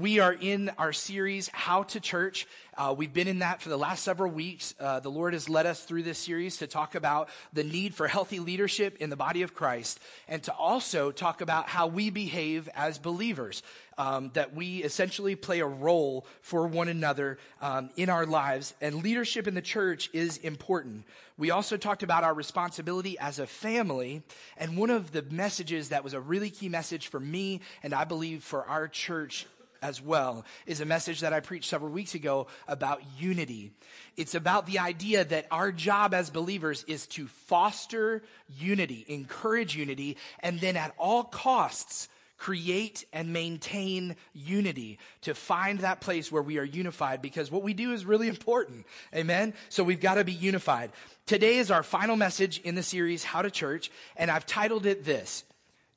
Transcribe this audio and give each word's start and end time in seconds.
We 0.00 0.18
are 0.18 0.32
in 0.32 0.70
our 0.78 0.94
series, 0.94 1.48
How 1.48 1.82
to 1.82 2.00
Church. 2.00 2.46
Uh, 2.74 2.94
we've 2.96 3.12
been 3.12 3.28
in 3.28 3.40
that 3.40 3.60
for 3.60 3.68
the 3.68 3.76
last 3.76 4.02
several 4.02 4.32
weeks. 4.32 4.74
Uh, 4.80 5.00
the 5.00 5.10
Lord 5.10 5.34
has 5.34 5.46
led 5.46 5.66
us 5.66 5.84
through 5.84 6.04
this 6.04 6.16
series 6.16 6.56
to 6.56 6.66
talk 6.66 6.94
about 6.94 7.28
the 7.52 7.64
need 7.64 7.94
for 7.94 8.08
healthy 8.08 8.38
leadership 8.38 8.96
in 8.96 9.10
the 9.10 9.16
body 9.16 9.42
of 9.42 9.52
Christ 9.52 10.00
and 10.26 10.42
to 10.44 10.54
also 10.54 11.10
talk 11.12 11.42
about 11.42 11.68
how 11.68 11.86
we 11.86 12.08
behave 12.08 12.66
as 12.74 12.96
believers. 12.96 13.62
Um, 13.98 14.30
that 14.32 14.54
we 14.54 14.78
essentially 14.78 15.36
play 15.36 15.60
a 15.60 15.66
role 15.66 16.26
for 16.40 16.66
one 16.66 16.88
another 16.88 17.36
um, 17.60 17.90
in 17.96 18.08
our 18.08 18.24
lives, 18.24 18.72
and 18.80 19.02
leadership 19.02 19.46
in 19.46 19.52
the 19.52 19.60
church 19.60 20.08
is 20.14 20.38
important. 20.38 21.04
We 21.36 21.50
also 21.50 21.76
talked 21.76 22.02
about 22.02 22.24
our 22.24 22.32
responsibility 22.32 23.18
as 23.18 23.38
a 23.38 23.46
family, 23.46 24.22
and 24.56 24.78
one 24.78 24.88
of 24.88 25.12
the 25.12 25.20
messages 25.20 25.90
that 25.90 26.02
was 26.02 26.14
a 26.14 26.20
really 26.20 26.48
key 26.48 26.70
message 26.70 27.08
for 27.08 27.20
me, 27.20 27.60
and 27.82 27.92
I 27.92 28.04
believe 28.04 28.42
for 28.42 28.64
our 28.64 28.88
church 28.88 29.46
as 29.82 30.00
well 30.00 30.44
is 30.66 30.80
a 30.80 30.86
message 30.86 31.20
that 31.20 31.32
I 31.32 31.40
preached 31.40 31.68
several 31.68 31.90
weeks 31.90 32.14
ago 32.14 32.46
about 32.68 33.02
unity. 33.18 33.72
It's 34.16 34.34
about 34.34 34.66
the 34.66 34.78
idea 34.78 35.24
that 35.24 35.46
our 35.50 35.72
job 35.72 36.14
as 36.14 36.30
believers 36.30 36.84
is 36.84 37.06
to 37.08 37.26
foster 37.26 38.22
unity, 38.58 39.04
encourage 39.08 39.76
unity, 39.76 40.16
and 40.40 40.60
then 40.60 40.76
at 40.76 40.94
all 40.98 41.24
costs, 41.24 42.08
create 42.40 43.04
and 43.12 43.34
maintain 43.34 44.16
unity 44.32 44.98
to 45.20 45.34
find 45.34 45.80
that 45.80 46.00
place 46.00 46.32
where 46.32 46.42
we 46.42 46.58
are 46.58 46.64
unified 46.64 47.20
because 47.20 47.50
what 47.50 47.62
we 47.62 47.74
do 47.74 47.92
is 47.92 48.06
really 48.06 48.28
important. 48.28 48.86
Amen. 49.14 49.52
So 49.68 49.84
we've 49.84 50.00
got 50.00 50.14
to 50.14 50.24
be 50.24 50.32
unified. 50.32 50.90
Today 51.26 51.58
is 51.58 51.70
our 51.70 51.82
final 51.82 52.16
message 52.16 52.58
in 52.60 52.74
the 52.74 52.82
series, 52.82 53.22
How 53.22 53.42
to 53.42 53.50
Church, 53.50 53.90
and 54.16 54.30
I've 54.30 54.46
titled 54.46 54.86
it 54.86 55.04
this, 55.04 55.44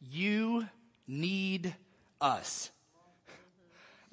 You 0.01 0.67
Need 1.07 1.73
Us. 2.19 2.72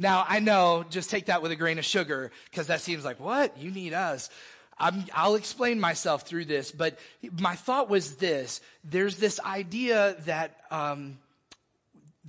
Now, 0.00 0.24
I 0.26 0.40
know, 0.40 0.86
just 0.88 1.10
take 1.10 1.26
that 1.26 1.42
with 1.42 1.52
a 1.52 1.56
grain 1.56 1.78
of 1.78 1.84
sugar, 1.84 2.30
because 2.50 2.68
that 2.68 2.80
seems 2.80 3.04
like, 3.04 3.20
what? 3.20 3.58
You 3.58 3.70
need 3.70 3.92
us. 3.92 4.30
i 4.78 4.90
will 5.26 5.34
explain 5.34 5.78
myself 5.78 6.22
through 6.22 6.46
this, 6.46 6.72
but 6.72 6.98
my 7.38 7.54
thought 7.54 7.90
was 7.90 8.16
this. 8.16 8.62
There's 8.82 9.16
this 9.16 9.38
idea 9.40 10.16
that, 10.24 10.56
um, 10.70 11.18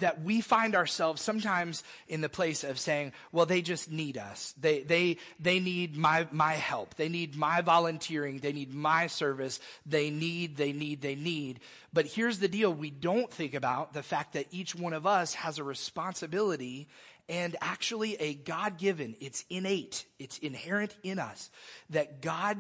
that 0.02 0.22
we 0.22 0.42
find 0.42 0.76
ourselves 0.76 1.22
sometimes 1.22 1.84
in 2.08 2.22
the 2.22 2.30
place 2.30 2.64
of 2.64 2.80
saying, 2.80 3.14
well, 3.32 3.46
they 3.46 3.62
just 3.62 3.92
need 3.92 4.18
us. 4.18 4.54
They, 4.60 4.84
they, 4.84 5.18
they 5.40 5.60
need 5.60 5.98
my, 5.98 6.28
my 6.32 6.54
help. 6.54 6.96
They 6.96 7.10
need 7.10 7.36
my 7.36 7.62
volunteering. 7.62 8.40
They 8.40 8.54
need 8.54 8.74
my 8.74 9.08
service. 9.08 9.60
They 9.86 10.10
need, 10.10 10.58
they 10.58 10.74
need, 10.74 11.02
they 11.02 11.16
need. 11.16 11.60
But 11.94 12.06
here's 12.06 12.40
the 12.40 12.48
deal. 12.48 12.74
We 12.74 12.90
don't 12.90 13.32
think 13.32 13.54
about 13.54 13.94
the 13.94 14.04
fact 14.04 14.34
that 14.34 14.48
each 14.52 14.76
one 14.76 14.94
of 14.94 15.08
us 15.08 15.34
has 15.36 15.58
a 15.58 15.64
responsibility 15.64 16.88
and 17.30 17.56
actually 17.62 18.16
a 18.16 18.34
God 18.34 18.78
given, 18.78 19.16
it's 19.22 19.46
innate, 19.50 20.06
it's 20.20 20.38
inherent 20.40 20.96
in 21.02 21.18
us 21.18 21.50
that 21.90 22.22
God 22.22 22.58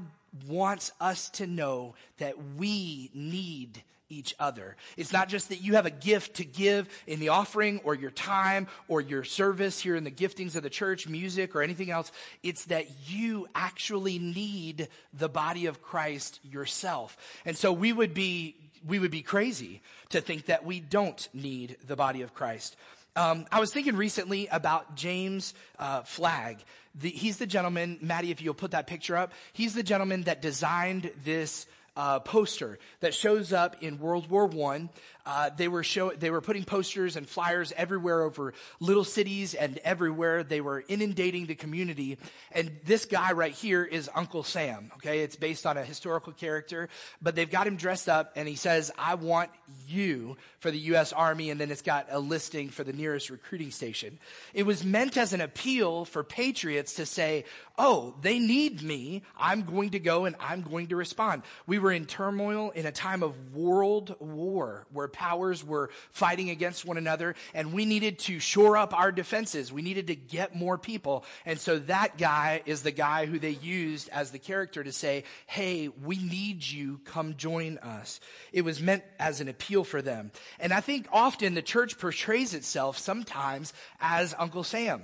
wants 0.47 0.91
us 1.01 1.29
to 1.31 1.45
know 1.45 1.95
that 2.17 2.35
we 2.55 3.11
need 3.13 3.83
each 4.11 4.35
other. 4.39 4.75
It's 4.97 5.13
not 5.13 5.29
just 5.29 5.49
that 5.49 5.61
you 5.61 5.75
have 5.75 5.85
a 5.85 5.91
gift 5.91 6.35
to 6.35 6.45
give 6.45 6.89
in 7.07 7.19
the 7.19 7.29
offering 7.29 7.79
or 7.83 7.95
your 7.95 8.11
time 8.11 8.67
or 8.87 9.01
your 9.01 9.23
service 9.23 9.79
here 9.79 9.95
in 9.95 10.03
the 10.03 10.11
giftings 10.11 10.55
of 10.55 10.63
the 10.63 10.69
church, 10.69 11.07
music 11.07 11.55
or 11.55 11.61
anything 11.61 11.89
else. 11.89 12.11
It's 12.43 12.65
that 12.65 12.87
you 13.07 13.47
actually 13.55 14.19
need 14.19 14.89
the 15.13 15.29
body 15.29 15.65
of 15.65 15.81
Christ 15.81 16.39
yourself. 16.43 17.17
And 17.45 17.57
so 17.57 17.71
we 17.71 17.93
would 17.93 18.13
be, 18.13 18.55
we 18.85 18.99
would 18.99 19.11
be 19.11 19.21
crazy 19.21 19.81
to 20.09 20.21
think 20.21 20.45
that 20.45 20.65
we 20.65 20.79
don't 20.79 21.27
need 21.33 21.77
the 21.87 21.95
body 21.95 22.21
of 22.21 22.33
Christ. 22.33 22.75
Um, 23.15 23.45
I 23.51 23.59
was 23.59 23.73
thinking 23.73 23.95
recently 23.97 24.47
about 24.47 24.95
James 24.95 25.53
uh, 25.79 26.01
Flagg. 26.03 26.59
The, 26.95 27.09
he's 27.09 27.37
the 27.37 27.45
gentleman, 27.45 27.97
Maddie, 28.01 28.31
if 28.31 28.41
you'll 28.41 28.53
put 28.53 28.71
that 28.71 28.87
picture 28.87 29.17
up, 29.17 29.33
he's 29.53 29.73
the 29.73 29.83
gentleman 29.83 30.23
that 30.23 30.41
designed 30.41 31.11
this 31.23 31.65
uh, 31.95 32.19
poster 32.19 32.79
that 32.99 33.13
shows 33.13 33.51
up 33.51 33.75
in 33.81 33.99
World 33.99 34.29
War 34.29 34.45
One. 34.45 34.89
Uh, 35.25 35.49
they 35.55 35.67
were 35.67 35.83
show 35.83 36.11
they 36.11 36.31
were 36.31 36.41
putting 36.41 36.63
posters 36.63 37.15
and 37.15 37.27
flyers 37.27 37.71
everywhere 37.77 38.23
over 38.23 38.53
little 38.79 39.03
cities 39.03 39.53
and 39.53 39.77
everywhere. 39.79 40.43
They 40.43 40.61
were 40.61 40.83
inundating 40.87 41.45
the 41.45 41.55
community. 41.55 42.17
And 42.51 42.79
this 42.85 43.05
guy 43.05 43.33
right 43.33 43.53
here 43.53 43.83
is 43.83 44.09
Uncle 44.15 44.43
Sam. 44.43 44.91
Okay, 44.95 45.19
it's 45.19 45.35
based 45.35 45.65
on 45.65 45.77
a 45.77 45.83
historical 45.83 46.33
character, 46.33 46.89
but 47.21 47.35
they've 47.35 47.49
got 47.49 47.67
him 47.67 47.75
dressed 47.75 48.09
up, 48.09 48.31
and 48.35 48.47
he 48.47 48.55
says, 48.55 48.91
"I 48.97 49.15
want 49.15 49.51
you 49.87 50.37
for 50.59 50.71
the 50.71 50.79
U.S. 50.79 51.13
Army," 51.13 51.49
and 51.49 51.59
then 51.59 51.71
it's 51.71 51.81
got 51.81 52.07
a 52.09 52.19
listing 52.19 52.69
for 52.69 52.83
the 52.83 52.93
nearest 52.93 53.29
recruiting 53.29 53.71
station. 53.71 54.19
It 54.53 54.63
was 54.63 54.83
meant 54.83 55.17
as 55.17 55.33
an 55.33 55.41
appeal 55.41 56.05
for 56.05 56.23
patriots 56.23 56.95
to 56.95 57.05
say, 57.05 57.45
"Oh, 57.77 58.15
they 58.21 58.39
need 58.39 58.81
me. 58.81 59.23
I'm 59.37 59.63
going 59.63 59.91
to 59.91 59.99
go 59.99 60.25
and 60.25 60.35
I'm 60.39 60.61
going 60.61 60.87
to 60.87 60.95
respond." 60.95 61.43
We 61.67 61.77
were 61.77 61.91
in 61.91 62.05
turmoil 62.05 62.71
in 62.71 62.85
a 62.85 62.91
time 62.91 63.23
of 63.23 63.53
world 63.53 64.15
war 64.19 64.87
where 64.91 65.07
powers 65.13 65.63
were 65.63 65.89
fighting 66.11 66.49
against 66.49 66.85
one 66.85 66.97
another 66.97 67.35
and 67.53 67.73
we 67.73 67.85
needed 67.85 68.19
to 68.19 68.39
shore 68.39 68.77
up 68.77 68.97
our 68.97 69.11
defenses. 69.11 69.71
We 69.71 69.81
needed 69.81 70.07
to 70.07 70.15
get 70.15 70.55
more 70.55 70.77
people. 70.77 71.25
And 71.45 71.59
so 71.59 71.79
that 71.79 72.17
guy 72.17 72.61
is 72.65 72.83
the 72.83 72.91
guy 72.91 73.25
who 73.25 73.39
they 73.39 73.51
used 73.51 74.09
as 74.09 74.31
the 74.31 74.39
character 74.39 74.83
to 74.83 74.91
say, 74.91 75.23
Hey, 75.45 75.89
we 75.89 76.17
need 76.17 76.63
you. 76.65 76.99
Come 77.05 77.35
join 77.35 77.77
us. 77.79 78.19
It 78.51 78.63
was 78.63 78.81
meant 78.81 79.03
as 79.19 79.41
an 79.41 79.47
appeal 79.47 79.83
for 79.83 80.01
them. 80.01 80.31
And 80.59 80.73
I 80.73 80.81
think 80.81 81.07
often 81.11 81.53
the 81.53 81.61
church 81.61 81.97
portrays 81.97 82.53
itself 82.53 82.97
sometimes 82.97 83.73
as 83.99 84.35
Uncle 84.37 84.63
Sam 84.63 85.03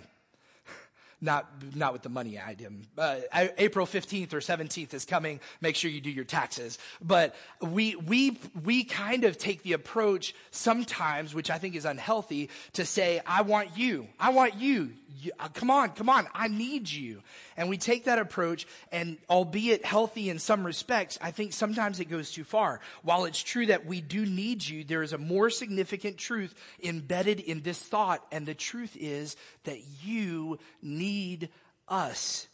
not 1.22 1.48
not 1.76 1.94
with 1.94 2.04
the 2.04 2.10
money 2.10 2.40
item. 2.40 2.84
Uh, 2.98 3.18
April 3.58 3.86
15th 3.86 4.34
or 4.34 4.40
17th 4.40 4.94
is 4.94 5.06
coming. 5.06 5.40
Make 5.62 5.76
sure 5.76 5.90
you 5.90 6.02
do 6.02 6.12
your 6.12 6.26
taxes. 6.26 6.78
But 7.02 7.36
we 7.62 7.96
we 7.96 8.38
we 8.64 8.84
kind 8.84 9.24
of 9.24 9.38
take 9.38 9.64
the 9.64 9.74
approach 9.74 10.36
sometimes, 10.52 11.34
which 11.34 11.50
I 11.50 11.58
think 11.58 11.76
is 11.76 11.86
unhealthy, 11.86 12.50
to 12.74 12.86
say, 12.86 13.22
"I 13.26 13.42
want 13.42 13.78
you. 13.78 14.08
I 14.20 14.30
want 14.30 14.56
you 14.56 14.92
you, 15.22 15.32
uh, 15.40 15.48
come 15.50 15.70
on, 15.70 15.90
come 15.92 16.10
on, 16.10 16.28
I 16.34 16.48
need 16.48 16.90
you. 16.90 17.22
And 17.58 17.70
we 17.70 17.78
take 17.78 18.06
that 18.06 18.20
approach, 18.20 18.68
and 18.92 19.18
albeit 19.30 19.84
healthy 19.84 20.30
in 20.30 20.38
some 20.38 20.64
respects, 20.64 21.18
I 21.22 21.32
think 21.32 21.54
sometimes 21.54 22.00
it 22.00 22.06
goes 22.06 22.32
too 22.32 22.44
far. 22.44 22.80
While 23.02 23.26
it's 23.26 23.42
true 23.42 23.66
that 23.66 23.88
we 23.88 24.00
do 24.00 24.26
need 24.26 24.66
you, 24.66 24.84
there 24.84 25.02
is 25.02 25.12
a 25.12 25.18
more 25.18 25.50
significant 25.50 26.18
truth 26.18 26.54
embedded 26.84 27.40
in 27.40 27.64
this 27.64 27.82
thought, 27.82 28.24
and 28.32 28.46
the 28.46 28.54
truth 28.54 28.96
is 29.00 29.36
that 29.64 29.80
you 30.04 30.60
need 30.84 31.50
us. 31.88 32.48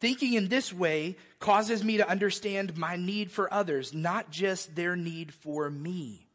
Thinking 0.00 0.34
in 0.34 0.48
this 0.48 0.72
way 0.72 1.16
causes 1.40 1.82
me 1.82 1.96
to 1.96 2.08
understand 2.08 2.76
my 2.76 2.96
need 2.96 3.30
for 3.30 3.52
others, 3.52 3.94
not 3.94 4.30
just 4.30 4.76
their 4.76 4.96
need 4.96 5.32
for 5.32 5.70
me. 5.70 6.27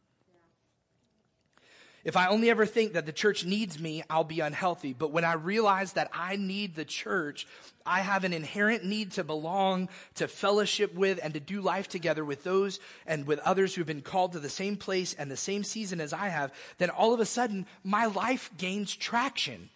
If 2.03 2.17
I 2.17 2.27
only 2.27 2.49
ever 2.49 2.65
think 2.65 2.93
that 2.93 3.05
the 3.05 3.13
church 3.13 3.45
needs 3.45 3.79
me, 3.79 4.03
I'll 4.09 4.25
be 4.25 4.41
unhealthy. 4.41 4.93
But 4.93 5.11
when 5.11 5.23
I 5.23 5.33
realize 5.33 5.93
that 5.93 6.09
I 6.13 6.35
need 6.35 6.75
the 6.75 6.83
church, 6.83 7.47
I 7.85 8.01
have 8.01 8.25
an 8.25 8.33
inherent 8.33 8.83
need 8.83 9.11
to 9.13 9.23
belong, 9.23 9.87
to 10.15 10.27
fellowship 10.27 10.93
with, 10.93 11.19
and 11.23 11.33
to 11.33 11.39
do 11.39 11.61
life 11.61 11.87
together 11.87 12.25
with 12.25 12.43
those 12.43 12.81
and 13.07 13.25
with 13.25 13.39
others 13.39 13.73
who've 13.73 13.87
been 13.87 14.01
called 14.01 14.33
to 14.33 14.39
the 14.39 14.49
same 14.49 14.75
place 14.75 15.13
and 15.13 15.31
the 15.31 15.37
same 15.37 15.63
season 15.63 16.01
as 16.01 16.11
I 16.11 16.27
have, 16.27 16.53
then 16.77 16.89
all 16.89 17.13
of 17.13 17.21
a 17.21 17.25
sudden 17.25 17.65
my 17.85 18.05
life 18.05 18.51
gains 18.57 18.93
traction. 18.93 19.69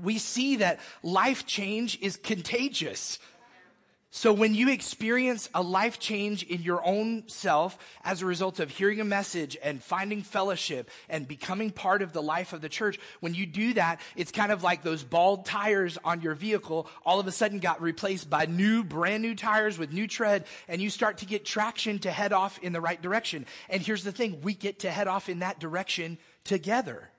We 0.00 0.18
see 0.18 0.56
that 0.56 0.80
life 1.02 1.46
change 1.46 1.98
is 2.00 2.16
contagious. 2.16 3.18
So 4.16 4.32
when 4.32 4.54
you 4.54 4.70
experience 4.70 5.50
a 5.56 5.60
life 5.60 5.98
change 5.98 6.44
in 6.44 6.62
your 6.62 6.86
own 6.86 7.24
self 7.26 7.76
as 8.04 8.22
a 8.22 8.26
result 8.26 8.60
of 8.60 8.70
hearing 8.70 9.00
a 9.00 9.04
message 9.04 9.56
and 9.60 9.82
finding 9.82 10.22
fellowship 10.22 10.88
and 11.08 11.26
becoming 11.26 11.72
part 11.72 12.00
of 12.00 12.12
the 12.12 12.22
life 12.22 12.52
of 12.52 12.60
the 12.60 12.68
church, 12.68 13.00
when 13.18 13.34
you 13.34 13.44
do 13.44 13.74
that, 13.74 14.00
it's 14.14 14.30
kind 14.30 14.52
of 14.52 14.62
like 14.62 14.82
those 14.82 15.02
bald 15.02 15.46
tires 15.46 15.98
on 16.04 16.20
your 16.20 16.36
vehicle 16.36 16.86
all 17.04 17.18
of 17.18 17.26
a 17.26 17.32
sudden 17.32 17.58
got 17.58 17.82
replaced 17.82 18.30
by 18.30 18.46
new, 18.46 18.84
brand 18.84 19.20
new 19.20 19.34
tires 19.34 19.78
with 19.78 19.92
new 19.92 20.06
tread 20.06 20.44
and 20.68 20.80
you 20.80 20.90
start 20.90 21.18
to 21.18 21.26
get 21.26 21.44
traction 21.44 21.98
to 21.98 22.10
head 22.12 22.32
off 22.32 22.60
in 22.60 22.72
the 22.72 22.80
right 22.80 23.02
direction. 23.02 23.44
And 23.68 23.82
here's 23.82 24.04
the 24.04 24.12
thing, 24.12 24.40
we 24.42 24.54
get 24.54 24.78
to 24.78 24.92
head 24.92 25.08
off 25.08 25.28
in 25.28 25.40
that 25.40 25.58
direction 25.58 26.18
together. 26.44 27.10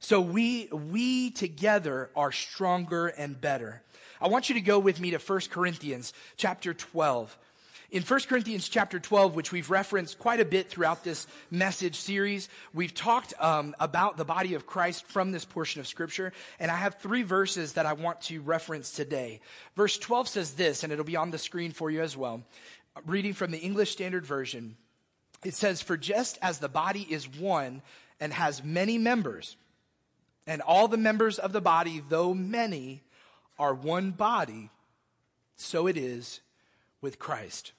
So 0.00 0.20
we, 0.20 0.68
we 0.68 1.30
together 1.30 2.10
are 2.14 2.32
stronger 2.32 3.08
and 3.08 3.40
better. 3.40 3.82
I 4.20 4.28
want 4.28 4.48
you 4.48 4.54
to 4.56 4.60
go 4.60 4.78
with 4.78 5.00
me 5.00 5.10
to 5.12 5.18
1 5.18 5.40
Corinthians 5.50 6.12
chapter 6.36 6.74
12. 6.74 7.36
In 7.90 8.02
1 8.02 8.20
Corinthians 8.28 8.68
chapter 8.68 8.98
12, 8.98 9.34
which 9.34 9.50
we've 9.50 9.70
referenced 9.70 10.18
quite 10.18 10.40
a 10.40 10.44
bit 10.44 10.68
throughout 10.68 11.04
this 11.04 11.26
message 11.50 11.96
series, 11.96 12.50
we've 12.74 12.92
talked 12.92 13.32
um, 13.40 13.74
about 13.80 14.18
the 14.18 14.26
body 14.26 14.52
of 14.52 14.66
Christ 14.66 15.06
from 15.06 15.32
this 15.32 15.46
portion 15.46 15.80
of 15.80 15.86
scripture. 15.86 16.32
And 16.60 16.70
I 16.70 16.76
have 16.76 16.96
three 16.96 17.22
verses 17.22 17.74
that 17.74 17.86
I 17.86 17.94
want 17.94 18.20
to 18.22 18.42
reference 18.42 18.90
today. 18.90 19.40
Verse 19.74 19.96
12 19.96 20.28
says 20.28 20.52
this, 20.54 20.82
and 20.82 20.92
it'll 20.92 21.04
be 21.04 21.16
on 21.16 21.30
the 21.30 21.38
screen 21.38 21.72
for 21.72 21.90
you 21.90 22.02
as 22.02 22.14
well. 22.14 22.42
Reading 23.06 23.32
from 23.32 23.52
the 23.52 23.58
English 23.58 23.92
Standard 23.92 24.26
Version, 24.26 24.76
it 25.42 25.54
says, 25.54 25.80
For 25.80 25.96
just 25.96 26.36
as 26.42 26.58
the 26.58 26.68
body 26.68 27.06
is 27.08 27.26
one 27.26 27.80
and 28.20 28.34
has 28.34 28.62
many 28.62 28.98
members, 28.98 29.56
And 30.46 30.60
all 30.60 30.88
the 30.88 30.96
members 30.96 31.38
of 31.38 31.52
the 31.52 31.60
body, 31.60 32.02
though 32.08 32.34
many, 32.34 33.02
are 33.58 33.74
one 33.74 34.10
body, 34.10 34.70
so 35.56 35.86
it 35.86 35.96
is 35.96 36.40
with 37.00 37.18
Christ. 37.18 37.72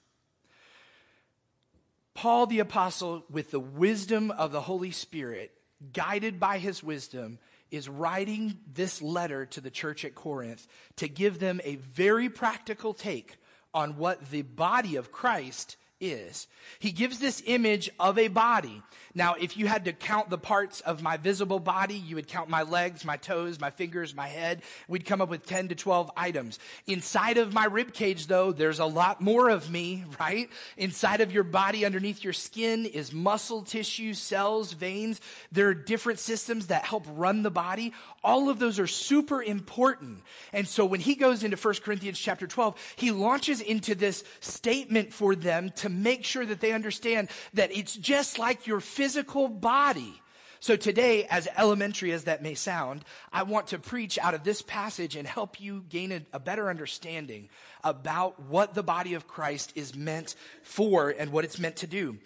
Paul 2.13 2.47
the 2.47 2.59
Apostle, 2.59 3.23
with 3.29 3.51
the 3.51 3.59
wisdom 3.59 4.31
of 4.31 4.51
the 4.51 4.61
Holy 4.61 4.91
Spirit, 4.91 5.53
guided 5.93 6.39
by 6.39 6.57
his 6.57 6.83
wisdom, 6.83 7.39
is 7.71 7.87
writing 7.87 8.57
this 8.73 9.01
letter 9.01 9.45
to 9.45 9.61
the 9.61 9.69
church 9.69 10.03
at 10.03 10.15
Corinth 10.15 10.67
to 10.97 11.07
give 11.07 11.39
them 11.39 11.61
a 11.63 11.75
very 11.75 12.27
practical 12.29 12.93
take 12.93 13.37
on 13.73 13.97
what 13.97 14.31
the 14.31 14.41
body 14.41 14.95
of 14.95 15.11
Christ 15.11 15.77
is. 15.99 16.47
He 16.79 16.91
gives 16.91 17.19
this 17.19 17.41
image 17.45 17.89
of 17.99 18.17
a 18.17 18.27
body. 18.27 18.81
Now, 19.15 19.33
if 19.33 19.57
you 19.57 19.67
had 19.67 19.85
to 19.85 19.93
count 19.93 20.29
the 20.29 20.37
parts 20.37 20.81
of 20.81 21.01
my 21.01 21.17
visible 21.17 21.59
body, 21.59 21.95
you 21.95 22.15
would 22.15 22.27
count 22.27 22.49
my 22.49 22.61
legs, 22.61 23.03
my 23.03 23.17
toes, 23.17 23.59
my 23.59 23.71
fingers, 23.71 24.13
my 24.13 24.27
head. 24.27 24.61
We'd 24.87 25.05
come 25.05 25.19
up 25.19 25.29
with 25.29 25.45
10 25.45 25.69
to 25.69 25.75
12 25.75 26.11
items. 26.15 26.59
Inside 26.85 27.37
of 27.37 27.53
my 27.53 27.65
rib 27.65 27.93
cage, 27.93 28.27
though, 28.27 28.51
there's 28.51 28.79
a 28.79 28.85
lot 28.85 29.19
more 29.19 29.49
of 29.49 29.71
me, 29.71 30.05
right? 30.19 30.49
Inside 30.77 31.21
of 31.21 31.31
your 31.31 31.43
body, 31.43 31.85
underneath 31.85 32.23
your 32.23 32.33
skin, 32.33 32.85
is 32.85 33.11
muscle 33.11 33.63
tissue, 33.63 34.13
cells, 34.13 34.73
veins. 34.73 35.21
There 35.51 35.69
are 35.69 35.73
different 35.73 36.19
systems 36.19 36.67
that 36.67 36.85
help 36.85 37.05
run 37.09 37.41
the 37.41 37.51
body. 37.51 37.93
All 38.23 38.49
of 38.49 38.59
those 38.59 38.79
are 38.79 38.87
super 38.87 39.41
important. 39.41 40.21
And 40.53 40.67
so 40.67 40.85
when 40.85 40.99
he 40.99 41.15
goes 41.15 41.43
into 41.43 41.57
1 41.57 41.73
Corinthians 41.83 42.19
chapter 42.19 42.45
12, 42.45 42.93
he 42.95 43.11
launches 43.11 43.59
into 43.59 43.95
this 43.95 44.23
statement 44.39 45.13
for 45.13 45.35
them 45.35 45.71
to 45.77 45.88
make 45.89 46.23
sure 46.23 46.45
that 46.45 46.61
they 46.61 46.71
understand 46.71 47.29
that 47.53 47.75
it's 47.75 47.95
just 47.95 48.39
like 48.39 48.67
your 48.67 48.79
physical 48.79 49.47
body. 49.47 50.21
So 50.61 50.75
today, 50.75 51.25
as 51.29 51.47
elementary 51.57 52.11
as 52.11 52.25
that 52.25 52.43
may 52.43 52.53
sound, 52.53 53.05
I 53.31 53.43
want 53.43 53.67
to 53.67 53.79
preach 53.79 54.19
out 54.19 54.33
of 54.33 54.43
this 54.43 54.61
passage 54.61 55.15
and 55.15 55.25
help 55.25 55.61
you 55.61 55.85
gain 55.87 56.11
a, 56.11 56.21
a, 56.33 56.39
better 56.39 56.69
understanding 56.69 57.47
about 57.81 58.41
what 58.41 58.73
the 58.73 58.83
body 58.83 59.13
of 59.13 59.25
Christ 59.25 59.71
is 59.75 59.95
meant 59.95 60.35
for 60.61 61.09
and 61.17 61.31
what 61.31 61.45
it's 61.45 61.59
meant 61.59 61.77
to 61.77 61.87
do. 61.87 62.17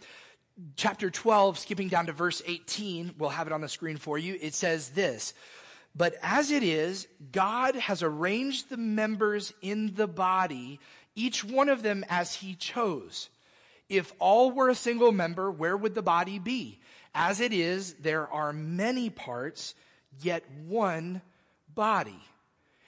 Chapter 0.76 1.12
12, 1.12 1.60
skipping 1.60 1.90
down 1.90 2.08
to 2.08 2.12
verse 2.12 2.42
18, 2.46 3.16
we'll 3.20 3.30
have 3.30 3.46
it 3.46 3.54
on 3.54 3.62
the 3.62 3.70
screen 3.70 3.98
for 3.98 4.18
you. 4.18 4.38
It 4.42 4.56
says 4.56 4.90
this, 4.90 5.36
but 5.96 6.16
as 6.24 6.50
it 6.50 6.64
is, 6.64 7.08
God 7.32 7.76
has 7.76 8.02
arranged 8.02 8.70
the 8.70 8.78
members 8.78 9.54
in 9.62 9.94
the 9.94 10.08
body, 10.08 10.80
each 11.16 11.44
one 11.44 11.70
of 11.70 11.84
them 11.84 12.04
as 12.10 12.36
he 12.36 12.56
chose. 12.56 13.30
If 13.90 14.14
all 14.20 14.52
were 14.52 14.70
a 14.70 14.76
single 14.76 15.12
member, 15.12 15.52
where 15.52 15.78
would 15.78 15.96
the 15.96 16.02
body 16.02 16.40
be? 16.40 16.80
As 17.14 17.40
it 17.40 17.54
is, 17.54 17.94
there 17.96 18.28
are 18.32 18.54
many 18.54 19.10
parts, 19.10 19.76
yet 20.22 20.44
one 20.66 21.22
body. 21.74 22.20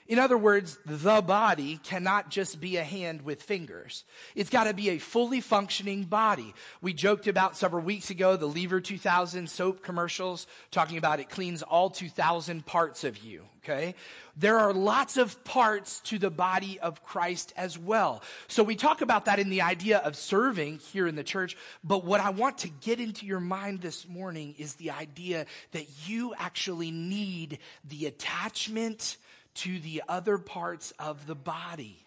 In 0.08 0.18
other 0.18 0.38
words, 0.38 0.78
the 0.86 1.20
body 1.20 1.80
cannot 1.82 2.30
just 2.30 2.60
be 2.60 2.76
a 2.76 2.84
hand 2.84 3.22
with 3.22 3.42
fingers. 3.42 4.04
It's 4.34 4.50
got 4.50 4.64
to 4.64 4.74
be 4.74 4.90
a 4.90 4.98
fully 4.98 5.40
functioning 5.40 6.04
body. 6.04 6.54
We 6.80 6.92
joked 6.92 7.26
about 7.26 7.56
several 7.56 7.82
weeks 7.82 8.10
ago 8.10 8.36
the 8.36 8.46
Lever 8.46 8.80
2000 8.80 9.50
soap 9.50 9.82
commercials, 9.82 10.46
talking 10.70 10.96
about 10.96 11.18
it 11.18 11.28
cleans 11.28 11.62
all 11.62 11.90
2000 11.90 12.64
parts 12.64 13.02
of 13.02 13.18
you, 13.18 13.46
okay? 13.64 13.94
There 14.36 14.58
are 14.58 14.72
lots 14.72 15.16
of 15.16 15.42
parts 15.44 16.00
to 16.00 16.18
the 16.18 16.30
body 16.30 16.78
of 16.78 17.02
Christ 17.02 17.52
as 17.56 17.78
well. 17.78 18.22
So 18.48 18.62
we 18.62 18.76
talk 18.76 19.00
about 19.00 19.24
that 19.24 19.38
in 19.38 19.48
the 19.48 19.62
idea 19.62 19.98
of 19.98 20.14
serving 20.14 20.78
here 20.78 21.06
in 21.06 21.16
the 21.16 21.24
church, 21.24 21.56
but 21.82 22.04
what 22.04 22.20
I 22.20 22.30
want 22.30 22.58
to 22.58 22.68
get 22.68 23.00
into 23.00 23.26
your 23.26 23.40
mind 23.40 23.80
this 23.80 24.06
morning 24.06 24.54
is 24.58 24.74
the 24.74 24.90
idea 24.90 25.46
that 25.72 25.86
you 26.06 26.34
actually 26.38 26.90
need 26.90 27.58
the 27.84 28.06
attachment 28.06 29.16
to 29.56 29.78
the 29.78 30.02
other 30.08 30.38
parts 30.38 30.92
of 30.98 31.26
the 31.26 31.34
body. 31.34 31.98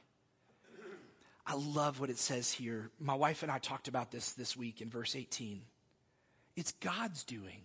I 1.46 1.56
love 1.56 2.00
what 2.00 2.12
it 2.12 2.20
says 2.20 2.52
here. 2.52 2.92
My 3.00 3.16
wife 3.16 3.42
and 3.42 3.52
I 3.52 3.58
talked 3.58 3.88
about 3.88 4.12
this 4.12 4.34
this 4.34 4.56
week 4.56 4.82
in 4.82 4.90
verse 4.90 5.16
18. 5.16 5.62
It's 6.56 6.74
God's 6.74 7.24
doing. 7.24 7.62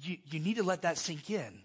You, 0.00 0.16
you 0.30 0.40
need 0.40 0.56
to 0.56 0.62
let 0.62 0.82
that 0.82 0.96
sink 0.96 1.30
in. 1.30 1.60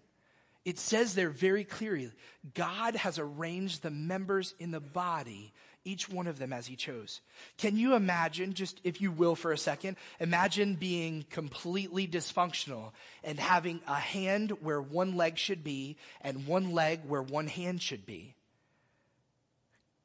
It 0.66 0.78
says 0.80 1.14
there 1.14 1.30
very 1.30 1.64
clearly 1.64 2.12
God 2.54 2.96
has 2.96 3.20
arranged 3.20 3.82
the 3.82 3.92
members 3.92 4.56
in 4.60 4.72
the 4.72 4.80
body 4.80 5.54
each 5.86 6.10
one 6.10 6.28
of 6.28 6.40
them 6.40 6.54
as 6.54 6.68
he 6.68 6.76
chose. 6.76 7.22
Can 7.58 7.78
you 7.78 7.96
imagine, 7.96 8.54
just 8.54 8.80
if 8.84 9.02
you 9.02 9.12
will 9.12 9.36
for 9.36 9.52
a 9.52 9.58
second, 9.58 9.98
imagine 10.20 10.76
being 10.76 11.26
completely 11.30 12.08
dysfunctional 12.08 12.92
and 13.24 13.40
having 13.40 13.82
a 13.88 13.96
hand 13.96 14.52
where 14.62 14.82
one 14.82 15.16
leg 15.16 15.38
should 15.38 15.64
be 15.64 15.98
and 16.22 16.48
one 16.48 16.72
leg 16.72 17.02
where 17.06 17.22
one 17.22 17.48
hand 17.48 17.82
should 17.82 18.06
be? 18.06 18.36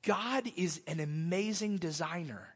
God 0.03 0.51
is 0.57 0.81
an 0.87 1.01
amazing 1.01 1.79
designer. 1.79 2.55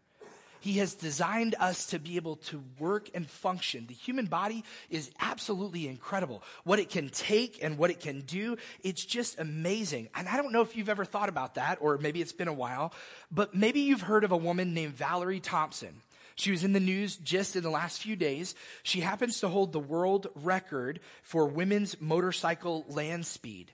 He 0.63 0.75
has 0.75 0.95
designed 0.95 1.57
us 1.59 1.87
to 1.87 1.99
be 1.99 2.15
able 2.15 2.37
to 2.37 2.63
work 2.79 3.11
and 3.15 3.29
function. 3.29 3.87
The 3.89 3.95
human 3.95 4.27
body 4.27 4.63
is 4.91 5.11
absolutely 5.19 5.89
incredible. 5.89 6.41
What 6.63 6.79
it 6.79 6.89
can 6.89 7.09
take 7.09 7.65
and 7.65 7.77
what 7.77 7.91
it 7.91 7.99
can 7.99 8.21
do, 8.21 8.57
it's 8.85 9.05
just 9.05 9.41
amazing. 9.41 10.09
And 10.15 10.29
I 10.29 10.37
don't 10.37 10.53
know 10.53 10.63
if 10.63 10.77
you've 10.77 10.89
ever 10.89 11.05
thought 11.05 11.29
about 11.29 11.57
that, 11.57 11.79
or 11.81 11.99
maybe 11.99 12.21
it's 12.21 12.33
been 12.33 12.47
a 12.47 12.53
while, 12.53 12.95
but 13.29 13.57
maybe 13.57 13.81
you've 13.81 14.03
heard 14.03 14.23
of 14.23 14.31
a 14.31 14.37
woman 14.37 14.73
named 14.73 14.95
Valerie 14.95 15.41
Thompson. 15.41 16.03
She 16.37 16.53
was 16.53 16.63
in 16.63 16.75
the 16.75 16.79
news 16.79 17.17
just 17.17 17.57
in 17.57 17.65
the 17.65 17.69
last 17.69 18.01
few 18.01 18.15
days. 18.15 18.55
She 18.85 19.01
happens 19.01 19.41
to 19.41 19.49
hold 19.49 19.73
the 19.73 19.81
world 19.81 20.29
record 20.37 21.01
for 21.23 21.47
women's 21.47 22.01
motorcycle 22.01 22.85
land 22.89 23.27
speed. 23.27 23.73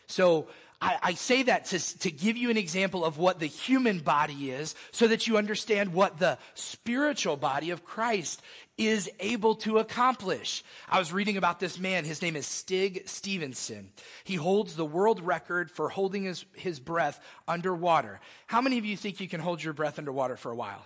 So 0.06 0.48
I, 0.82 1.14
say 1.14 1.44
that 1.44 1.66
to, 1.66 1.98
to 2.00 2.10
give 2.10 2.36
you 2.36 2.50
an 2.50 2.56
example 2.56 3.04
of 3.04 3.16
what 3.16 3.38
the 3.38 3.46
human 3.46 4.00
body 4.00 4.50
is 4.50 4.74
so 4.90 5.06
that 5.08 5.26
you 5.26 5.36
understand 5.36 5.94
what 5.94 6.18
the 6.18 6.38
spiritual 6.54 7.36
body 7.36 7.70
of 7.70 7.84
Christ 7.84 8.42
is 8.86 9.10
able 9.20 9.54
to 9.56 9.78
accomplish. 9.78 10.64
I 10.88 10.98
was 10.98 11.12
reading 11.12 11.36
about 11.36 11.60
this 11.60 11.78
man. 11.78 12.04
His 12.04 12.22
name 12.22 12.36
is 12.36 12.46
Stig 12.46 13.02
Stevenson. 13.06 13.90
He 14.24 14.34
holds 14.34 14.76
the 14.76 14.84
world 14.84 15.20
record 15.20 15.70
for 15.70 15.88
holding 15.88 16.24
his, 16.24 16.44
his 16.54 16.80
breath 16.80 17.20
underwater. 17.46 18.20
How 18.46 18.60
many 18.60 18.78
of 18.78 18.84
you 18.84 18.96
think 18.96 19.20
you 19.20 19.28
can 19.28 19.40
hold 19.40 19.62
your 19.62 19.72
breath 19.72 19.98
underwater 19.98 20.36
for 20.36 20.50
a 20.50 20.56
while? 20.56 20.84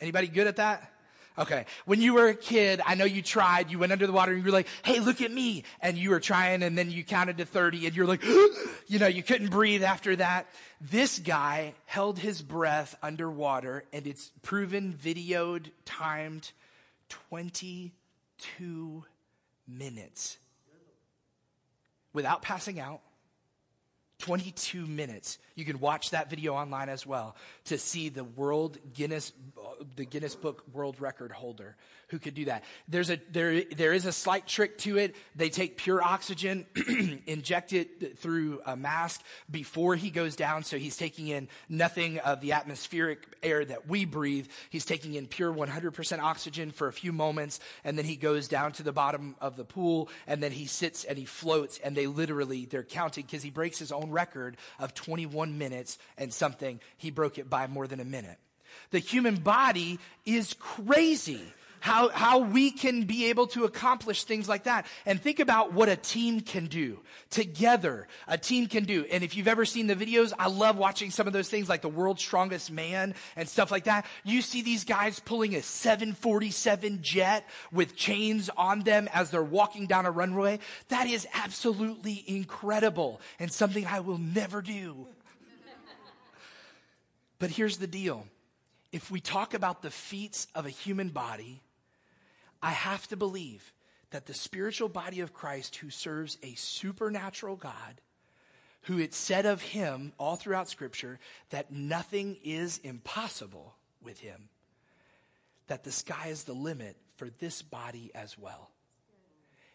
Anybody 0.00 0.28
good 0.28 0.46
at 0.46 0.56
that? 0.56 0.92
Okay. 1.38 1.66
When 1.84 2.02
you 2.02 2.14
were 2.14 2.28
a 2.28 2.34
kid, 2.34 2.80
I 2.84 2.96
know 2.96 3.04
you 3.04 3.22
tried, 3.22 3.70
you 3.70 3.78
went 3.78 3.92
under 3.92 4.08
the 4.08 4.12
water 4.12 4.32
and 4.32 4.40
you 4.40 4.44
were 4.44 4.56
like, 4.56 4.66
hey, 4.82 4.98
look 4.98 5.22
at 5.22 5.30
me. 5.30 5.62
And 5.80 5.96
you 5.96 6.10
were 6.10 6.18
trying 6.18 6.64
and 6.64 6.76
then 6.76 6.90
you 6.90 7.04
counted 7.04 7.38
to 7.38 7.44
30 7.44 7.86
and 7.86 7.96
you're 7.96 8.06
like, 8.06 8.24
you 8.88 8.98
know, 8.98 9.06
you 9.06 9.22
couldn't 9.22 9.50
breathe 9.50 9.84
after 9.84 10.16
that. 10.16 10.48
This 10.80 11.20
guy 11.20 11.74
held 11.84 12.18
his 12.18 12.42
breath 12.42 12.96
underwater 13.02 13.84
and 13.92 14.06
it's 14.06 14.32
proven, 14.42 14.92
videoed, 15.00 15.70
timed 15.84 16.50
22 17.08 19.04
minutes 19.66 20.38
without 22.12 22.42
passing 22.42 22.80
out. 22.80 23.00
22 24.20 24.84
minutes. 24.86 25.38
You 25.54 25.64
can 25.64 25.78
watch 25.78 26.10
that 26.10 26.28
video 26.28 26.54
online 26.54 26.88
as 26.88 27.06
well 27.06 27.36
to 27.66 27.78
see 27.78 28.08
the 28.08 28.24
World 28.24 28.76
Guinness 28.92 29.32
the 29.96 30.04
Guinness 30.04 30.34
Book 30.34 30.64
World 30.72 31.00
Record 31.00 31.32
holder 31.32 31.76
who 32.08 32.18
could 32.18 32.34
do 32.34 32.46
that. 32.46 32.64
There's 32.88 33.10
a, 33.10 33.20
there, 33.30 33.64
there 33.64 33.92
is 33.92 34.06
a 34.06 34.12
slight 34.12 34.46
trick 34.46 34.78
to 34.78 34.96
it. 34.96 35.14
They 35.36 35.50
take 35.50 35.76
pure 35.76 36.02
oxygen, 36.02 36.66
inject 37.26 37.72
it 37.72 38.18
through 38.18 38.62
a 38.64 38.76
mask 38.76 39.22
before 39.50 39.94
he 39.94 40.10
goes 40.10 40.34
down. 40.34 40.62
So 40.62 40.78
he's 40.78 40.96
taking 40.96 41.28
in 41.28 41.48
nothing 41.68 42.18
of 42.20 42.40
the 42.40 42.52
atmospheric 42.52 43.36
air 43.42 43.64
that 43.64 43.88
we 43.88 44.06
breathe. 44.06 44.48
He's 44.70 44.86
taking 44.86 45.14
in 45.14 45.26
pure 45.26 45.52
100% 45.52 46.18
oxygen 46.20 46.70
for 46.70 46.88
a 46.88 46.92
few 46.92 47.12
moments. 47.12 47.60
And 47.84 47.98
then 47.98 48.06
he 48.06 48.16
goes 48.16 48.48
down 48.48 48.72
to 48.72 48.82
the 48.82 48.92
bottom 48.92 49.36
of 49.40 49.56
the 49.56 49.64
pool 49.64 50.08
and 50.26 50.42
then 50.42 50.52
he 50.52 50.66
sits 50.66 51.04
and 51.04 51.18
he 51.18 51.26
floats 51.26 51.78
and 51.78 51.94
they 51.94 52.06
literally, 52.06 52.64
they're 52.64 52.82
counting 52.82 53.24
because 53.26 53.42
he 53.42 53.50
breaks 53.50 53.78
his 53.78 53.92
own 53.92 54.10
record 54.10 54.56
of 54.78 54.94
21 54.94 55.58
minutes 55.58 55.98
and 56.16 56.32
something. 56.32 56.80
He 56.96 57.10
broke 57.10 57.36
it 57.36 57.50
by 57.50 57.66
more 57.66 57.86
than 57.86 58.00
a 58.00 58.04
minute. 58.04 58.38
The 58.90 58.98
human 58.98 59.36
body 59.36 59.98
is 60.24 60.54
crazy 60.54 61.42
how, 61.80 62.08
how 62.08 62.38
we 62.38 62.70
can 62.70 63.04
be 63.04 63.26
able 63.26 63.46
to 63.48 63.64
accomplish 63.64 64.24
things 64.24 64.48
like 64.48 64.64
that. 64.64 64.86
And 65.06 65.20
think 65.20 65.40
about 65.40 65.72
what 65.72 65.88
a 65.88 65.96
team 65.96 66.40
can 66.40 66.66
do 66.66 67.00
together. 67.30 68.08
A 68.26 68.36
team 68.36 68.66
can 68.66 68.84
do. 68.84 69.04
And 69.10 69.22
if 69.22 69.36
you've 69.36 69.48
ever 69.48 69.64
seen 69.64 69.86
the 69.86 69.94
videos, 69.94 70.32
I 70.38 70.48
love 70.48 70.76
watching 70.76 71.10
some 71.10 71.26
of 71.26 71.32
those 71.32 71.48
things 71.48 71.68
like 71.68 71.82
the 71.82 71.88
world's 71.88 72.22
strongest 72.22 72.70
man 72.70 73.14
and 73.36 73.48
stuff 73.48 73.70
like 73.70 73.84
that. 73.84 74.06
You 74.24 74.42
see 74.42 74.62
these 74.62 74.84
guys 74.84 75.20
pulling 75.20 75.54
a 75.54 75.62
747 75.62 76.98
jet 77.02 77.48
with 77.72 77.96
chains 77.96 78.50
on 78.56 78.80
them 78.80 79.08
as 79.12 79.30
they're 79.30 79.42
walking 79.42 79.86
down 79.86 80.06
a 80.06 80.10
runway. 80.10 80.58
That 80.88 81.06
is 81.06 81.26
absolutely 81.34 82.24
incredible 82.26 83.20
and 83.38 83.52
something 83.52 83.86
I 83.86 84.00
will 84.00 84.18
never 84.18 84.62
do. 84.62 85.06
But 87.38 87.50
here's 87.50 87.78
the 87.78 87.86
deal. 87.86 88.26
If 88.92 89.10
we 89.10 89.20
talk 89.20 89.54
about 89.54 89.82
the 89.82 89.90
feats 89.90 90.46
of 90.54 90.64
a 90.66 90.70
human 90.70 91.10
body, 91.10 91.62
I 92.62 92.70
have 92.70 93.06
to 93.08 93.16
believe 93.16 93.72
that 94.10 94.26
the 94.26 94.34
spiritual 94.34 94.88
body 94.88 95.20
of 95.20 95.34
Christ, 95.34 95.76
who 95.76 95.90
serves 95.90 96.38
a 96.42 96.54
supernatural 96.54 97.56
God, 97.56 98.00
who 98.82 98.98
it 98.98 99.12
said 99.12 99.44
of 99.44 99.60
him 99.60 100.12
all 100.18 100.36
throughout 100.36 100.68
Scripture 100.68 101.18
that 101.50 101.70
nothing 101.70 102.38
is 102.42 102.78
impossible 102.78 103.74
with 104.02 104.20
him, 104.20 104.48
that 105.66 105.84
the 105.84 105.92
sky 105.92 106.28
is 106.28 106.44
the 106.44 106.54
limit 106.54 106.96
for 107.16 107.28
this 107.28 107.60
body 107.60 108.10
as 108.14 108.38
well. 108.38 108.70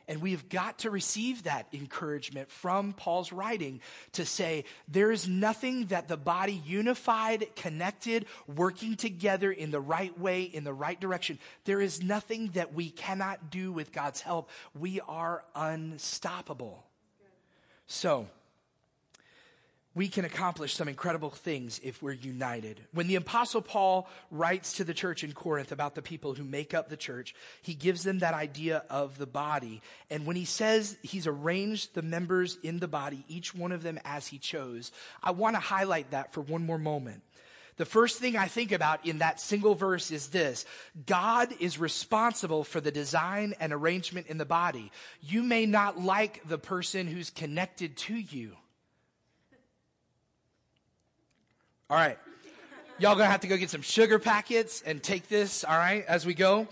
And 0.07 0.22
we've 0.22 0.50
got 0.50 0.79
to 0.79 0.89
receive 0.89 1.43
that 1.43 1.67
encouragement 1.74 2.51
from 2.51 2.93
Paul's 2.93 3.31
writing 3.31 3.79
to 4.13 4.25
say 4.25 4.65
there 4.88 5.12
is 5.12 5.27
nothing 5.27 5.88
that 5.88 6.07
the 6.07 6.17
body 6.17 6.62
unified, 6.65 7.55
connected, 7.55 8.25
working 8.48 8.95
together 8.95 9.51
in 9.51 9.72
the 9.72 9.79
right 9.79 10.17
way, 10.19 10.43
in 10.43 10.63
the 10.63 10.74
right 10.74 11.00
direction, 11.00 11.39
there 11.65 11.81
is 11.81 12.03
nothing 12.03 12.50
that 12.53 12.74
we 12.74 12.89
cannot 12.89 13.50
do 13.50 13.72
with 13.72 13.91
God's 13.91 14.22
help. 14.22 14.50
We 14.77 15.00
are 15.01 15.43
unstoppable. 15.55 16.83
So, 17.88 18.27
we 19.95 20.07
can 20.07 20.25
accomplish 20.25 20.73
some 20.73 20.88
incredible 20.88 21.29
things 21.29 21.79
if 21.83 22.01
we're 22.01 22.13
united. 22.13 22.81
When 22.93 23.07
the 23.07 23.15
apostle 23.15 23.62
Paul 23.62 24.09
writes 24.31 24.73
to 24.73 24.83
the 24.83 24.93
church 24.93 25.23
in 25.23 25.33
Corinth 25.33 25.71
about 25.71 25.93
the 25.93 26.01
people 26.01 26.33
who 26.33 26.43
make 26.43 26.73
up 26.73 26.89
the 26.89 26.97
church, 26.97 27.35
he 27.62 27.75
gives 27.75 28.03
them 28.03 28.19
that 28.19 28.33
idea 28.33 28.83
of 28.89 29.17
the 29.17 29.27
body. 29.27 29.81
And 30.09 30.25
when 30.25 30.35
he 30.35 30.45
says 30.45 30.97
he's 31.03 31.27
arranged 31.27 31.93
the 31.93 32.01
members 32.01 32.57
in 32.63 32.79
the 32.79 32.88
body, 32.88 33.23
each 33.27 33.53
one 33.53 33.71
of 33.71 33.83
them 33.83 34.00
as 34.03 34.27
he 34.27 34.39
chose, 34.39 34.91
I 35.21 35.31
want 35.31 35.55
to 35.55 35.59
highlight 35.59 36.12
that 36.12 36.33
for 36.33 36.41
one 36.41 36.65
more 36.65 36.79
moment. 36.79 37.21
The 37.77 37.85
first 37.85 38.19
thing 38.19 38.35
I 38.38 38.47
think 38.47 38.71
about 38.71 39.05
in 39.05 39.19
that 39.19 39.39
single 39.39 39.73
verse 39.73 40.12
is 40.12 40.27
this. 40.27 40.65
God 41.07 41.50
is 41.59 41.79
responsible 41.79 42.63
for 42.63 42.79
the 42.79 42.91
design 42.91 43.55
and 43.59 43.73
arrangement 43.73 44.27
in 44.27 44.38
the 44.38 44.45
body. 44.45 44.91
You 45.21 45.41
may 45.41 45.65
not 45.65 46.00
like 46.00 46.47
the 46.47 46.59
person 46.59 47.07
who's 47.07 47.31
connected 47.31 47.97
to 47.97 48.15
you. 48.15 48.57
All 51.93 52.00
right. 52.00 52.17
Y'all 52.97 53.13
gonna 53.13 53.29
have 53.29 53.41
to 53.41 53.47
go 53.47 53.55
get 53.55 53.69
some 53.69 53.83
sugar 53.83 54.17
packets 54.17 54.81
and 54.81 55.03
take 55.03 55.27
this, 55.27 55.63
all 55.63 55.77
right, 55.77 56.03
as 56.07 56.25
we 56.25 56.33
go. 56.33 56.67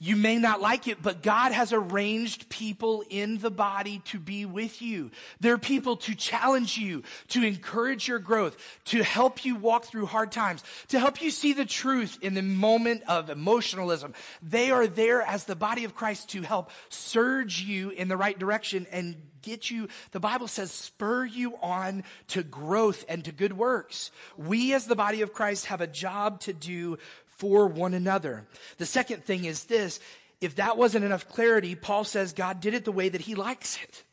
You 0.00 0.16
may 0.16 0.36
not 0.36 0.60
like 0.60 0.88
it, 0.88 1.00
but 1.00 1.22
God 1.22 1.52
has 1.52 1.72
arranged 1.72 2.48
people 2.48 3.04
in 3.08 3.38
the 3.38 3.52
body 3.52 4.02
to 4.06 4.18
be 4.18 4.44
with 4.46 4.82
you. 4.82 5.12
They're 5.38 5.58
people 5.58 5.96
to 5.98 6.16
challenge 6.16 6.76
you, 6.76 7.04
to 7.28 7.44
encourage 7.44 8.08
your 8.08 8.18
growth, 8.18 8.56
to 8.86 9.04
help 9.04 9.44
you 9.44 9.54
walk 9.54 9.84
through 9.84 10.06
hard 10.06 10.32
times, 10.32 10.64
to 10.88 10.98
help 10.98 11.22
you 11.22 11.30
see 11.30 11.52
the 11.52 11.64
truth 11.64 12.18
in 12.20 12.34
the 12.34 12.42
moment 12.42 13.04
of 13.06 13.30
emotionalism. 13.30 14.12
They 14.42 14.72
are 14.72 14.88
there 14.88 15.22
as 15.22 15.44
the 15.44 15.54
body 15.54 15.84
of 15.84 15.94
Christ 15.94 16.30
to 16.30 16.42
help 16.42 16.72
surge 16.88 17.60
you 17.60 17.90
in 17.90 18.08
the 18.08 18.16
right 18.16 18.36
direction 18.36 18.88
and 18.90 19.14
get 19.44 19.70
you, 19.70 19.88
the 20.12 20.20
Bible 20.20 20.48
says, 20.48 20.70
spur 20.70 21.24
you 21.24 21.56
on 21.62 22.04
to 22.28 22.42
growth 22.42 23.04
and 23.08 23.24
to 23.24 23.32
good 23.32 23.56
works. 23.56 24.10
We 24.36 24.74
as 24.74 24.86
the 24.86 24.96
body 24.96 25.22
of 25.22 25.32
Christ 25.32 25.66
have 25.66 25.80
a 25.80 25.86
job 25.86 26.40
to 26.40 26.52
do 26.52 26.98
for 27.26 27.66
one 27.66 27.94
another. 27.94 28.46
The 28.78 28.86
second 28.86 29.24
thing 29.24 29.44
is 29.44 29.64
this. 29.64 30.00
If 30.40 30.56
that 30.56 30.76
wasn't 30.76 31.04
enough 31.04 31.28
clarity, 31.28 31.74
Paul 31.74 32.04
says 32.04 32.32
God 32.32 32.60
did 32.60 32.74
it 32.74 32.84
the 32.84 32.92
way 32.92 33.08
that 33.08 33.20
he 33.20 33.34
likes 33.34 33.78
it. 33.82 34.04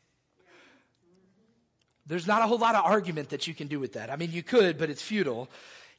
There's 2.06 2.26
not 2.26 2.42
a 2.42 2.46
whole 2.46 2.58
lot 2.58 2.74
of 2.74 2.84
argument 2.84 3.30
that 3.30 3.46
you 3.46 3.54
can 3.54 3.68
do 3.68 3.78
with 3.78 3.94
that. 3.94 4.10
I 4.10 4.16
mean, 4.16 4.32
you 4.32 4.42
could, 4.42 4.76
but 4.76 4.90
it's 4.90 5.02
futile. 5.02 5.48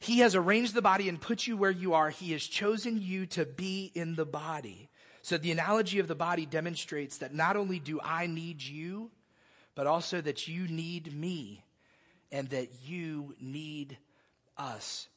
He 0.00 0.18
has 0.18 0.34
arranged 0.34 0.74
the 0.74 0.82
body 0.82 1.08
and 1.08 1.20
put 1.20 1.46
you 1.46 1.56
where 1.56 1.70
you 1.70 1.94
are. 1.94 2.10
He 2.10 2.32
has 2.32 2.42
chosen 2.42 3.00
you 3.00 3.26
to 3.26 3.46
be 3.46 3.90
in 3.94 4.16
the 4.16 4.26
body. 4.26 4.90
So 5.22 5.38
the 5.38 5.52
analogy 5.52 5.98
of 6.00 6.08
the 6.08 6.14
body 6.14 6.44
demonstrates 6.44 7.18
that 7.18 7.34
not 7.34 7.56
only 7.56 7.78
do 7.78 8.00
I 8.02 8.26
need 8.26 8.62
you, 8.62 9.10
but 9.74 9.86
also 9.86 10.20
that 10.20 10.48
you 10.48 10.68
need 10.68 11.14
me 11.14 11.64
and 12.30 12.48
that 12.50 12.68
you 12.84 13.34
need 13.40 13.98
us. 14.56 15.08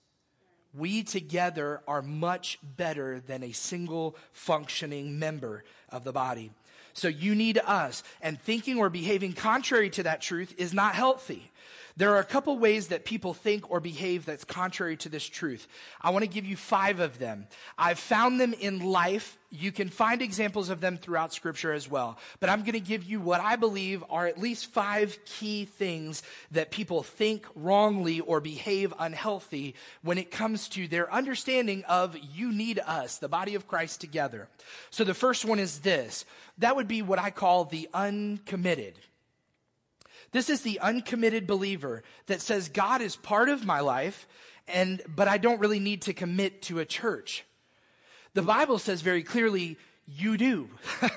We 0.74 1.04
together 1.04 1.82
are 1.88 2.02
much 2.02 2.60
better 2.62 3.20
than 3.20 3.44
a 3.44 3.52
single 3.52 4.16
functioning 4.32 5.18
member 5.18 5.64
of 5.90 6.04
the 6.04 6.12
body. 6.12 6.52
So 6.94 7.08
you 7.08 7.36
need 7.36 7.60
us. 7.66 8.04
And 8.22 8.42
thinking 8.42 8.80
or 8.80 8.90
behaving 8.90 9.34
contrary 9.34 9.90
to 9.92 10.04
that 10.04 10.22
truth 10.22 10.54
is 10.58 10.74
not 10.74 10.96
healthy. 10.96 11.52
There 11.96 12.14
are 12.14 12.20
a 12.20 12.24
couple 12.24 12.58
ways 12.60 12.90
that 12.90 13.06
people 13.06 13.34
think 13.34 13.72
or 13.72 13.80
behave 13.80 14.26
that's 14.26 14.44
contrary 14.44 14.98
to 14.98 15.10
this 15.10 15.26
truth. 15.26 15.68
I 16.00 16.12
want 16.12 16.24
to 16.24 16.30
give 16.30 16.46
you 16.46 16.56
five 16.56 17.00
of 17.00 17.18
them. 17.18 17.48
I've 17.78 17.98
found 17.98 18.40
them 18.40 18.54
in 18.54 18.80
life. 18.80 19.38
You 19.50 19.72
can 19.72 19.88
find 19.88 20.22
examples 20.22 20.70
of 20.70 20.82
them 20.82 20.98
throughout 20.98 21.34
scripture 21.34 21.72
as 21.72 21.90
well. 21.90 22.18
But 22.42 22.50
I'm 22.50 22.62
going 22.62 22.74
to 22.74 22.80
give 22.82 23.04
you 23.06 23.22
what 23.22 23.40
I 23.40 23.56
believe 23.56 24.04
are 24.10 24.28
at 24.28 24.40
least 24.40 24.68
five 24.68 25.18
key 25.26 25.64
things 25.64 26.22
that 26.52 26.70
people 26.70 27.02
think 27.02 27.46
wrongly 27.56 28.20
or 28.20 28.42
behave 28.42 28.94
unhealthy 29.00 29.76
when 30.02 30.18
it 30.18 30.32
comes 30.32 30.68
to 30.70 30.88
their 30.88 31.12
understanding 31.14 31.86
of 31.86 32.18
you 32.18 32.52
need 32.52 32.80
us, 32.86 33.20
the 33.20 33.30
body 33.30 33.56
of 33.56 33.68
Christ 33.68 34.02
together. 34.02 34.50
So 34.90 35.06
the 35.06 35.14
first 35.14 35.46
one 35.46 35.60
is 35.60 35.80
this. 35.80 36.26
That 36.58 36.76
would 36.76 36.90
be 36.90 37.02
what 37.02 37.20
I 37.20 37.30
call 37.30 37.64
the 37.64 37.88
uncommitted. 37.94 39.00
This 40.32 40.50
is 40.50 40.62
the 40.62 40.80
uncommitted 40.82 41.48
believer 41.48 42.04
that 42.26 42.42
says 42.42 42.68
God 42.68 43.02
is 43.02 43.16
part 43.16 43.48
of 43.48 43.66
my 43.66 43.80
life 43.80 44.28
and 44.68 45.02
but 45.08 45.30
I 45.30 45.38
don't 45.38 45.60
really 45.62 45.80
need 45.80 46.04
to 46.04 46.14
commit 46.14 46.62
to 46.64 46.80
a 46.80 46.86
church. 46.86 47.46
The 48.34 48.42
Bible 48.42 48.80
says 48.80 49.02
very 49.02 49.24
clearly 49.24 49.78
you 50.08 50.38
do. 50.38 50.70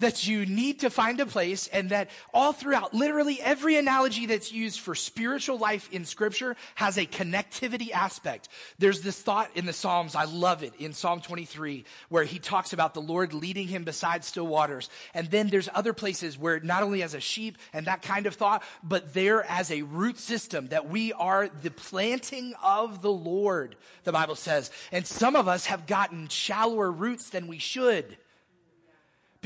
that 0.00 0.26
you 0.26 0.46
need 0.46 0.80
to 0.80 0.90
find 0.90 1.20
a 1.20 1.26
place 1.26 1.66
and 1.68 1.90
that 1.90 2.10
all 2.32 2.52
throughout, 2.52 2.94
literally 2.94 3.40
every 3.40 3.76
analogy 3.76 4.26
that's 4.26 4.52
used 4.52 4.80
for 4.80 4.94
spiritual 4.94 5.58
life 5.58 5.88
in 5.92 6.04
scripture 6.04 6.56
has 6.74 6.96
a 6.96 7.06
connectivity 7.06 7.90
aspect. 7.90 8.48
There's 8.78 9.00
this 9.00 9.20
thought 9.20 9.50
in 9.56 9.66
the 9.66 9.72
Psalms, 9.72 10.14
I 10.14 10.24
love 10.24 10.62
it, 10.62 10.74
in 10.78 10.92
Psalm 10.92 11.20
23, 11.20 11.84
where 12.08 12.24
he 12.24 12.38
talks 12.38 12.72
about 12.72 12.94
the 12.94 13.00
Lord 13.00 13.32
leading 13.32 13.68
him 13.68 13.84
beside 13.84 14.24
still 14.24 14.46
waters. 14.46 14.88
And 15.14 15.30
then 15.30 15.48
there's 15.48 15.68
other 15.74 15.92
places 15.92 16.38
where 16.38 16.60
not 16.60 16.82
only 16.82 17.02
as 17.02 17.14
a 17.14 17.20
sheep 17.20 17.58
and 17.72 17.86
that 17.86 18.02
kind 18.02 18.26
of 18.26 18.34
thought, 18.34 18.62
but 18.82 19.14
there 19.14 19.44
as 19.44 19.70
a 19.70 19.82
root 19.82 20.18
system 20.18 20.68
that 20.68 20.88
we 20.88 21.12
are 21.12 21.48
the 21.48 21.70
planting 21.70 22.54
of 22.62 23.02
the 23.02 23.10
Lord, 23.10 23.76
the 24.04 24.12
Bible 24.12 24.36
says. 24.36 24.70
And 24.92 25.06
some 25.06 25.36
of 25.36 25.48
us 25.48 25.66
have 25.66 25.86
gotten 25.86 26.28
shallower 26.28 26.90
roots 26.90 27.30
than 27.30 27.46
we 27.46 27.58
should 27.58 28.16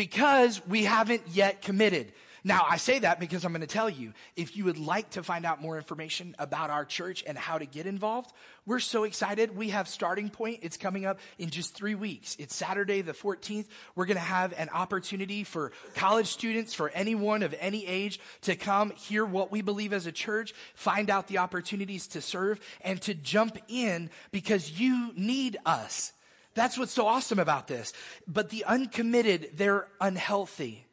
because 0.02 0.61
we 0.66 0.82
haven't 0.82 1.23
yet 1.28 1.62
committed. 1.62 2.12
Now, 2.42 2.66
I 2.68 2.76
say 2.76 2.99
that 2.99 3.21
because 3.21 3.44
I'm 3.44 3.52
going 3.52 3.61
to 3.61 3.68
tell 3.68 3.88
you 3.88 4.12
if 4.35 4.56
you 4.56 4.64
would 4.64 4.76
like 4.76 5.11
to 5.11 5.23
find 5.23 5.47
out 5.47 5.62
more 5.62 5.76
information 5.76 6.35
about 6.40 6.71
our 6.71 6.85
church 6.85 7.23
and 7.25 7.38
how 7.38 7.56
to 7.56 7.66
get 7.66 7.87
involved, 7.87 8.32
we're 8.66 8.80
so 8.80 9.04
excited. 9.04 9.56
We 9.56 9.68
have 9.68 9.87
Starting 9.87 10.28
Point. 10.28 10.59
It's 10.62 10.76
coming 10.76 11.06
up 11.06 11.21
in 11.38 11.50
just 11.50 11.76
three 11.76 11.94
weeks. 11.94 12.35
It's 12.40 12.52
Saturday, 12.52 13.00
the 13.02 13.12
14th. 13.12 13.66
We're 13.94 14.06
going 14.06 14.16
to 14.16 14.21
have 14.21 14.52
an 14.59 14.71
opportunity 14.71 15.44
for 15.44 15.71
college 15.94 16.26
students, 16.26 16.75
for 16.75 16.90
anyone 16.90 17.44
of 17.44 17.54
any 17.61 17.87
age 17.87 18.18
to 18.40 18.56
come 18.56 18.90
hear 18.90 19.25
what 19.25 19.52
we 19.52 19.62
believe 19.62 19.92
as 19.92 20.06
a 20.06 20.12
church, 20.12 20.52
find 20.75 21.11
out 21.11 21.28
the 21.28 21.38
opportunities 21.38 22.09
to 22.09 22.21
serve, 22.21 22.59
and 22.80 23.00
to 23.02 23.14
jump 23.14 23.56
in 23.68 24.11
because 24.32 24.80
you 24.80 25.12
need 25.14 25.59
us. 25.64 26.12
That's 26.54 26.78
what's 26.78 26.92
so 26.92 27.06
awesome 27.06 27.38
about 27.38 27.66
this. 27.66 27.92
But 28.26 28.50
the 28.50 28.64
uncommitted, 28.64 29.50
they're 29.54 29.88
unhealthy. 30.00 30.87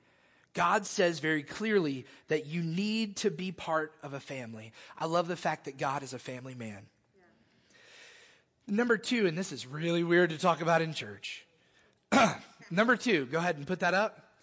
God 0.54 0.86
says 0.86 1.20
very 1.20 1.44
clearly 1.44 2.06
that 2.28 2.46
you 2.46 2.62
need 2.62 3.18
to 3.18 3.32
be 3.32 3.52
part 3.52 3.94
of 4.02 4.14
a 4.14 4.20
family. 4.20 4.74
I 4.98 5.06
love 5.06 5.28
the 5.28 5.36
fact 5.36 5.66
that 5.66 5.78
God 5.78 6.04
is 6.04 6.14
a 6.14 6.20
family 6.20 6.56
man. 6.56 6.86
Yeah. 7.16 8.76
Number 8.76 8.98
two, 8.98 9.28
and 9.28 9.38
this 9.38 9.52
is 9.52 9.68
really 9.68 10.04
weird 10.04 10.32
to 10.32 10.38
talk 10.38 10.62
about 10.62 10.82
in 10.82 10.94
church. 10.94 11.46
Number 12.72 12.96
two, 12.96 13.26
go 13.26 13.38
ahead 13.38 13.58
and 13.58 13.68
put 13.68 13.82
that 13.82 13.94
up. 13.94 14.34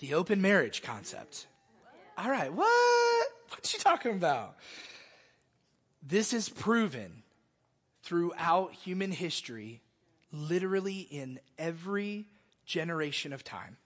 The 0.00 0.14
open 0.14 0.42
marriage 0.42 0.82
concept. 0.82 1.46
All 2.18 2.30
right, 2.30 2.52
what? 2.52 3.26
What 3.48 3.66
are 3.66 3.70
you 3.72 3.78
talking 3.78 4.12
about? 4.12 4.56
This 6.06 6.32
is 6.32 6.48
proven 6.48 7.22
throughout 8.02 8.74
human 8.74 9.10
history, 9.10 9.80
literally 10.34 10.98
in 10.98 11.40
every 11.58 12.26
generation 12.66 13.32
of 13.32 13.44
time, 13.44 13.76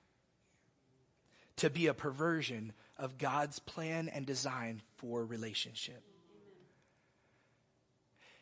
to 1.57 1.71
be 1.71 1.87
a 1.87 1.95
perversion 1.95 2.73
of 2.97 3.19
God's 3.19 3.59
plan 3.59 4.09
and 4.09 4.26
design 4.26 4.83
for 4.97 5.25
relationship. 5.25 6.02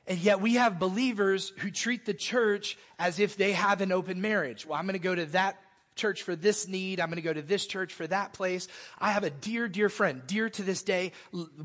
And 0.07 0.19
yet 0.19 0.41
we 0.41 0.55
have 0.55 0.79
believers 0.79 1.53
who 1.59 1.71
treat 1.71 2.07
the 2.07 2.15
church 2.15 2.79
as 2.99 3.19
if 3.19 3.37
they 3.37 3.53
have 3.53 3.81
an 3.81 3.91
open 3.91 4.21
marriage. 4.21 4.65
Well, 4.65 4.79
I'm 4.79 4.87
going 4.87 4.93
to 4.93 5.01
go 5.01 5.15
to 5.15 5.27
that 5.27 5.61
church 5.97 6.23
for 6.23 6.37
this 6.37 6.69
need. 6.69 7.01
I'm 7.01 7.09
going 7.09 7.17
to 7.17 7.23
go 7.23 7.33
to 7.33 7.43
this 7.43 7.67
church 7.67 7.93
for 7.93 8.07
that 8.07 8.33
place. 8.33 8.69
I 8.99 9.13
have 9.13 9.25
a 9.25 9.31
dear, 9.31 9.67
dear 9.67 9.89
friend, 9.89 10.23
dear 10.27 10.49
to 10.51 10.63
this 10.63 10.83
day, 10.83 11.13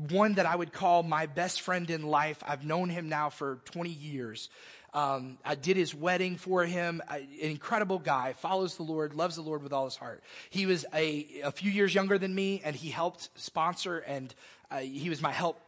one 0.08 0.34
that 0.34 0.46
I 0.46 0.56
would 0.56 0.72
call 0.72 1.02
my 1.02 1.26
best 1.26 1.60
friend 1.60 1.88
in 1.88 2.02
life. 2.02 2.42
I've 2.44 2.64
known 2.64 2.88
him 2.88 3.08
now 3.08 3.28
for 3.28 3.60
20 3.66 3.90
years. 3.90 4.48
Um, 4.94 5.38
I 5.44 5.54
did 5.54 5.76
his 5.76 5.94
wedding 5.94 6.36
for 6.36 6.64
him. 6.64 7.00
I, 7.08 7.18
an 7.18 7.50
incredible 7.50 7.98
guy, 7.98 8.34
follows 8.34 8.76
the 8.76 8.82
Lord, 8.82 9.14
loves 9.14 9.36
the 9.36 9.42
Lord 9.42 9.62
with 9.62 9.72
all 9.72 9.86
his 9.86 9.96
heart. 9.96 10.22
He 10.50 10.66
was 10.66 10.84
a, 10.92 11.26
a 11.44 11.50
few 11.50 11.70
years 11.70 11.94
younger 11.94 12.18
than 12.18 12.34
me, 12.34 12.60
and 12.64 12.76
he 12.76 12.90
helped 12.90 13.30
sponsor, 13.34 13.98
and 13.98 14.34
uh, 14.70 14.78
he 14.78 15.08
was 15.08 15.22
my 15.22 15.32
help 15.32 15.58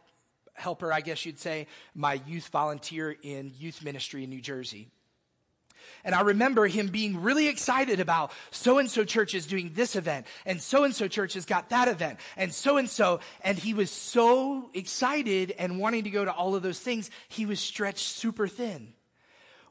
helper, 0.53 0.91
I 0.91 1.01
guess 1.01 1.25
you'd 1.25 1.39
say, 1.39 1.67
my 1.93 2.21
youth 2.25 2.47
volunteer 2.47 3.15
in 3.21 3.51
youth 3.59 3.83
ministry 3.83 4.23
in 4.23 4.29
New 4.29 4.41
Jersey. 4.41 4.87
And 6.03 6.15
I 6.15 6.21
remember 6.21 6.67
him 6.67 6.87
being 6.87 7.21
really 7.21 7.47
excited 7.47 7.99
about 7.99 8.31
so 8.51 8.77
and 8.77 8.89
so 8.89 9.03
church 9.03 9.33
is 9.33 9.47
doing 9.47 9.71
this 9.73 9.95
event, 9.95 10.27
and 10.45 10.61
so 10.61 10.83
and 10.83 10.95
so 10.95 11.07
church 11.07 11.33
has 11.33 11.45
got 11.45 11.69
that 11.69 11.87
event, 11.87 12.19
and 12.37 12.53
so 12.53 12.77
and 12.77 12.89
so. 12.89 13.19
And 13.43 13.57
he 13.57 13.73
was 13.73 13.89
so 13.91 14.69
excited 14.73 15.53
and 15.57 15.79
wanting 15.79 16.03
to 16.03 16.09
go 16.09 16.23
to 16.23 16.31
all 16.31 16.55
of 16.55 16.63
those 16.63 16.79
things, 16.79 17.09
he 17.27 17.45
was 17.45 17.59
stretched 17.59 18.07
super 18.07 18.47
thin. 18.47 18.94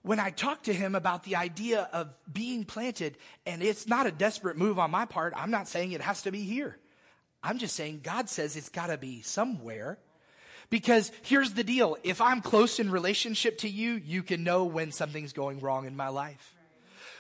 When 0.05 0.21
I 0.21 0.29
talked 0.29 0.67
to 0.67 0.75
him 0.75 0.95
about 0.95 1.25
the 1.25 1.37
idea 1.37 1.89
of 1.91 2.13
being 2.31 2.67
planted, 2.67 3.17
and 3.47 3.63
it's 3.63 3.89
not 3.89 4.07
a 4.07 4.13
desperate 4.13 4.59
move 4.59 4.79
on 4.79 4.91
my 4.91 5.07
part, 5.07 5.33
I'm 5.35 5.51
not 5.51 5.67
saying 5.67 5.93
it 5.93 6.03
has 6.03 6.21
to 6.23 6.31
be 6.31 6.43
here. 6.43 6.77
I'm 7.43 7.59
just 7.59 7.75
saying 7.75 8.01
God 8.03 8.29
says 8.29 8.55
it's 8.55 8.69
got 8.69 8.89
to 8.89 8.99
be 8.99 9.23
somewhere. 9.23 9.99
Because 10.69 11.11
here's 11.23 11.55
the 11.55 11.65
deal 11.65 11.97
if 12.03 12.21
I'm 12.21 12.43
close 12.43 12.79
in 12.79 12.91
relationship 12.91 13.57
to 13.59 13.69
you, 13.69 13.95
you 13.95 14.23
can 14.23 14.45
know 14.45 14.65
when 14.65 14.93
something's 14.93 15.33
going 15.33 15.61
wrong 15.61 15.87
in 15.87 15.97
my 15.97 16.09
life. 16.09 16.55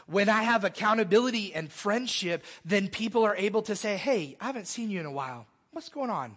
When 0.06 0.28
I 0.28 0.42
have 0.42 0.64
accountability 0.64 1.54
and 1.54 1.72
friendship, 1.72 2.44
then 2.66 2.88
people 2.88 3.24
are 3.24 3.34
able 3.34 3.62
to 3.62 3.74
say, 3.76 3.96
Hey, 3.96 4.36
I 4.42 4.44
haven't 4.44 4.66
seen 4.66 4.90
you 4.90 5.00
in 5.00 5.06
a 5.06 5.10
while. 5.10 5.46
What's 5.70 5.88
going 5.88 6.10
on? 6.10 6.36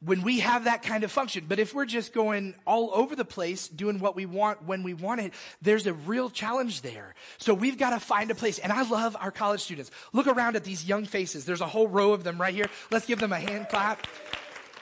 When 0.00 0.22
we 0.22 0.40
have 0.40 0.64
that 0.64 0.82
kind 0.82 1.04
of 1.04 1.10
function. 1.10 1.46
But 1.48 1.58
if 1.58 1.74
we're 1.74 1.86
just 1.86 2.12
going 2.12 2.54
all 2.66 2.90
over 2.92 3.16
the 3.16 3.24
place, 3.24 3.66
doing 3.66 3.98
what 3.98 4.14
we 4.14 4.26
want 4.26 4.62
when 4.64 4.82
we 4.82 4.94
want 4.94 5.20
it, 5.20 5.32
there's 5.62 5.86
a 5.86 5.94
real 5.94 6.28
challenge 6.28 6.82
there. 6.82 7.14
So 7.38 7.54
we've 7.54 7.78
got 7.78 7.90
to 7.90 8.00
find 8.00 8.30
a 8.30 8.34
place. 8.34 8.58
And 8.58 8.72
I 8.72 8.82
love 8.82 9.16
our 9.18 9.30
college 9.30 9.62
students. 9.62 9.90
Look 10.12 10.26
around 10.26 10.54
at 10.56 10.64
these 10.64 10.84
young 10.84 11.06
faces. 11.06 11.44
There's 11.44 11.62
a 11.62 11.66
whole 11.66 11.88
row 11.88 12.12
of 12.12 12.24
them 12.24 12.40
right 12.40 12.54
here. 12.54 12.66
Let's 12.90 13.06
give 13.06 13.20
them 13.20 13.32
a 13.32 13.40
hand 13.40 13.68
clap. 13.70 14.06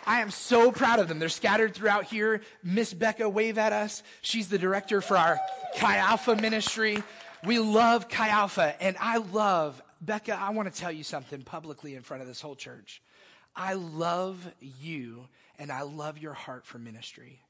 I 0.06 0.20
am 0.20 0.30
so 0.30 0.70
proud 0.70 0.98
of 0.98 1.08
them. 1.08 1.18
They're 1.18 1.28
scattered 1.28 1.74
throughout 1.74 2.04
here. 2.04 2.42
Miss 2.62 2.92
Becca, 2.92 3.28
wave 3.28 3.56
at 3.56 3.72
us. 3.72 4.02
She's 4.20 4.48
the 4.48 4.58
director 4.58 5.00
for 5.00 5.16
our 5.16 5.40
Chi 5.76 5.96
Alpha 5.96 6.36
ministry. 6.36 7.02
We 7.44 7.58
love 7.58 8.08
Chi 8.08 8.28
Alpha, 8.28 8.74
and 8.82 8.96
I 9.00 9.18
love, 9.18 9.82
Becca, 10.00 10.34
I 10.34 10.50
want 10.50 10.72
to 10.72 10.78
tell 10.78 10.92
you 10.92 11.04
something 11.04 11.42
publicly 11.42 11.94
in 11.94 12.02
front 12.02 12.22
of 12.22 12.28
this 12.28 12.40
whole 12.40 12.54
church. 12.54 13.02
I 13.56 13.74
love 13.74 14.46
you, 14.60 15.28
and 15.58 15.70
I 15.70 15.82
love 15.82 16.18
your 16.18 16.32
heart 16.32 16.66
for 16.66 16.78
ministry. 16.78 17.40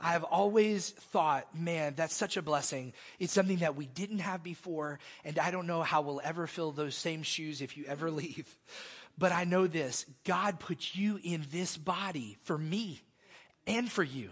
I 0.00 0.12
have 0.12 0.24
always 0.24 0.90
thought, 0.90 1.58
man, 1.58 1.94
that's 1.96 2.14
such 2.14 2.36
a 2.36 2.42
blessing. 2.42 2.92
It's 3.18 3.32
something 3.32 3.58
that 3.58 3.76
we 3.76 3.86
didn't 3.86 4.18
have 4.18 4.42
before, 4.42 4.98
and 5.24 5.38
I 5.38 5.50
don't 5.50 5.66
know 5.66 5.82
how 5.82 6.02
we'll 6.02 6.20
ever 6.22 6.46
fill 6.46 6.72
those 6.72 6.94
same 6.94 7.22
shoes 7.22 7.62
if 7.62 7.76
you 7.76 7.84
ever 7.86 8.10
leave. 8.10 8.46
But 9.18 9.32
I 9.32 9.44
know 9.44 9.66
this 9.66 10.04
God 10.24 10.60
put 10.60 10.94
you 10.94 11.18
in 11.22 11.46
this 11.50 11.76
body 11.76 12.36
for 12.42 12.58
me 12.58 13.00
and 13.66 13.90
for 13.90 14.02
you 14.02 14.30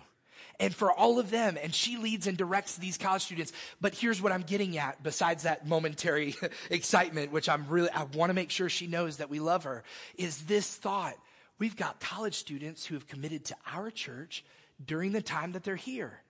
and 0.61 0.75
for 0.75 0.93
all 0.93 1.19
of 1.19 1.31
them. 1.31 1.59
And 1.63 1.75
she 1.75 1.97
leads 1.97 2.27
and 2.27 2.37
directs 2.37 2.77
these 2.77 2.99
college 2.99 3.23
students. 3.23 3.53
But 3.81 3.95
here's 3.95 4.21
what 4.21 4.33
I'm 4.33 4.43
getting 4.43 4.79
at 4.79 5.03
besides 5.03 5.45
that 5.45 5.67
momentary 5.67 6.35
excitement, 6.71 7.33
which 7.33 7.49
I'm 7.49 7.67
really, 7.69 7.91
I 7.91 8.05
want 8.05 8.31
to 8.31 8.35
make 8.35 8.51
sure 8.51 8.69
she 8.69 8.87
knows 8.87 9.19
that 9.19 9.31
we 9.31 9.41
love 9.41 9.65
her, 9.65 9.85
is 10.17 10.45
this 10.45 10.75
thought. 10.75 11.15
We've 11.59 11.77
got 11.77 12.01
college 12.01 12.35
students 12.35 12.85
who 12.85 12.95
have 12.95 13.07
committed 13.07 13.45
to 13.47 13.57
our 13.73 13.91
church 13.91 14.45
during 14.85 15.13
the 15.13 15.23
time 15.23 15.53
that 15.53 15.63
they're 15.63 15.77
here. 15.77 16.24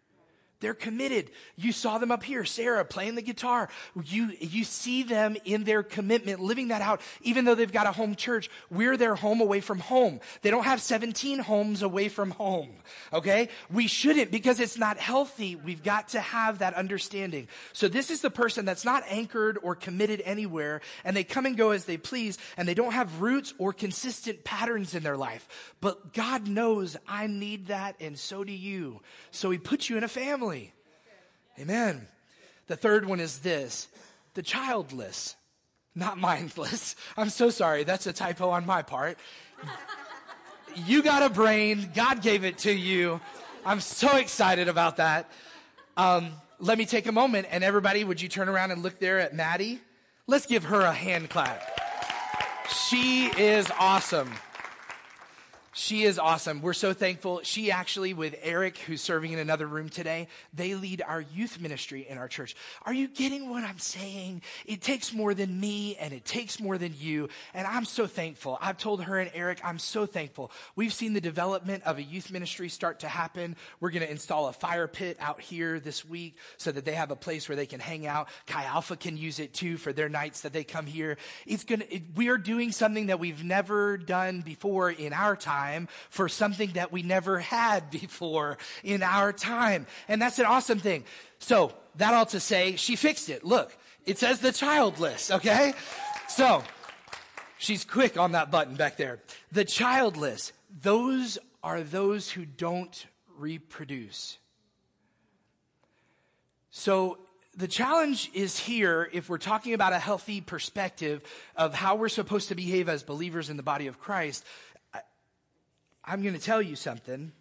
They're 0.65 0.73
committed. 0.73 1.31
You 1.57 1.73
saw 1.73 1.99
them 1.99 2.11
up 2.11 2.23
here, 2.23 2.47
Sarah 2.47 2.87
playing 2.87 3.17
the 3.17 3.23
guitar. 3.23 3.69
You, 4.03 4.33
you 4.41 4.65
see 4.65 5.03
them 5.03 5.37
in 5.45 5.65
their 5.65 5.83
commitment, 5.83 6.41
living 6.41 6.69
that 6.69 6.81
out, 6.81 7.03
even 7.21 7.45
though 7.45 7.55
they've 7.55 7.71
got 7.71 7.87
a 7.87 7.93
home 7.93 8.15
church. 8.15 8.49
We're 8.71 8.97
their 8.97 9.15
home 9.15 9.43
away 9.43 9.61
from 9.61 9.79
home. 9.79 10.21
They 10.41 10.51
don't 10.51 10.65
have 10.65 10.81
17 10.81 11.41
homes 11.41 11.83
away 11.83 12.09
from 12.09 12.31
home. 12.31 12.71
Okay? 13.13 13.51
We 13.71 13.89
shouldn't 13.89 14.31
because 14.31 14.59
it's 14.59 14.79
not 14.79 14.97
healthy. 14.97 15.55
We've 15.55 15.83
got 15.83 16.09
to 16.09 16.21
have 16.21 16.61
that 16.61 16.73
understanding. 16.73 17.49
So 17.75 17.87
this 17.87 18.11
is 18.11 18.23
the 18.23 18.31
person 18.31 18.65
that's 18.65 18.87
not 18.87 19.05
anchored 19.07 19.59
or 19.63 19.75
committed 19.75 20.23
anywhere 20.25 20.81
and 21.05 21.15
they 21.15 21.25
come 21.25 21.45
and 21.45 21.59
go 21.59 21.73
as 21.73 21.85
they 21.85 21.99
please 21.99 22.39
and 22.57 22.67
they 22.67 22.73
don't 22.73 22.95
have 22.95 23.21
roots 23.21 23.53
or 23.59 23.75
consistent 23.75 24.45
patterns 24.45 24.95
in 24.95 25.03
their 25.03 25.19
life. 25.19 25.47
But 25.83 26.15
God 26.15 26.49
knows 26.49 26.97
I 27.07 27.27
need 27.27 27.67
that 27.67 27.97
and 28.01 28.19
so 28.19 28.45
do 28.45 28.53
you. 28.53 29.03
So 29.31 29.51
he 29.51 29.59
puts 29.59 29.91
you 29.91 29.99
in 29.99 30.05
a 30.05 30.09
Amen. 31.59 32.07
The 32.67 32.77
third 32.77 33.07
one 33.07 33.21
is 33.21 33.39
this 33.39 33.89
the 34.35 34.43
childless, 34.43 35.37
not 35.95 36.19
mindless. 36.19 36.97
I'm 37.17 37.31
so 37.31 37.51
sorry. 37.51 37.85
That's 37.85 38.07
a 38.07 38.13
typo 38.13 38.51
on 38.51 38.67
my 38.67 38.83
part. 38.83 39.19
you 40.87 41.03
got 41.03 41.23
a 41.23 41.31
brain, 41.31 41.91
God 41.95 42.23
gave 42.23 42.45
it 42.45 42.59
to 42.59 42.73
you. 42.73 43.21
I'm 43.65 43.81
so 43.81 44.17
excited 44.17 44.69
about 44.69 44.97
that. 44.97 45.31
Um, 45.97 46.33
let 46.59 46.79
me 46.79 46.85
take 46.85 47.07
a 47.07 47.13
moment 47.13 47.47
and 47.51 47.63
everybody, 47.63 48.05
would 48.05 48.21
you 48.21 48.29
turn 48.29 48.49
around 48.49 48.71
and 48.71 48.83
look 48.83 48.99
there 48.99 49.21
at 49.21 49.35
Maddie? 49.35 49.81
Let's 50.27 50.47
give 50.47 50.65
her 50.65 50.81
a 50.81 50.93
hand 50.93 51.31
clap. 51.31 51.63
She 52.89 53.27
is 53.27 53.71
awesome. 53.79 54.33
She 55.77 56.05
is 56.05 56.21
awesome. 56.21 56.63
We're 56.63 56.73
so 56.73 56.93
thankful. 56.93 57.41
She 57.43 57.73
actually, 57.73 58.15
with 58.15 58.37
Eric, 58.43 58.79
who's 58.79 59.01
serving 59.01 59.33
in 59.33 59.41
another 59.41 59.67
room 59.67 59.89
today, 59.89 60.29
they 60.53 60.77
lead 60.77 61.03
our 61.05 61.21
youth 61.21 61.61
ministry 61.61 62.07
in 62.09 62.17
our 62.17 62.29
church. 62.29 62.55
Are 62.83 62.95
you 62.95 63.09
getting 63.09 63.51
what 63.51 63.65
I'm 63.65 63.81
saying? 63.81 64.43
It 64.67 64.83
takes 64.83 65.13
more 65.13 65.35
than 65.35 65.59
me 65.59 65.97
and 65.97 66.15
it 66.15 66.25
takes 66.25 66.61
more 66.61 66.79
than 66.79 66.95
you. 66.97 67.29
And 67.55 67.67
I'm 67.67 67.87
so 67.87 68.07
thankful. 68.07 68.57
I've 68.61 68.79
told 68.79 69.03
her 69.03 69.19
and 69.19 69.33
Eric, 69.35 69.63
I'm 69.65 69.81
so 69.81 70.07
thankful. 70.07 70.53
We've 70.77 70.93
seen 70.93 71.13
the 71.13 71.21
development 71.21 71.83
of 71.83 71.99
a 71.99 72.03
youth 72.05 72.31
ministry 72.31 72.69
start 72.69 73.01
to 73.01 73.09
happen. 73.09 73.57
We're 73.81 73.91
going 73.91 74.05
to 74.05 74.11
install 74.11 74.47
a 74.47 74.53
fire 74.53 74.87
pit 74.87 75.17
out 75.19 75.41
here 75.41 75.81
this 75.81 76.05
week 76.05 76.37
so 76.57 76.71
that 76.71 76.85
they 76.85 76.95
have 76.95 77.11
a 77.11 77.17
place 77.17 77.49
where 77.49 77.57
they 77.57 77.67
can 77.67 77.81
hang 77.81 78.07
out. 78.07 78.29
Chi 78.47 78.63
Alpha 78.63 78.97
can 78.97 79.17
use 79.17 79.41
it 79.41 79.53
too 79.53 79.77
for 79.77 79.93
their 79.93 80.09
nights 80.09 80.43
that 80.43 80.53
they 80.53 80.63
come 80.63 80.87
here. 80.87 81.19
It's 81.47 81.65
going 81.65 81.81
to, 81.81 82.01
we 82.15 82.29
are 82.29 82.39
doing 82.39 82.71
something 82.71 83.07
that 83.07 83.19
we've 83.19 83.43
never 83.43 83.97
done 83.97 84.41
before 84.43 84.89
in 84.89 85.13
our 85.13 85.35
time 85.35 85.64
time 85.65 85.89
for 86.11 86.29
something 86.29 86.71
that 86.75 86.93
we 86.93 87.03
never 87.03 87.39
had 87.39 87.91
before 87.91 88.59
in 88.83 89.03
our 89.03 89.33
time. 89.33 89.87
And 90.09 90.21
that's 90.21 90.39
an 90.39 90.47
awesome 90.47 90.79
thing. 90.79 91.05
So, 91.39 91.73
that 91.97 92.15
all 92.15 92.27
to 92.27 92.41
say, 92.41 92.77
she 92.77 92.97
fixed 92.97 93.29
it. 93.29 93.45
Look, 93.45 93.77
it 94.05 94.19
says 94.19 94.41
the 94.41 94.53
childless, 94.53 95.31
okay? 95.31 95.75
So, 96.29 96.63
she's 97.59 97.85
quick 97.85 98.19
on 98.19 98.33
that 98.33 98.51
button 98.51 98.75
back 98.75 98.97
there. 98.97 99.21
The 99.53 99.65
childless, 99.65 100.53
those 100.83 101.39
are 101.63 101.83
those 101.83 102.31
who 102.31 102.45
don't 102.45 103.07
reproduce. 103.39 104.39
So, 106.71 107.19
the 107.57 107.69
challenge 107.69 108.31
is 108.35 108.59
here 108.59 109.09
if 109.13 109.29
we're 109.29 109.39
talking 109.39 109.75
about 109.75 109.93
a 109.93 109.99
healthy 110.01 110.41
perspective 110.41 111.23
of 111.55 111.73
how 111.73 111.95
we're 111.95 112.09
supposed 112.09 112.49
to 112.49 112.57
behave 112.57 112.89
as 112.89 113.05
believers 113.05 113.49
in 113.49 113.57
the 113.57 113.63
body 113.63 113.87
of 113.87 114.01
Christ. 114.01 114.45
I'm 116.07 116.23
going 116.23 116.35
to 116.35 116.41
tell 116.41 116.63
you 116.63 116.77
something. 116.77 117.33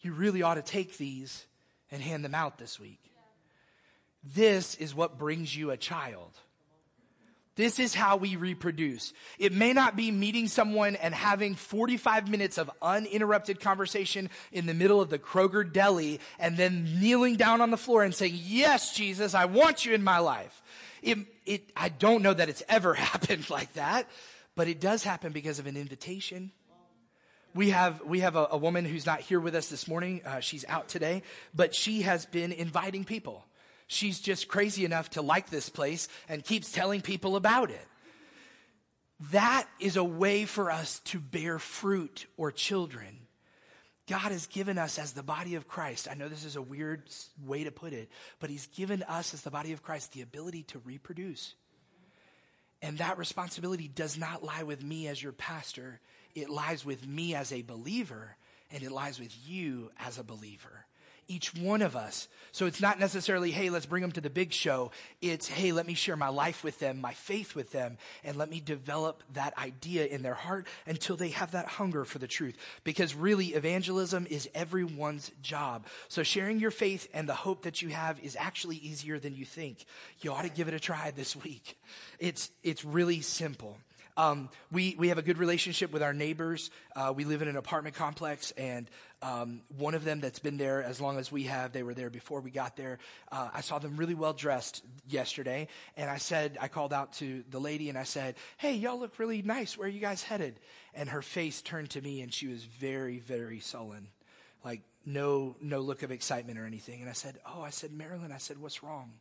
You 0.00 0.12
really 0.12 0.42
ought 0.42 0.54
to 0.54 0.62
take 0.62 0.96
these 0.96 1.46
and 1.90 2.02
hand 2.02 2.24
them 2.24 2.34
out 2.34 2.58
this 2.58 2.80
week. 2.80 3.00
This 4.34 4.74
is 4.76 4.94
what 4.94 5.18
brings 5.18 5.54
you 5.54 5.70
a 5.70 5.76
child. 5.76 6.32
This 7.56 7.78
is 7.78 7.94
how 7.94 8.16
we 8.16 8.36
reproduce. 8.36 9.12
It 9.38 9.52
may 9.52 9.72
not 9.72 9.96
be 9.96 10.10
meeting 10.10 10.48
someone 10.48 10.96
and 10.96 11.14
having 11.14 11.54
45 11.54 12.30
minutes 12.30 12.56
of 12.56 12.70
uninterrupted 12.80 13.60
conversation 13.60 14.30
in 14.52 14.66
the 14.66 14.72
middle 14.72 15.00
of 15.00 15.10
the 15.10 15.18
Kroger 15.18 15.70
deli 15.70 16.20
and 16.38 16.56
then 16.56 16.84
kneeling 17.00 17.36
down 17.36 17.60
on 17.60 17.70
the 17.70 17.76
floor 17.76 18.02
and 18.02 18.14
saying, 18.14 18.38
Yes, 18.42 18.94
Jesus, 18.94 19.34
I 19.34 19.44
want 19.44 19.84
you 19.84 19.92
in 19.92 20.02
my 20.02 20.20
life. 20.20 20.62
It, 21.02 21.18
it, 21.44 21.70
I 21.76 21.90
don't 21.90 22.22
know 22.22 22.32
that 22.32 22.48
it's 22.48 22.62
ever 22.68 22.94
happened 22.94 23.50
like 23.50 23.74
that, 23.74 24.08
but 24.54 24.68
it 24.68 24.80
does 24.80 25.02
happen 25.02 25.32
because 25.32 25.58
of 25.58 25.66
an 25.66 25.76
invitation. 25.76 26.52
We 27.54 27.70
have, 27.70 28.02
we 28.02 28.20
have 28.20 28.36
a, 28.36 28.48
a 28.52 28.56
woman 28.56 28.84
who's 28.84 29.06
not 29.06 29.20
here 29.20 29.40
with 29.40 29.54
us 29.54 29.68
this 29.68 29.88
morning. 29.88 30.22
Uh, 30.24 30.40
she's 30.40 30.64
out 30.68 30.88
today, 30.88 31.22
but 31.54 31.74
she 31.74 32.02
has 32.02 32.26
been 32.26 32.52
inviting 32.52 33.04
people. 33.04 33.44
She's 33.88 34.20
just 34.20 34.46
crazy 34.46 34.84
enough 34.84 35.10
to 35.10 35.22
like 35.22 35.50
this 35.50 35.68
place 35.68 36.06
and 36.28 36.44
keeps 36.44 36.70
telling 36.70 37.00
people 37.00 37.34
about 37.34 37.70
it. 37.70 37.86
That 39.32 39.66
is 39.80 39.96
a 39.96 40.04
way 40.04 40.44
for 40.44 40.70
us 40.70 41.00
to 41.06 41.18
bear 41.18 41.58
fruit 41.58 42.26
or 42.36 42.52
children. 42.52 43.26
God 44.08 44.32
has 44.32 44.46
given 44.46 44.78
us 44.78 44.98
as 44.98 45.12
the 45.12 45.22
body 45.22 45.56
of 45.56 45.68
Christ. 45.68 46.08
I 46.10 46.14
know 46.14 46.28
this 46.28 46.44
is 46.44 46.56
a 46.56 46.62
weird 46.62 47.02
way 47.44 47.64
to 47.64 47.70
put 47.70 47.92
it, 47.92 48.10
but 48.38 48.48
He's 48.48 48.66
given 48.66 49.02
us 49.04 49.34
as 49.34 49.42
the 49.42 49.50
body 49.50 49.72
of 49.72 49.82
Christ 49.82 50.12
the 50.12 50.22
ability 50.22 50.62
to 50.64 50.78
reproduce. 50.80 51.54
And 52.82 52.98
that 52.98 53.18
responsibility 53.18 53.88
does 53.88 54.16
not 54.16 54.42
lie 54.42 54.62
with 54.62 54.82
me 54.82 55.06
as 55.06 55.22
your 55.22 55.32
pastor. 55.32 56.00
It 56.34 56.50
lies 56.50 56.84
with 56.84 57.06
me 57.06 57.34
as 57.34 57.52
a 57.52 57.62
believer, 57.62 58.36
and 58.70 58.82
it 58.82 58.92
lies 58.92 59.18
with 59.18 59.36
you 59.46 59.90
as 59.98 60.18
a 60.18 60.24
believer 60.24 60.86
each 61.30 61.54
one 61.54 61.80
of 61.80 61.94
us. 61.94 62.26
So 62.50 62.66
it's 62.66 62.80
not 62.80 62.98
necessarily, 62.98 63.52
hey, 63.52 63.70
let's 63.70 63.86
bring 63.86 64.02
them 64.02 64.10
to 64.12 64.20
the 64.20 64.28
big 64.28 64.52
show. 64.52 64.90
It's, 65.22 65.46
hey, 65.46 65.70
let 65.70 65.86
me 65.86 65.94
share 65.94 66.16
my 66.16 66.28
life 66.28 66.64
with 66.64 66.80
them, 66.80 67.00
my 67.00 67.12
faith 67.12 67.54
with 67.54 67.70
them, 67.70 67.98
and 68.24 68.36
let 68.36 68.50
me 68.50 68.58
develop 68.58 69.22
that 69.34 69.56
idea 69.56 70.06
in 70.06 70.22
their 70.22 70.34
heart 70.34 70.66
until 70.86 71.16
they 71.16 71.28
have 71.28 71.52
that 71.52 71.66
hunger 71.66 72.04
for 72.04 72.18
the 72.18 72.26
truth. 72.26 72.56
Because 72.82 73.14
really, 73.14 73.48
evangelism 73.48 74.26
is 74.28 74.48
everyone's 74.56 75.30
job. 75.40 75.86
So 76.08 76.24
sharing 76.24 76.58
your 76.58 76.72
faith 76.72 77.08
and 77.14 77.28
the 77.28 77.34
hope 77.34 77.62
that 77.62 77.80
you 77.80 77.90
have 77.90 78.18
is 78.18 78.36
actually 78.36 78.76
easier 78.76 79.20
than 79.20 79.36
you 79.36 79.44
think. 79.44 79.84
You 80.22 80.32
ought 80.32 80.42
to 80.42 80.48
give 80.48 80.66
it 80.66 80.74
a 80.74 80.80
try 80.80 81.12
this 81.12 81.36
week. 81.36 81.78
It's, 82.18 82.50
it's 82.64 82.84
really 82.84 83.20
simple. 83.20 83.78
Um, 84.16 84.48
we, 84.70 84.96
we 84.98 85.08
have 85.08 85.18
a 85.18 85.22
good 85.22 85.38
relationship 85.38 85.92
with 85.92 86.02
our 86.02 86.12
neighbors. 86.12 86.70
Uh, 86.94 87.12
we 87.14 87.24
live 87.24 87.42
in 87.42 87.48
an 87.48 87.56
apartment 87.56 87.94
complex, 87.94 88.50
and 88.52 88.88
um, 89.22 89.62
one 89.76 89.94
of 89.94 90.04
them 90.04 90.20
that's 90.20 90.38
been 90.38 90.56
there 90.56 90.82
as 90.82 91.00
long 91.00 91.18
as 91.18 91.30
we 91.30 91.44
have, 91.44 91.72
they 91.72 91.82
were 91.82 91.94
there 91.94 92.10
before 92.10 92.40
we 92.40 92.50
got 92.50 92.76
there. 92.76 92.98
Uh, 93.30 93.48
I 93.52 93.60
saw 93.60 93.78
them 93.78 93.96
really 93.96 94.14
well 94.14 94.32
dressed 94.32 94.82
yesterday, 95.08 95.68
and 95.96 96.10
I 96.10 96.18
said, 96.18 96.58
I 96.60 96.68
called 96.68 96.92
out 96.92 97.12
to 97.14 97.44
the 97.50 97.60
lady 97.60 97.88
and 97.88 97.98
I 97.98 98.04
said, 98.04 98.36
Hey, 98.56 98.74
y'all 98.74 98.98
look 98.98 99.18
really 99.18 99.42
nice. 99.42 99.76
Where 99.76 99.86
are 99.86 99.90
you 99.90 100.00
guys 100.00 100.22
headed? 100.22 100.58
And 100.94 101.08
her 101.10 101.22
face 101.22 101.62
turned 101.62 101.90
to 101.90 102.00
me, 102.00 102.20
and 102.22 102.32
she 102.32 102.46
was 102.46 102.64
very, 102.64 103.18
very 103.18 103.60
sullen, 103.60 104.08
like 104.64 104.82
no, 105.04 105.56
no 105.60 105.80
look 105.80 106.02
of 106.02 106.10
excitement 106.10 106.58
or 106.58 106.66
anything. 106.66 107.00
And 107.00 107.08
I 107.08 107.14
said, 107.14 107.38
Oh, 107.46 107.62
I 107.62 107.70
said, 107.70 107.92
Marilyn, 107.92 108.32
I 108.32 108.38
said, 108.38 108.58
what's 108.58 108.82
wrong? 108.82 109.12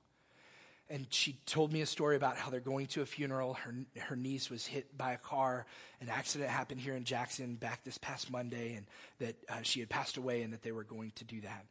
And 0.90 1.06
she 1.12 1.38
told 1.46 1.72
me 1.72 1.82
a 1.82 1.86
story 1.86 2.16
about 2.16 2.38
how 2.38 2.50
they're 2.50 2.60
going 2.60 2.88
to 2.88 3.02
a 3.02 3.06
funeral. 3.06 3.54
Her, 3.54 3.74
her 4.00 4.16
niece 4.16 4.50
was 4.50 4.66
hit 4.66 4.98
by 4.98 5.14
a 5.14 5.18
car. 5.18 5.66
An 6.02 6.10
accident 6.10 6.50
happened 6.50 6.82
here 6.82 6.96
in 6.96 7.04
Jackson 7.04 7.56
back 7.56 7.84
this 7.84 7.98
past 7.98 8.32
Monday, 8.32 8.74
and 8.74 8.88
that 9.20 9.36
uh, 9.50 9.62
she 9.62 9.80
had 9.82 9.90
passed 9.90 10.18
away 10.18 10.42
and 10.42 10.52
that 10.54 10.64
they 10.64 10.72
were 10.72 10.84
going 10.84 11.12
to 11.16 11.26
do 11.26 11.42
that. 11.42 11.66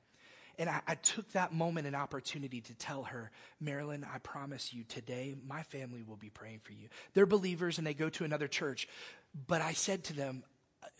And 0.58 0.68
I, 0.68 0.80
I 0.86 0.94
took 0.96 1.30
that 1.32 1.52
moment 1.52 1.86
and 1.86 1.94
opportunity 1.94 2.60
to 2.62 2.74
tell 2.74 3.04
her, 3.04 3.30
Marilyn, 3.60 4.04
I 4.12 4.18
promise 4.18 4.72
you 4.74 4.84
today, 4.84 5.36
my 5.46 5.62
family 5.62 6.02
will 6.02 6.16
be 6.16 6.30
praying 6.30 6.60
for 6.60 6.72
you. 6.72 6.88
They're 7.14 7.26
believers 7.26 7.78
and 7.78 7.86
they 7.86 7.94
go 7.94 8.08
to 8.10 8.24
another 8.24 8.48
church. 8.48 8.88
But 9.46 9.62
I 9.62 9.72
said 9.72 10.04
to 10.04 10.14
them, 10.14 10.42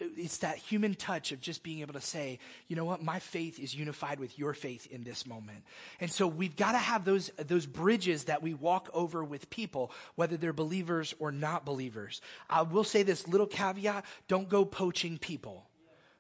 it's 0.01 0.39
that 0.39 0.57
human 0.57 0.95
touch 0.95 1.33
of 1.33 1.41
just 1.41 1.63
being 1.63 1.81
able 1.81 1.95
to 1.95 2.01
say, 2.01 2.39
you 2.69 2.77
know 2.77 2.85
what, 2.85 3.03
my 3.03 3.19
faith 3.19 3.59
is 3.59 3.75
unified 3.75 4.21
with 4.21 4.39
your 4.39 4.55
faith 4.55 4.87
in 4.91 5.05
this 5.05 5.27
moment. 5.27 5.65
And 6.01 6.11
so 6.11 6.27
we've 6.27 6.57
got 6.57 6.73
to 6.73 6.79
have 6.79 7.05
those, 7.05 7.31
those 7.37 7.67
bridges 7.67 8.25
that 8.25 8.43
we 8.43 8.55
walk 8.55 8.89
over 8.93 9.25
with 9.25 9.51
people, 9.51 9.91
whether 10.15 10.37
they're 10.37 10.53
believers 10.53 11.15
or 11.19 11.33
not 11.33 11.65
believers. 11.65 12.21
I 12.49 12.63
will 12.63 12.85
say 12.85 13.03
this 13.03 13.27
little 13.27 13.47
caveat 13.47 14.05
don't 14.29 14.49
go 14.49 14.65
poaching 14.65 15.19
people. 15.19 15.65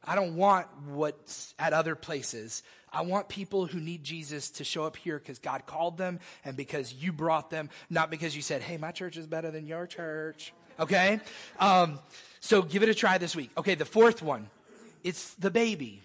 I 0.04 0.14
don't 0.14 0.36
want 0.36 0.66
what's 0.86 1.54
at 1.58 1.72
other 1.72 1.94
places. 1.94 2.62
I 2.90 3.02
want 3.02 3.28
people 3.28 3.66
who 3.66 3.80
need 3.80 4.02
Jesus 4.02 4.50
to 4.52 4.64
show 4.64 4.84
up 4.84 4.96
here 4.96 5.18
because 5.18 5.38
God 5.38 5.66
called 5.66 5.98
them 5.98 6.20
and 6.44 6.56
because 6.56 6.94
you 6.94 7.12
brought 7.12 7.50
them, 7.50 7.68
not 7.90 8.10
because 8.10 8.34
you 8.34 8.42
said, 8.42 8.62
hey, 8.62 8.76
my 8.76 8.92
church 8.92 9.16
is 9.16 9.26
better 9.26 9.50
than 9.50 9.66
your 9.66 9.86
church. 9.86 10.54
Okay? 10.80 11.20
Um, 11.58 11.98
so 12.40 12.62
give 12.62 12.82
it 12.82 12.88
a 12.88 12.94
try 12.94 13.18
this 13.18 13.34
week. 13.34 13.50
Okay, 13.56 13.74
the 13.74 13.84
fourth 13.84 14.22
one 14.22 14.48
it's 15.04 15.34
the 15.34 15.50
baby. 15.50 16.02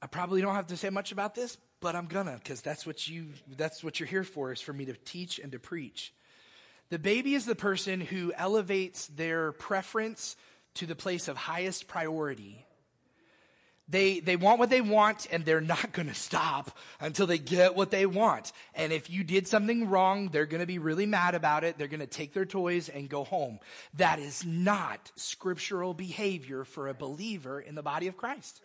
I 0.00 0.06
probably 0.08 0.42
don't 0.42 0.54
have 0.54 0.66
to 0.68 0.76
say 0.76 0.90
much 0.90 1.12
about 1.12 1.34
this, 1.34 1.56
but 1.80 1.94
I'm 1.94 2.06
gonna 2.06 2.38
because 2.42 2.60
that's 2.60 2.86
what 2.86 3.06
you 3.08 3.28
that's 3.56 3.84
what 3.84 4.00
you're 4.00 4.08
here 4.08 4.24
for 4.24 4.52
is 4.52 4.60
for 4.60 4.72
me 4.72 4.84
to 4.86 4.94
teach 4.94 5.38
and 5.38 5.52
to 5.52 5.58
preach. 5.58 6.12
The 6.90 6.98
baby 6.98 7.34
is 7.34 7.46
the 7.46 7.54
person 7.54 8.00
who 8.00 8.32
elevates 8.36 9.06
their 9.06 9.52
preference 9.52 10.36
to 10.74 10.86
the 10.86 10.96
place 10.96 11.28
of 11.28 11.36
highest 11.36 11.86
priority 11.86 12.66
they, 13.88 14.20
they 14.20 14.36
want 14.36 14.58
what 14.58 14.70
they 14.70 14.80
want 14.80 15.26
and 15.30 15.44
they're 15.44 15.60
not 15.60 15.92
going 15.92 16.08
to 16.08 16.14
stop 16.14 16.76
until 17.00 17.26
they 17.26 17.38
get 17.38 17.74
what 17.74 17.90
they 17.90 18.06
want. 18.06 18.52
And 18.74 18.92
if 18.92 19.10
you 19.10 19.24
did 19.24 19.46
something 19.46 19.88
wrong, 19.88 20.28
they're 20.28 20.46
going 20.46 20.60
to 20.60 20.66
be 20.66 20.78
really 20.78 21.06
mad 21.06 21.34
about 21.34 21.64
it. 21.64 21.78
They're 21.78 21.88
going 21.88 22.00
to 22.00 22.06
take 22.06 22.32
their 22.32 22.46
toys 22.46 22.88
and 22.88 23.08
go 23.08 23.24
home. 23.24 23.58
That 23.94 24.18
is 24.18 24.44
not 24.44 25.12
scriptural 25.16 25.94
behavior 25.94 26.64
for 26.64 26.88
a 26.88 26.94
believer 26.94 27.60
in 27.60 27.74
the 27.74 27.82
body 27.82 28.06
of 28.08 28.16
Christ. 28.16 28.60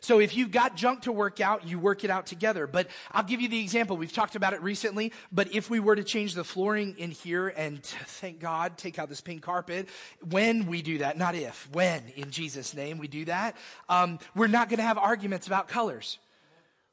So 0.00 0.20
if 0.20 0.36
you've 0.36 0.50
got 0.50 0.76
junk 0.76 1.02
to 1.02 1.12
work 1.12 1.40
out, 1.40 1.66
you 1.66 1.78
work 1.78 2.04
it 2.04 2.10
out 2.10 2.26
together. 2.26 2.66
But 2.66 2.88
I'll 3.12 3.24
give 3.24 3.40
you 3.40 3.48
the 3.48 3.60
example. 3.60 3.96
We've 3.96 4.12
talked 4.12 4.36
about 4.36 4.52
it 4.52 4.62
recently, 4.62 5.12
but 5.32 5.54
if 5.54 5.70
we 5.70 5.80
were 5.80 5.96
to 5.96 6.04
change 6.04 6.34
the 6.34 6.44
flooring 6.44 6.96
in 6.98 7.10
here 7.10 7.48
and 7.48 7.82
thank 7.82 8.40
God, 8.40 8.78
take 8.78 8.98
out 8.98 9.08
this 9.08 9.20
pink 9.20 9.42
carpet, 9.42 9.88
when 10.28 10.66
we 10.66 10.82
do 10.82 10.98
that, 10.98 11.18
not 11.18 11.34
if, 11.34 11.68
when 11.72 12.02
in 12.16 12.30
Jesus' 12.30 12.74
name 12.74 12.98
we 12.98 13.08
do 13.08 13.24
that, 13.26 13.56
um, 13.88 14.18
we're 14.34 14.46
not 14.46 14.68
going 14.68 14.78
to 14.78 14.84
have 14.84 14.98
arguments 14.98 15.46
about 15.46 15.68
colors. 15.68 16.18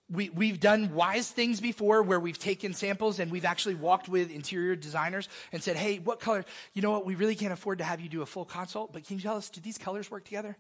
We, 0.08 0.30
we've 0.30 0.60
done 0.60 0.94
wise 0.94 1.32
things 1.32 1.60
before 1.60 2.04
where 2.04 2.20
we've 2.20 2.38
taken 2.38 2.76
samples 2.76 3.20
and 3.20 3.32
we've 3.32 3.44
actually 3.44 3.74
walked 3.74 4.08
with 4.08 4.30
interior 4.30 4.76
designers 4.76 5.28
and 5.52 5.64
said, 5.64 5.78
hey, 5.78 5.98
what 5.98 6.20
color? 6.20 6.46
You 6.74 6.84
know 6.84 6.92
what? 6.92 7.08
We 7.08 7.16
really 7.16 7.34
can't 7.34 7.52
afford 7.52 7.80
to 7.80 7.84
have 7.84 8.00
you 8.00 8.08
do 8.08 8.22
a 8.22 8.26
full 8.28 8.46
consult, 8.46 8.94
but 8.94 9.04
can 9.04 9.18
you 9.18 9.24
tell 9.24 9.38
us, 9.38 9.50
do 9.50 9.62
these 9.62 9.80
colors 9.80 10.12
work 10.12 10.24
together? 10.24 10.58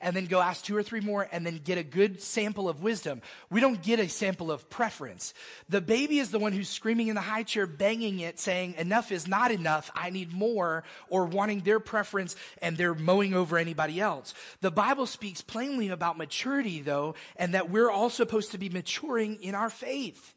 And 0.00 0.14
then 0.14 0.26
go 0.26 0.40
ask 0.40 0.64
two 0.64 0.76
or 0.76 0.82
three 0.82 1.00
more 1.00 1.28
and 1.32 1.44
then 1.44 1.60
get 1.64 1.78
a 1.78 1.82
good 1.82 2.22
sample 2.22 2.68
of 2.68 2.82
wisdom. 2.82 3.22
We 3.50 3.60
don't 3.60 3.82
get 3.82 3.98
a 3.98 4.08
sample 4.08 4.50
of 4.50 4.68
preference. 4.70 5.34
The 5.68 5.80
baby 5.80 6.18
is 6.18 6.30
the 6.30 6.38
one 6.38 6.52
who's 6.52 6.68
screaming 6.68 7.08
in 7.08 7.14
the 7.14 7.20
high 7.20 7.42
chair, 7.42 7.66
banging 7.66 8.20
it, 8.20 8.38
saying, 8.38 8.74
enough 8.78 9.10
is 9.10 9.26
not 9.26 9.50
enough. 9.50 9.90
I 9.94 10.10
need 10.10 10.32
more 10.32 10.84
or 11.08 11.24
wanting 11.24 11.60
their 11.60 11.80
preference 11.80 12.36
and 12.62 12.76
they're 12.76 12.94
mowing 12.94 13.34
over 13.34 13.58
anybody 13.58 14.00
else. 14.00 14.34
The 14.60 14.70
Bible 14.70 15.06
speaks 15.06 15.40
plainly 15.40 15.88
about 15.88 16.18
maturity 16.18 16.80
though, 16.80 17.14
and 17.36 17.54
that 17.54 17.70
we're 17.70 17.90
all 17.90 18.10
supposed 18.10 18.52
to 18.52 18.58
be 18.58 18.68
maturing 18.68 19.36
in 19.42 19.54
our 19.54 19.70
faith. 19.70 20.34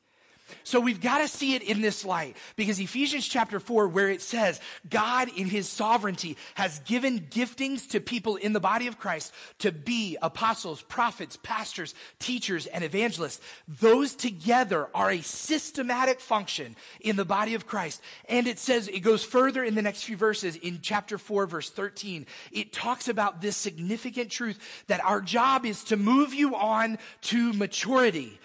So 0.64 0.80
we've 0.80 1.02
got 1.02 1.20
to 1.20 1.28
see 1.28 1.56
it 1.56 1.64
in 1.64 1.82
this 1.82 2.06
light 2.06 2.36
because 2.56 2.80
Ephesians 2.80 3.28
chapter 3.28 3.60
4, 3.60 3.88
where 3.88 4.10
it 4.10 4.22
says 4.22 4.60
God 4.90 5.30
in 5.36 5.48
his 5.48 5.68
sovereignty 5.68 6.38
has 6.56 6.80
given 6.80 7.20
giftings 7.22 7.90
to 7.90 8.00
people 8.00 8.36
in 8.36 8.54
the 8.54 8.60
body 8.60 8.88
of 8.88 8.98
Christ 8.98 9.34
to 9.60 9.72
be 9.72 10.18
apostles, 10.22 10.82
prophets, 10.82 11.38
pastors, 11.42 11.96
teachers, 12.20 12.66
and 12.68 12.84
evangelists. 12.84 13.42
Those 13.68 14.16
together 14.16 14.90
are 14.94 15.12
a 15.12 15.22
systematic 15.22 16.20
function 16.20 16.76
in 17.00 17.16
the 17.16 17.26
body 17.26 17.56
of 17.56 17.68
Christ. 17.68 18.02
And 18.28 18.48
it 18.48 18.60
says, 18.60 18.88
it 18.88 19.00
goes 19.00 19.24
further 19.24 19.64
in 19.64 19.76
the 19.76 19.82
next 19.82 20.04
few 20.04 20.18
verses 20.18 20.56
in 20.56 20.80
chapter 20.82 21.18
4, 21.18 21.46
verse 21.46 21.70
13. 21.70 22.26
It 22.52 22.74
talks 22.74 23.08
about 23.08 23.42
this 23.42 23.58
significant 23.58 24.30
truth 24.30 24.60
that 24.88 25.04
our 25.04 25.22
job 25.22 25.66
is 25.66 25.84
to 25.86 25.98
move 25.98 26.34
you 26.34 26.56
on 26.56 26.98
to 27.22 27.54
maturity. 27.54 28.40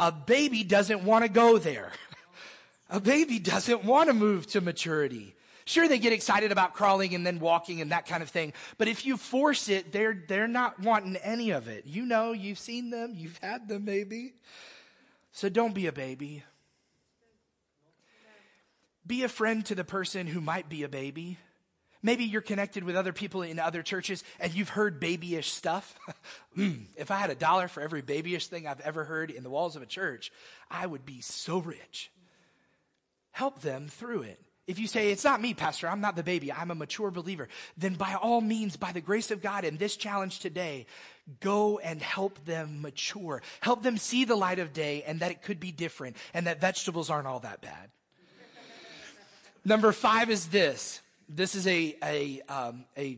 A 0.00 0.10
baby 0.10 0.64
doesn't 0.64 1.04
want 1.04 1.24
to 1.24 1.30
go 1.30 1.58
there. 1.58 1.92
A 2.88 2.98
baby 2.98 3.38
doesn't 3.38 3.84
want 3.84 4.08
to 4.08 4.14
move 4.14 4.46
to 4.48 4.60
maturity. 4.60 5.36
Sure, 5.66 5.86
they 5.86 5.98
get 5.98 6.14
excited 6.14 6.50
about 6.50 6.72
crawling 6.74 7.14
and 7.14 7.24
then 7.24 7.38
walking 7.38 7.80
and 7.80 7.92
that 7.92 8.06
kind 8.06 8.22
of 8.22 8.30
thing. 8.30 8.54
But 8.78 8.88
if 8.88 9.04
you 9.04 9.16
force 9.16 9.68
it, 9.68 9.92
they're, 9.92 10.24
they're 10.26 10.48
not 10.48 10.80
wanting 10.80 11.16
any 11.16 11.50
of 11.50 11.68
it. 11.68 11.86
You 11.86 12.06
know, 12.06 12.32
you've 12.32 12.58
seen 12.58 12.90
them, 12.90 13.12
you've 13.14 13.38
had 13.38 13.68
them 13.68 13.84
maybe. 13.84 14.32
So 15.32 15.48
don't 15.48 15.74
be 15.74 15.86
a 15.86 15.92
baby. 15.92 16.42
Be 19.06 19.22
a 19.22 19.28
friend 19.28 19.64
to 19.66 19.74
the 19.74 19.84
person 19.84 20.26
who 20.26 20.40
might 20.40 20.68
be 20.68 20.82
a 20.82 20.88
baby. 20.88 21.38
Maybe 22.02 22.24
you're 22.24 22.40
connected 22.40 22.84
with 22.84 22.96
other 22.96 23.12
people 23.12 23.42
in 23.42 23.58
other 23.58 23.82
churches 23.82 24.24
and 24.38 24.54
you've 24.54 24.70
heard 24.70 25.00
babyish 25.00 25.50
stuff. 25.50 25.98
mm, 26.56 26.86
if 26.96 27.10
I 27.10 27.16
had 27.16 27.30
a 27.30 27.34
dollar 27.34 27.68
for 27.68 27.82
every 27.82 28.00
babyish 28.00 28.46
thing 28.46 28.66
I've 28.66 28.80
ever 28.80 29.04
heard 29.04 29.30
in 29.30 29.42
the 29.42 29.50
walls 29.50 29.76
of 29.76 29.82
a 29.82 29.86
church, 29.86 30.32
I 30.70 30.86
would 30.86 31.04
be 31.04 31.20
so 31.20 31.58
rich. 31.58 32.10
Help 33.32 33.60
them 33.60 33.88
through 33.88 34.22
it. 34.22 34.40
If 34.66 34.78
you 34.78 34.86
say, 34.86 35.10
it's 35.10 35.24
not 35.24 35.40
me, 35.40 35.52
Pastor, 35.52 35.88
I'm 35.88 36.00
not 36.00 36.14
the 36.14 36.22
baby, 36.22 36.52
I'm 36.52 36.70
a 36.70 36.76
mature 36.76 37.10
believer, 37.10 37.48
then 37.76 37.94
by 37.94 38.14
all 38.14 38.40
means, 38.40 38.76
by 38.76 38.92
the 38.92 39.00
grace 39.00 39.32
of 39.32 39.42
God 39.42 39.64
in 39.64 39.78
this 39.78 39.96
challenge 39.96 40.38
today, 40.38 40.86
go 41.40 41.78
and 41.78 42.00
help 42.00 42.44
them 42.44 42.80
mature. 42.80 43.42
Help 43.60 43.82
them 43.82 43.96
see 43.96 44.24
the 44.24 44.36
light 44.36 44.60
of 44.60 44.72
day 44.72 45.02
and 45.06 45.20
that 45.20 45.32
it 45.32 45.42
could 45.42 45.58
be 45.58 45.72
different 45.72 46.16
and 46.34 46.46
that 46.46 46.60
vegetables 46.60 47.10
aren't 47.10 47.26
all 47.26 47.40
that 47.40 47.60
bad. 47.60 47.90
Number 49.64 49.92
five 49.92 50.30
is 50.30 50.46
this. 50.46 51.02
This 51.32 51.54
is 51.54 51.64
a, 51.68 51.94
a, 52.02 52.40
um, 52.48 52.84
a, 52.98 53.16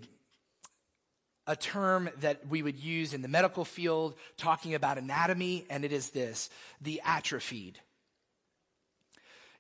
a 1.47 1.57
term 1.57 2.11
that 2.21 2.47
we 2.47 2.63
would 2.63 2.79
use 2.79 3.15
in 3.15 3.23
the 3.23 3.29
medical 3.29 3.65
field 3.65 4.17
talking 4.37 4.75
about 4.75 4.99
anatomy, 4.99 5.65
and 5.71 5.83
it 5.83 5.93
is 5.93 6.11
this 6.11 6.51
the 6.83 7.01
atrophied. 7.07 7.79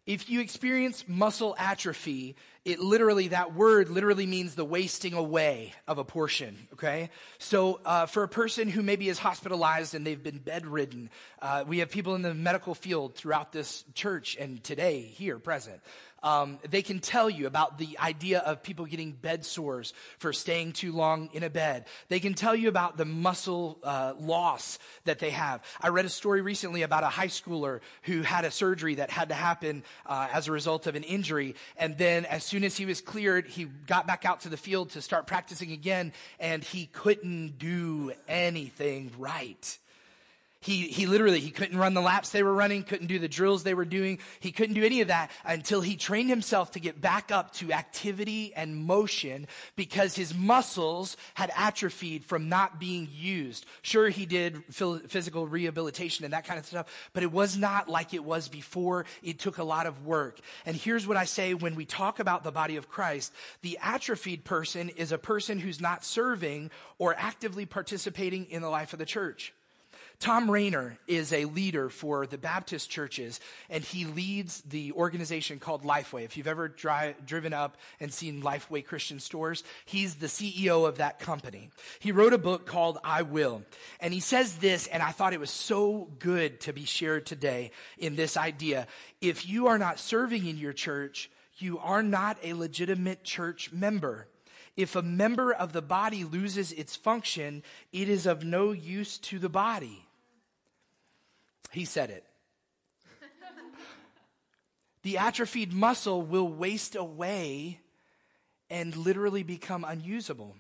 If 0.04 0.28
you 0.28 0.40
experience 0.40 1.04
muscle 1.08 1.54
atrophy, 1.58 2.36
it 2.64 2.78
literally, 2.78 3.28
that 3.28 3.54
word 3.54 3.88
literally 3.88 4.26
means 4.26 4.54
the 4.54 4.64
wasting 4.64 5.14
away 5.14 5.72
of 5.88 5.98
a 5.98 6.04
portion, 6.04 6.68
okay? 6.74 7.08
So, 7.38 7.80
uh, 7.84 8.06
for 8.06 8.24
a 8.24 8.28
person 8.28 8.68
who 8.68 8.82
maybe 8.82 9.08
is 9.08 9.18
hospitalized 9.18 9.94
and 9.94 10.04
they've 10.04 10.22
been 10.22 10.38
bedridden, 10.38 11.08
uh, 11.40 11.64
we 11.66 11.78
have 11.78 11.90
people 11.90 12.16
in 12.16 12.22
the 12.22 12.34
medical 12.34 12.74
field 12.74 13.14
throughout 13.14 13.52
this 13.52 13.84
church 13.94 14.36
and 14.38 14.62
today 14.62 15.02
here 15.02 15.38
present 15.38 15.80
um, 16.22 16.58
they 16.68 16.82
can 16.82 17.00
tell 17.00 17.28
you 17.28 17.46
about 17.46 17.78
the 17.78 17.98
idea 17.98 18.40
of 18.40 18.62
people 18.62 18.84
getting 18.86 19.12
bed 19.12 19.44
sores 19.44 19.92
for 20.18 20.32
staying 20.32 20.72
too 20.72 20.92
long 20.92 21.30
in 21.32 21.42
a 21.42 21.50
bed. 21.50 21.86
They 22.08 22.20
can 22.20 22.34
tell 22.34 22.54
you 22.54 22.68
about 22.68 22.96
the 22.96 23.04
muscle 23.04 23.78
uh, 23.82 24.14
loss 24.18 24.78
that 25.04 25.18
they 25.18 25.30
have. 25.30 25.62
I 25.80 25.88
read 25.88 26.04
a 26.04 26.10
story 26.10 26.40
recently 26.40 26.82
about 26.82 27.02
a 27.02 27.08
high 27.08 27.28
schooler 27.28 27.80
who 28.02 28.22
had 28.22 28.44
a 28.44 28.50
surgery 28.50 28.96
that 28.96 29.10
had 29.10 29.28
to 29.30 29.34
happen 29.34 29.82
uh, 30.06 30.28
as 30.32 30.48
a 30.48 30.52
result 30.52 30.86
of 30.86 30.94
an 30.94 31.02
injury. 31.02 31.54
And 31.76 31.98
then 31.98 32.24
as 32.26 32.44
soon 32.44 32.64
as 32.64 32.76
he 32.76 32.86
was 32.86 33.00
cleared, 33.00 33.48
he 33.48 33.64
got 33.64 34.06
back 34.06 34.24
out 34.24 34.40
to 34.42 34.48
the 34.48 34.56
field 34.56 34.90
to 34.90 35.02
start 35.02 35.26
practicing 35.26 35.72
again, 35.72 36.12
and 36.38 36.62
he 36.62 36.86
couldn't 36.86 37.58
do 37.58 38.12
anything 38.28 39.10
right. 39.18 39.78
He, 40.62 40.86
he 40.86 41.06
literally, 41.06 41.40
he 41.40 41.50
couldn't 41.50 41.76
run 41.76 41.92
the 41.92 42.00
laps 42.00 42.30
they 42.30 42.44
were 42.44 42.54
running, 42.54 42.84
couldn't 42.84 43.08
do 43.08 43.18
the 43.18 43.28
drills 43.28 43.64
they 43.64 43.74
were 43.74 43.84
doing. 43.84 44.20
He 44.38 44.52
couldn't 44.52 44.76
do 44.76 44.84
any 44.84 45.00
of 45.00 45.08
that 45.08 45.32
until 45.44 45.80
he 45.80 45.96
trained 45.96 46.30
himself 46.30 46.70
to 46.72 46.80
get 46.80 47.00
back 47.00 47.32
up 47.32 47.52
to 47.54 47.72
activity 47.72 48.54
and 48.54 48.76
motion 48.76 49.48
because 49.74 50.14
his 50.14 50.32
muscles 50.32 51.16
had 51.34 51.50
atrophied 51.56 52.24
from 52.24 52.48
not 52.48 52.78
being 52.78 53.08
used. 53.10 53.66
Sure, 53.82 54.08
he 54.08 54.24
did 54.24 54.62
physical 55.08 55.48
rehabilitation 55.48 56.24
and 56.24 56.32
that 56.32 56.46
kind 56.46 56.60
of 56.60 56.64
stuff, 56.66 57.10
but 57.12 57.24
it 57.24 57.32
was 57.32 57.56
not 57.56 57.88
like 57.88 58.14
it 58.14 58.22
was 58.22 58.48
before. 58.48 59.04
It 59.20 59.40
took 59.40 59.58
a 59.58 59.64
lot 59.64 59.86
of 59.86 60.06
work. 60.06 60.38
And 60.64 60.76
here's 60.76 61.08
what 61.08 61.16
I 61.16 61.24
say 61.24 61.54
when 61.54 61.74
we 61.74 61.84
talk 61.84 62.20
about 62.20 62.44
the 62.44 62.52
body 62.52 62.76
of 62.76 62.88
Christ. 62.88 63.32
The 63.62 63.80
atrophied 63.82 64.44
person 64.44 64.90
is 64.90 65.10
a 65.10 65.18
person 65.18 65.58
who's 65.58 65.80
not 65.80 66.04
serving 66.04 66.70
or 66.98 67.16
actively 67.18 67.66
participating 67.66 68.44
in 68.44 68.62
the 68.62 68.70
life 68.70 68.92
of 68.92 69.00
the 69.00 69.04
church. 69.04 69.52
Thom 70.20 70.50
Rainer 70.50 70.96
is 71.06 71.32
a 71.32 71.46
leader 71.46 71.88
for 71.88 72.26
the 72.26 72.38
Baptist 72.38 72.90
churches, 72.90 73.40
and 73.68 73.82
he 73.82 74.04
leads 74.04 74.60
the 74.62 74.92
organization 74.92 75.58
called 75.58 75.82
Lifeway. 75.82 76.24
If 76.24 76.36
you've 76.36 76.46
ever 76.46 76.68
dri- 76.68 77.14
driven 77.26 77.52
up 77.52 77.76
and 78.00 78.12
seen 78.12 78.42
Lifeway 78.42 78.84
Christian 78.84 79.20
stores, 79.20 79.64
he's 79.84 80.16
the 80.16 80.26
CEO 80.26 80.86
of 80.86 80.98
that 80.98 81.18
company. 81.18 81.70
He 81.98 82.12
wrote 82.12 82.32
a 82.32 82.38
book 82.38 82.66
called 82.66 82.98
I 83.02 83.22
Will, 83.22 83.62
and 84.00 84.14
he 84.14 84.20
says 84.20 84.56
this, 84.56 84.86
and 84.86 85.02
I 85.02 85.10
thought 85.10 85.32
it 85.32 85.40
was 85.40 85.50
so 85.50 86.08
good 86.18 86.60
to 86.60 86.72
be 86.72 86.84
shared 86.84 87.26
today 87.26 87.70
in 87.98 88.16
this 88.16 88.36
idea. 88.36 88.86
If 89.20 89.48
you 89.48 89.66
are 89.68 89.78
not 89.78 89.98
serving 89.98 90.46
in 90.46 90.56
your 90.56 90.72
church, 90.72 91.30
you 91.58 91.78
are 91.78 92.02
not 92.02 92.38
a 92.42 92.54
legitimate 92.54 93.24
church 93.24 93.72
member. 93.72 94.26
If 94.76 94.96
a 94.96 95.02
member 95.02 95.52
of 95.52 95.72
the 95.72 95.82
body 95.82 96.24
loses 96.24 96.72
its 96.72 96.96
function, 96.96 97.62
it 97.92 98.08
is 98.08 98.26
of 98.26 98.44
no 98.44 98.72
use 98.72 99.18
to 99.18 99.38
the 99.38 99.48
body. 99.48 100.06
He 101.70 101.84
said 101.84 102.10
it. 102.10 102.24
the 105.02 105.18
atrophied 105.18 105.72
muscle 105.72 106.22
will 106.22 106.48
waste 106.48 106.94
away 106.94 107.80
and 108.70 108.96
literally 108.96 109.42
become 109.42 109.84
unusable 109.84 110.56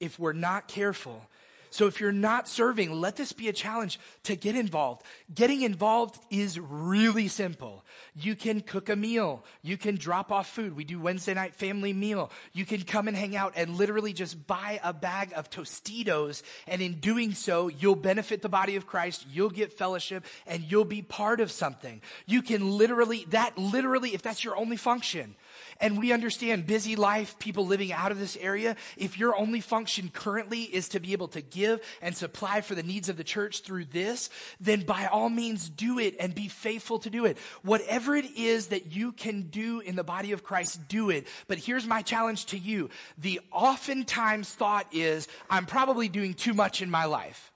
if 0.00 0.18
we're 0.18 0.32
not 0.32 0.68
careful 0.68 1.28
so 1.70 1.86
if 1.86 2.00
you're 2.00 2.12
not 2.12 2.48
serving, 2.48 2.92
let 2.92 3.16
this 3.16 3.32
be 3.32 3.48
a 3.48 3.52
challenge 3.52 3.98
to 4.24 4.36
get 4.36 4.56
involved. 4.56 5.02
Getting 5.34 5.62
involved 5.62 6.20
is 6.30 6.58
really 6.58 7.28
simple. 7.28 7.84
You 8.14 8.34
can 8.34 8.60
cook 8.60 8.88
a 8.88 8.96
meal. 8.96 9.44
You 9.62 9.76
can 9.76 9.96
drop 9.96 10.32
off 10.32 10.48
food. 10.48 10.76
We 10.76 10.84
do 10.84 11.00
Wednesday 11.00 11.34
night 11.34 11.54
family 11.54 11.92
meal. 11.92 12.30
You 12.52 12.64
can 12.64 12.82
come 12.82 13.08
and 13.08 13.16
hang 13.16 13.36
out 13.36 13.52
and 13.56 13.76
literally 13.76 14.12
just 14.12 14.46
buy 14.46 14.80
a 14.82 14.92
bag 14.92 15.32
of 15.36 15.50
Tostitos. 15.50 16.42
And 16.66 16.80
in 16.80 16.94
doing 17.00 17.32
so, 17.32 17.68
you'll 17.68 17.96
benefit 17.96 18.42
the 18.42 18.48
body 18.48 18.76
of 18.76 18.86
Christ. 18.86 19.26
You'll 19.30 19.50
get 19.50 19.72
fellowship 19.72 20.24
and 20.46 20.62
you'll 20.64 20.84
be 20.84 21.02
part 21.02 21.40
of 21.40 21.50
something. 21.50 22.00
You 22.26 22.42
can 22.42 22.72
literally, 22.78 23.26
that 23.30 23.58
literally, 23.58 24.14
if 24.14 24.22
that's 24.22 24.44
your 24.44 24.56
only 24.56 24.76
function, 24.76 25.36
and 25.80 25.98
we 25.98 26.12
understand 26.12 26.66
busy 26.66 26.96
life, 26.96 27.38
people 27.38 27.66
living 27.66 27.92
out 27.92 28.12
of 28.12 28.18
this 28.18 28.36
area. 28.40 28.76
If 28.96 29.18
your 29.18 29.36
only 29.36 29.60
function 29.60 30.10
currently 30.12 30.62
is 30.62 30.88
to 30.90 31.00
be 31.00 31.12
able 31.12 31.28
to 31.28 31.40
give 31.40 31.57
and 32.00 32.16
supply 32.16 32.60
for 32.60 32.74
the 32.74 32.82
needs 32.82 33.08
of 33.08 33.16
the 33.16 33.24
church 33.24 33.62
through 33.62 33.86
this, 33.86 34.30
then 34.60 34.82
by 34.82 35.06
all 35.06 35.28
means 35.28 35.68
do 35.68 35.98
it 35.98 36.16
and 36.20 36.34
be 36.34 36.48
faithful 36.48 36.98
to 37.00 37.10
do 37.10 37.24
it. 37.24 37.38
Whatever 37.62 38.16
it 38.16 38.36
is 38.36 38.68
that 38.68 38.92
you 38.92 39.12
can 39.12 39.42
do 39.42 39.80
in 39.80 39.96
the 39.96 40.04
body 40.04 40.32
of 40.32 40.42
Christ, 40.42 40.88
do 40.88 41.10
it. 41.10 41.26
But 41.46 41.58
here's 41.58 41.86
my 41.86 42.02
challenge 42.02 42.46
to 42.46 42.58
you. 42.58 42.90
The 43.16 43.40
oftentimes 43.52 44.50
thought 44.52 44.86
is, 44.92 45.28
I'm 45.50 45.66
probably 45.66 46.08
doing 46.08 46.34
too 46.34 46.54
much 46.54 46.82
in 46.82 46.90
my 46.90 47.04
life. 47.04 47.52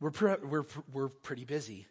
We're, 0.00 0.10
pre- 0.10 0.36
we're, 0.44 0.66
we're 0.92 1.08
pretty 1.08 1.44
busy. 1.44 1.86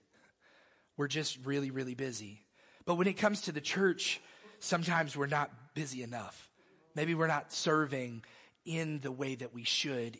We're 0.98 1.08
just 1.08 1.38
really, 1.44 1.72
really 1.72 1.96
busy. 1.96 2.42
But 2.86 2.96
when 2.96 3.08
it 3.08 3.14
comes 3.14 3.42
to 3.42 3.52
the 3.52 3.62
church, 3.62 4.22
sometimes 4.60 5.18
we're 5.18 5.28
not 5.28 5.52
busy 5.74 6.04
enough. 6.04 6.50
Maybe 6.96 7.16
we're 7.16 7.28
not 7.28 7.52
serving 7.52 8.24
in 8.64 9.00
the 9.00 9.12
way 9.12 9.36
that 9.36 9.54
we 9.54 9.64
should 9.64 10.18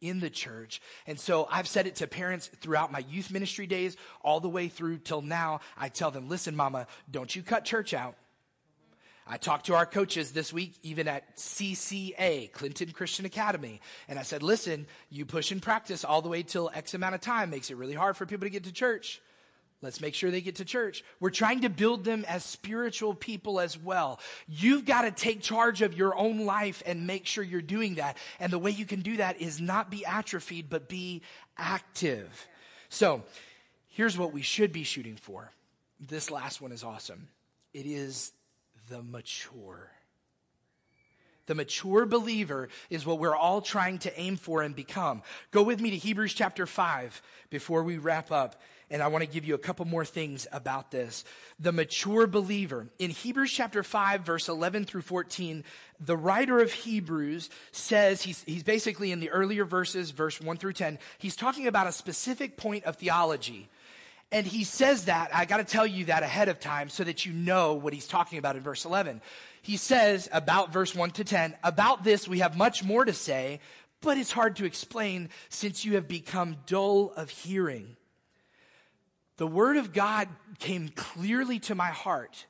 in 0.00 0.20
the 0.20 0.30
church. 0.30 0.80
And 1.06 1.18
so 1.18 1.48
I've 1.50 1.68
said 1.68 1.86
it 1.86 1.96
to 1.96 2.06
parents 2.06 2.48
throughout 2.60 2.92
my 2.92 3.00
youth 3.10 3.30
ministry 3.30 3.66
days, 3.66 3.96
all 4.22 4.40
the 4.40 4.48
way 4.48 4.68
through 4.68 4.98
till 4.98 5.22
now. 5.22 5.60
I 5.76 5.88
tell 5.88 6.10
them, 6.10 6.28
listen, 6.28 6.54
mama, 6.56 6.86
don't 7.10 7.34
you 7.34 7.42
cut 7.42 7.64
church 7.64 7.94
out. 7.94 8.16
I 9.28 9.38
talked 9.38 9.66
to 9.66 9.74
our 9.74 9.86
coaches 9.86 10.30
this 10.30 10.52
week, 10.52 10.74
even 10.84 11.08
at 11.08 11.36
CCA, 11.36 12.52
Clinton 12.52 12.92
Christian 12.92 13.26
Academy, 13.26 13.80
and 14.08 14.20
I 14.20 14.22
said, 14.22 14.44
listen, 14.44 14.86
you 15.10 15.26
push 15.26 15.50
and 15.50 15.60
practice 15.60 16.04
all 16.04 16.22
the 16.22 16.28
way 16.28 16.44
till 16.44 16.70
X 16.72 16.94
amount 16.94 17.16
of 17.16 17.20
time 17.20 17.50
makes 17.50 17.68
it 17.68 17.76
really 17.76 17.94
hard 17.94 18.16
for 18.16 18.24
people 18.24 18.46
to 18.46 18.50
get 18.50 18.64
to 18.64 18.72
church. 18.72 19.20
Let's 19.82 20.00
make 20.00 20.14
sure 20.14 20.30
they 20.30 20.40
get 20.40 20.56
to 20.56 20.64
church. 20.64 21.04
We're 21.20 21.30
trying 21.30 21.60
to 21.60 21.68
build 21.68 22.04
them 22.04 22.24
as 22.26 22.44
spiritual 22.44 23.14
people 23.14 23.60
as 23.60 23.78
well. 23.78 24.20
You've 24.48 24.86
got 24.86 25.02
to 25.02 25.10
take 25.10 25.42
charge 25.42 25.82
of 25.82 25.96
your 25.96 26.16
own 26.16 26.46
life 26.46 26.82
and 26.86 27.06
make 27.06 27.26
sure 27.26 27.44
you're 27.44 27.60
doing 27.60 27.96
that. 27.96 28.16
And 28.40 28.50
the 28.52 28.58
way 28.58 28.70
you 28.70 28.86
can 28.86 29.00
do 29.00 29.18
that 29.18 29.40
is 29.40 29.60
not 29.60 29.90
be 29.90 30.04
atrophied, 30.06 30.70
but 30.70 30.88
be 30.88 31.22
active. 31.58 32.48
So 32.88 33.22
here's 33.88 34.16
what 34.16 34.32
we 34.32 34.42
should 34.42 34.72
be 34.72 34.82
shooting 34.82 35.16
for. 35.16 35.52
This 36.00 36.30
last 36.30 36.60
one 36.60 36.72
is 36.72 36.82
awesome. 36.82 37.28
It 37.74 37.84
is 37.84 38.32
the 38.88 39.02
mature. 39.02 39.90
The 41.46 41.54
mature 41.54 42.06
believer 42.06 42.68
is 42.90 43.06
what 43.06 43.18
we're 43.18 43.36
all 43.36 43.60
trying 43.60 43.98
to 43.98 44.20
aim 44.20 44.36
for 44.36 44.62
and 44.62 44.74
become. 44.74 45.22
Go 45.50 45.62
with 45.62 45.80
me 45.80 45.90
to 45.90 45.96
Hebrews 45.96 46.34
chapter 46.34 46.66
5 46.66 47.22
before 47.50 47.82
we 47.84 47.98
wrap 47.98 48.32
up 48.32 48.60
and 48.90 49.02
I 49.02 49.08
want 49.08 49.24
to 49.24 49.30
give 49.30 49.44
you 49.44 49.54
a 49.54 49.58
couple 49.58 49.84
more 49.84 50.04
things 50.04 50.46
about 50.52 50.90
this. 50.90 51.24
The 51.58 51.72
mature 51.72 52.26
believer. 52.26 52.86
In 52.98 53.10
Hebrews 53.10 53.52
chapter 53.52 53.82
5, 53.82 54.20
verse 54.20 54.48
11 54.48 54.84
through 54.84 55.02
14, 55.02 55.64
the 55.98 56.16
writer 56.16 56.60
of 56.60 56.72
Hebrews 56.72 57.50
says, 57.72 58.22
he's, 58.22 58.42
he's 58.44 58.62
basically 58.62 59.10
in 59.10 59.20
the 59.20 59.30
earlier 59.30 59.64
verses, 59.64 60.12
verse 60.12 60.40
1 60.40 60.56
through 60.58 60.74
10, 60.74 60.98
he's 61.18 61.34
talking 61.34 61.66
about 61.66 61.88
a 61.88 61.92
specific 61.92 62.56
point 62.56 62.84
of 62.84 62.96
theology. 62.96 63.68
And 64.30 64.46
he 64.46 64.64
says 64.64 65.06
that, 65.06 65.30
I 65.34 65.44
got 65.44 65.58
to 65.58 65.64
tell 65.64 65.86
you 65.86 66.06
that 66.06 66.22
ahead 66.22 66.48
of 66.48 66.60
time 66.60 66.88
so 66.88 67.04
that 67.04 67.26
you 67.26 67.32
know 67.32 67.74
what 67.74 67.92
he's 67.92 68.08
talking 68.08 68.38
about 68.38 68.56
in 68.56 68.62
verse 68.62 68.84
11. 68.84 69.20
He 69.62 69.76
says 69.76 70.28
about 70.32 70.72
verse 70.72 70.94
1 70.94 71.10
to 71.12 71.24
10, 71.24 71.56
about 71.64 72.04
this 72.04 72.28
we 72.28 72.38
have 72.38 72.56
much 72.56 72.84
more 72.84 73.04
to 73.04 73.12
say, 73.12 73.60
but 74.00 74.16
it's 74.16 74.32
hard 74.32 74.56
to 74.56 74.64
explain 74.64 75.30
since 75.48 75.84
you 75.84 75.94
have 75.94 76.06
become 76.06 76.56
dull 76.66 77.12
of 77.16 77.30
hearing 77.30 77.96
the 79.36 79.46
word 79.46 79.76
of 79.76 79.92
God 79.92 80.28
came 80.58 80.88
clearly 80.88 81.58
to 81.60 81.74
my 81.74 81.88
heart. 81.88 82.46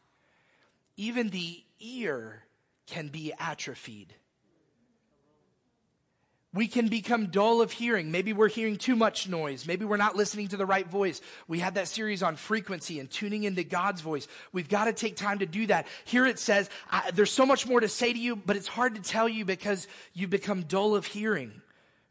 Even 0.96 1.30
the 1.30 1.62
ear 1.80 2.44
can 2.86 3.08
be 3.08 3.32
atrophied. 3.38 4.14
We 6.54 6.68
can 6.68 6.88
become 6.88 7.26
dull 7.26 7.60
of 7.60 7.72
hearing. 7.72 8.10
Maybe 8.10 8.32
we're 8.32 8.48
hearing 8.48 8.76
too 8.76 8.96
much 8.96 9.28
noise. 9.28 9.66
Maybe 9.66 9.84
we're 9.84 9.98
not 9.98 10.16
listening 10.16 10.48
to 10.48 10.56
the 10.56 10.64
right 10.64 10.88
voice. 10.88 11.20
We 11.46 11.58
had 11.58 11.74
that 11.74 11.88
series 11.88 12.22
on 12.22 12.36
frequency 12.36 12.98
and 12.98 13.10
tuning 13.10 13.44
into 13.44 13.62
God's 13.62 14.00
voice. 14.00 14.26
We've 14.52 14.68
got 14.68 14.86
to 14.86 14.94
take 14.94 15.16
time 15.16 15.40
to 15.40 15.46
do 15.46 15.66
that. 15.66 15.86
Here 16.06 16.24
it 16.24 16.38
says, 16.38 16.70
there's 17.12 17.30
so 17.30 17.44
much 17.44 17.66
more 17.66 17.80
to 17.80 17.88
say 17.88 18.10
to 18.10 18.18
you, 18.18 18.36
but 18.36 18.56
it's 18.56 18.68
hard 18.68 18.94
to 18.94 19.02
tell 19.02 19.28
you 19.28 19.44
because 19.44 19.86
you 20.14 20.28
become 20.28 20.62
dull 20.62 20.94
of 20.94 21.04
hearing. 21.04 21.60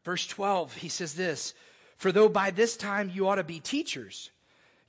Verse 0.04 0.28
12, 0.28 0.76
he 0.76 0.90
says 0.90 1.16
this, 1.16 1.56
for 1.98 2.12
though 2.12 2.30
by 2.30 2.52
this 2.52 2.78
time 2.78 3.10
you 3.12 3.28
ought 3.28 3.36
to 3.36 3.44
be 3.44 3.60
teachers, 3.60 4.30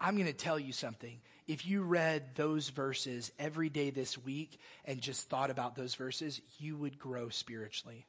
I'm 0.00 0.14
going 0.14 0.26
to 0.26 0.32
tell 0.32 0.58
you 0.58 0.72
something. 0.72 1.20
If 1.46 1.66
you 1.66 1.82
read 1.82 2.36
those 2.36 2.70
verses 2.70 3.30
every 3.38 3.68
day 3.68 3.90
this 3.90 4.16
week 4.16 4.58
and 4.84 5.00
just 5.00 5.28
thought 5.28 5.50
about 5.50 5.76
those 5.76 5.94
verses, 5.94 6.40
you 6.58 6.76
would 6.76 6.98
grow 6.98 7.28
spiritually. 7.28 8.06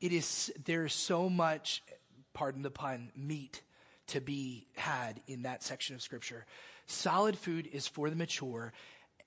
It 0.00 0.12
is, 0.12 0.52
there's 0.64 0.94
so 0.94 1.28
much, 1.28 1.82
pardon 2.32 2.62
the 2.62 2.70
pun, 2.70 3.10
meat 3.16 3.62
to 4.08 4.20
be 4.20 4.66
had 4.76 5.20
in 5.26 5.42
that 5.42 5.62
section 5.62 5.94
of 5.94 6.02
scripture. 6.02 6.46
Solid 6.86 7.36
food 7.36 7.68
is 7.72 7.88
for 7.88 8.08
the 8.08 8.16
mature, 8.16 8.72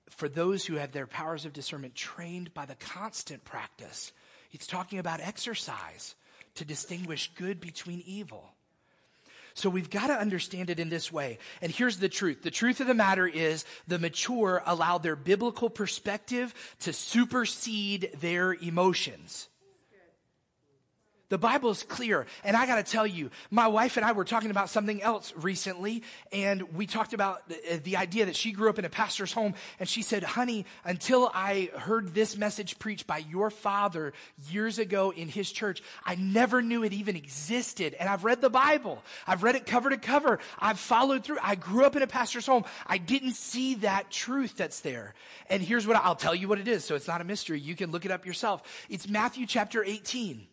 for 0.08 0.28
those 0.28 0.64
who 0.64 0.76
have 0.76 0.92
their 0.92 1.06
powers 1.06 1.44
of 1.44 1.52
discernment 1.52 1.94
trained 1.94 2.54
by 2.54 2.64
the 2.64 2.74
constant 2.74 3.44
practice. 3.44 4.12
It's 4.50 4.66
talking 4.66 4.98
about 4.98 5.20
exercise 5.20 6.14
to 6.54 6.64
distinguish 6.64 7.30
good 7.34 7.60
between 7.60 8.02
evil. 8.06 8.51
So 9.54 9.70
we've 9.70 9.90
got 9.90 10.08
to 10.08 10.14
understand 10.14 10.70
it 10.70 10.80
in 10.80 10.88
this 10.88 11.12
way. 11.12 11.38
And 11.60 11.72
here's 11.72 11.98
the 11.98 12.08
truth. 12.08 12.42
The 12.42 12.50
truth 12.50 12.80
of 12.80 12.86
the 12.86 12.94
matter 12.94 13.26
is 13.26 13.64
the 13.86 13.98
mature 13.98 14.62
allow 14.66 14.98
their 14.98 15.16
biblical 15.16 15.70
perspective 15.70 16.54
to 16.80 16.92
supersede 16.92 18.10
their 18.20 18.54
emotions. 18.54 19.48
The 21.32 21.38
Bible 21.38 21.70
is 21.70 21.82
clear. 21.82 22.26
And 22.44 22.54
I 22.54 22.66
got 22.66 22.76
to 22.76 22.82
tell 22.82 23.06
you, 23.06 23.30
my 23.50 23.66
wife 23.66 23.96
and 23.96 24.04
I 24.04 24.12
were 24.12 24.26
talking 24.26 24.50
about 24.50 24.68
something 24.68 25.00
else 25.00 25.32
recently, 25.34 26.02
and 26.30 26.74
we 26.74 26.86
talked 26.86 27.14
about 27.14 27.48
the, 27.48 27.56
uh, 27.56 27.78
the, 27.82 27.96
idea 27.96 28.26
that 28.26 28.36
she 28.36 28.52
grew 28.52 28.68
up 28.68 28.78
in 28.78 28.84
a 28.84 28.90
pastor's 28.90 29.32
home. 29.32 29.54
And 29.80 29.88
she 29.88 30.02
said, 30.02 30.24
Honey, 30.24 30.66
until 30.84 31.30
I 31.32 31.70
heard 31.74 32.12
this 32.12 32.36
message 32.36 32.78
preached 32.78 33.06
by 33.06 33.16
your 33.16 33.48
father 33.48 34.12
years 34.50 34.78
ago 34.78 35.10
in 35.10 35.26
his 35.26 35.50
church, 35.50 35.82
I 36.04 36.16
never 36.16 36.60
knew 36.60 36.84
it 36.84 36.92
even 36.92 37.16
existed. 37.16 37.94
And 37.98 38.10
I've 38.10 38.24
read 38.24 38.42
the 38.42 38.50
Bible, 38.50 39.02
I've 39.26 39.42
read 39.42 39.54
it 39.54 39.64
cover 39.64 39.88
to 39.88 39.96
cover, 39.96 40.38
I've 40.58 40.78
followed 40.78 41.24
through. 41.24 41.38
I 41.42 41.54
grew 41.54 41.86
up 41.86 41.96
in 41.96 42.02
a 42.02 42.06
pastor's 42.06 42.44
home. 42.44 42.66
I 42.86 42.98
didn't 42.98 43.36
see 43.36 43.76
that 43.76 44.10
truth 44.10 44.58
that's 44.58 44.80
there. 44.80 45.14
And 45.48 45.62
here's 45.62 45.86
what 45.86 45.96
I'll 45.96 46.14
tell 46.14 46.34
you 46.34 46.46
what 46.46 46.58
it 46.58 46.68
is, 46.68 46.84
so 46.84 46.94
it's 46.94 47.08
not 47.08 47.22
a 47.22 47.24
mystery. 47.24 47.58
You 47.58 47.74
can 47.74 47.90
look 47.90 48.04
it 48.04 48.10
up 48.10 48.26
yourself. 48.26 48.62
It's 48.90 49.08
Matthew 49.08 49.46
chapter 49.46 49.82
18 49.82 50.48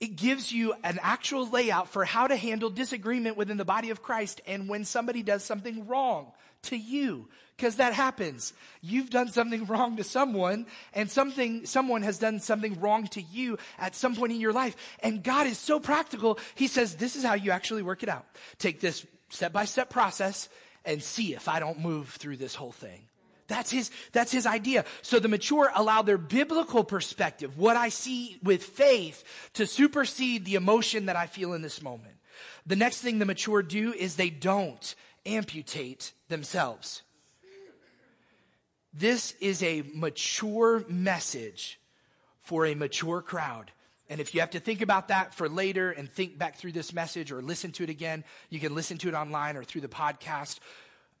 it 0.00 0.16
gives 0.16 0.50
you 0.50 0.74
an 0.82 0.98
actual 1.02 1.48
layout 1.48 1.88
for 1.88 2.04
how 2.04 2.26
to 2.26 2.36
handle 2.36 2.70
disagreement 2.70 3.36
within 3.36 3.58
the 3.58 3.64
body 3.64 3.90
of 3.90 4.02
Christ 4.02 4.40
and 4.46 4.68
when 4.68 4.84
somebody 4.84 5.22
does 5.22 5.44
something 5.44 5.86
wrong 5.86 6.32
to 6.62 6.76
you. 6.76 7.28
Because 7.56 7.76
that 7.76 7.92
happens. 7.92 8.54
You've 8.80 9.10
done 9.10 9.28
something 9.28 9.66
wrong 9.66 9.98
to 9.98 10.04
someone 10.04 10.66
and 10.94 11.10
something 11.10 11.66
someone 11.66 12.02
has 12.02 12.18
done 12.18 12.40
something 12.40 12.80
wrong 12.80 13.06
to 13.08 13.20
you 13.20 13.58
at 13.78 13.94
some 13.94 14.16
point 14.16 14.32
in 14.32 14.40
your 14.40 14.54
life. 14.54 14.74
And 15.02 15.22
god 15.22 15.46
is 15.46 15.58
so 15.58 15.78
practical. 15.78 16.38
He 16.54 16.66
says 16.66 16.96
this 16.96 17.16
is 17.16 17.24
how 17.24 17.34
you 17.34 17.50
actually 17.50 17.82
work 17.82 18.02
it 18.02 18.08
out. 18.08 18.24
Take 18.58 18.80
this 18.80 19.06
step 19.28 19.52
by 19.52 19.66
step 19.66 19.90
process 19.90 20.48
and 20.84 21.02
see 21.02 21.34
if 21.34 21.48
i 21.48 21.60
don't 21.60 21.78
move 21.80 22.08
through 22.08 22.36
this 22.36 22.54
whole 22.54 22.72
thing 22.72 23.00
that's 23.50 23.70
his, 23.70 23.90
that's 24.12 24.30
his 24.30 24.46
idea. 24.46 24.84
So 25.02 25.18
the 25.18 25.28
mature 25.28 25.70
allow 25.74 26.02
their 26.02 26.16
biblical 26.16 26.84
perspective, 26.84 27.58
what 27.58 27.76
I 27.76 27.88
see 27.88 28.38
with 28.42 28.62
faith, 28.62 29.24
to 29.54 29.66
supersede 29.66 30.44
the 30.44 30.54
emotion 30.54 31.06
that 31.06 31.16
I 31.16 31.26
feel 31.26 31.52
in 31.52 31.60
this 31.60 31.82
moment. 31.82 32.14
The 32.64 32.76
next 32.76 33.00
thing 33.00 33.18
the 33.18 33.26
mature 33.26 33.62
do 33.62 33.92
is 33.92 34.14
they 34.14 34.30
don't 34.30 34.94
amputate 35.26 36.12
themselves. 36.28 37.02
This 38.94 39.34
is 39.40 39.62
a 39.62 39.82
mature 39.94 40.84
message 40.88 41.80
for 42.40 42.66
a 42.66 42.74
mature 42.74 43.20
crowd. 43.20 43.72
And 44.08 44.20
if 44.20 44.32
you 44.34 44.40
have 44.40 44.50
to 44.50 44.60
think 44.60 44.80
about 44.80 45.08
that 45.08 45.34
for 45.34 45.48
later 45.48 45.90
and 45.90 46.08
think 46.08 46.38
back 46.38 46.56
through 46.56 46.72
this 46.72 46.92
message 46.92 47.32
or 47.32 47.42
listen 47.42 47.72
to 47.72 47.84
it 47.84 47.90
again, 47.90 48.22
you 48.48 48.60
can 48.60 48.74
listen 48.74 48.98
to 48.98 49.08
it 49.08 49.14
online 49.14 49.56
or 49.56 49.64
through 49.64 49.82
the 49.82 49.88
podcast. 49.88 50.60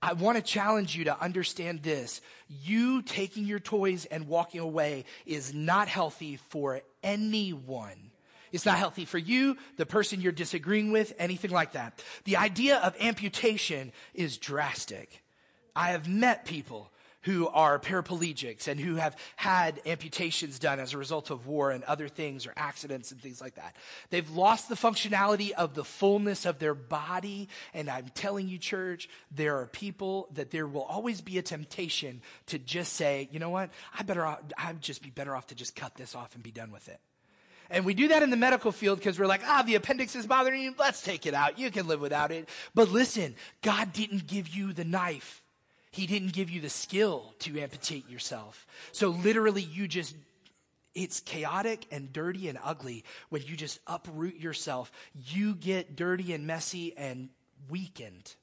I 0.02 0.14
want 0.14 0.36
to 0.36 0.42
challenge 0.42 0.96
you 0.96 1.04
to 1.04 1.20
understand 1.20 1.82
this. 1.82 2.20
You 2.48 3.02
taking 3.02 3.44
your 3.44 3.60
toys 3.60 4.06
and 4.06 4.28
walking 4.28 4.60
away 4.60 5.04
is 5.26 5.52
not 5.52 5.88
healthy 5.88 6.36
for 6.48 6.80
anyone. 7.02 8.10
It's 8.52 8.66
not 8.66 8.78
healthy 8.78 9.04
for 9.04 9.18
you, 9.18 9.56
the 9.76 9.86
person 9.86 10.20
you're 10.20 10.32
disagreeing 10.32 10.90
with, 10.90 11.12
anything 11.18 11.50
like 11.50 11.72
that. 11.72 12.02
The 12.24 12.36
idea 12.36 12.78
of 12.78 12.96
amputation 13.00 13.92
is 14.14 14.38
drastic. 14.38 15.22
I 15.76 15.90
have 15.90 16.08
met 16.08 16.46
people 16.46 16.90
who 17.22 17.48
are 17.48 17.78
paraplegics 17.78 18.66
and 18.68 18.80
who 18.80 18.96
have 18.96 19.16
had 19.36 19.80
amputations 19.84 20.58
done 20.58 20.80
as 20.80 20.94
a 20.94 20.98
result 20.98 21.30
of 21.30 21.46
war 21.46 21.70
and 21.70 21.84
other 21.84 22.08
things 22.08 22.46
or 22.46 22.52
accidents 22.56 23.12
and 23.12 23.20
things 23.20 23.40
like 23.40 23.54
that. 23.56 23.76
They've 24.10 24.30
lost 24.30 24.68
the 24.68 24.74
functionality 24.74 25.50
of 25.50 25.74
the 25.74 25.84
fullness 25.84 26.46
of 26.46 26.58
their 26.58 26.74
body. 26.74 27.48
And 27.74 27.90
I'm 27.90 28.08
telling 28.14 28.48
you, 28.48 28.58
church, 28.58 29.08
there 29.30 29.58
are 29.58 29.66
people 29.66 30.28
that 30.34 30.50
there 30.50 30.66
will 30.66 30.82
always 30.82 31.20
be 31.20 31.38
a 31.38 31.42
temptation 31.42 32.22
to 32.46 32.58
just 32.58 32.94
say, 32.94 33.28
you 33.30 33.38
know 33.38 33.50
what? 33.50 33.70
I 33.98 34.02
better, 34.02 34.26
I'd 34.26 34.80
just 34.80 35.02
be 35.02 35.10
better 35.10 35.36
off 35.36 35.48
to 35.48 35.54
just 35.54 35.76
cut 35.76 35.94
this 35.96 36.14
off 36.14 36.34
and 36.34 36.42
be 36.42 36.52
done 36.52 36.72
with 36.72 36.88
it. 36.88 37.00
And 37.70 37.84
we 37.84 37.94
do 37.94 38.08
that 38.08 38.24
in 38.24 38.30
the 38.30 38.36
medical 38.36 38.72
field 38.72 38.98
because 38.98 39.18
we're 39.18 39.26
like, 39.26 39.42
ah, 39.46 39.62
the 39.64 39.76
appendix 39.76 40.16
is 40.16 40.26
bothering 40.26 40.60
you. 40.60 40.74
Let's 40.76 41.02
take 41.02 41.24
it 41.24 41.34
out. 41.34 41.58
You 41.58 41.70
can 41.70 41.86
live 41.86 42.00
without 42.00 42.32
it. 42.32 42.48
But 42.74 42.90
listen, 42.90 43.36
God 43.62 43.92
didn't 43.92 44.26
give 44.26 44.48
you 44.48 44.72
the 44.72 44.84
knife 44.84 45.39
he 45.90 46.06
didn't 46.06 46.32
give 46.32 46.50
you 46.50 46.60
the 46.60 46.70
skill 46.70 47.34
to 47.40 47.60
amputate 47.60 48.08
yourself. 48.08 48.66
So 48.92 49.08
literally, 49.08 49.62
you 49.62 49.88
just, 49.88 50.14
it's 50.94 51.20
chaotic 51.20 51.86
and 51.90 52.12
dirty 52.12 52.48
and 52.48 52.58
ugly 52.62 53.04
when 53.28 53.42
you 53.42 53.56
just 53.56 53.80
uproot 53.86 54.36
yourself. 54.36 54.92
You 55.14 55.54
get 55.54 55.96
dirty 55.96 56.32
and 56.32 56.46
messy 56.46 56.96
and 56.96 57.28
weakened. 57.68 58.34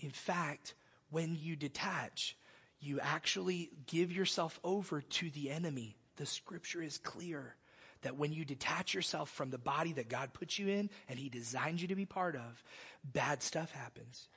In 0.00 0.10
fact, 0.10 0.74
when 1.10 1.36
you 1.40 1.54
detach, 1.54 2.36
you 2.80 2.98
actually 3.00 3.70
give 3.86 4.12
yourself 4.12 4.58
over 4.64 5.00
to 5.00 5.30
the 5.30 5.50
enemy. 5.50 5.96
The 6.16 6.26
scripture 6.26 6.82
is 6.82 6.98
clear 6.98 7.54
that 8.02 8.16
when 8.16 8.32
you 8.32 8.44
detach 8.44 8.92
yourself 8.92 9.30
from 9.30 9.50
the 9.50 9.58
body 9.58 9.92
that 9.94 10.08
God 10.08 10.32
put 10.32 10.58
you 10.58 10.68
in 10.68 10.90
and 11.08 11.18
He 11.18 11.28
designed 11.28 11.80
you 11.80 11.88
to 11.88 11.94
be 11.94 12.06
part 12.06 12.34
of, 12.34 12.62
bad 13.04 13.42
stuff 13.42 13.70
happens. 13.70 14.28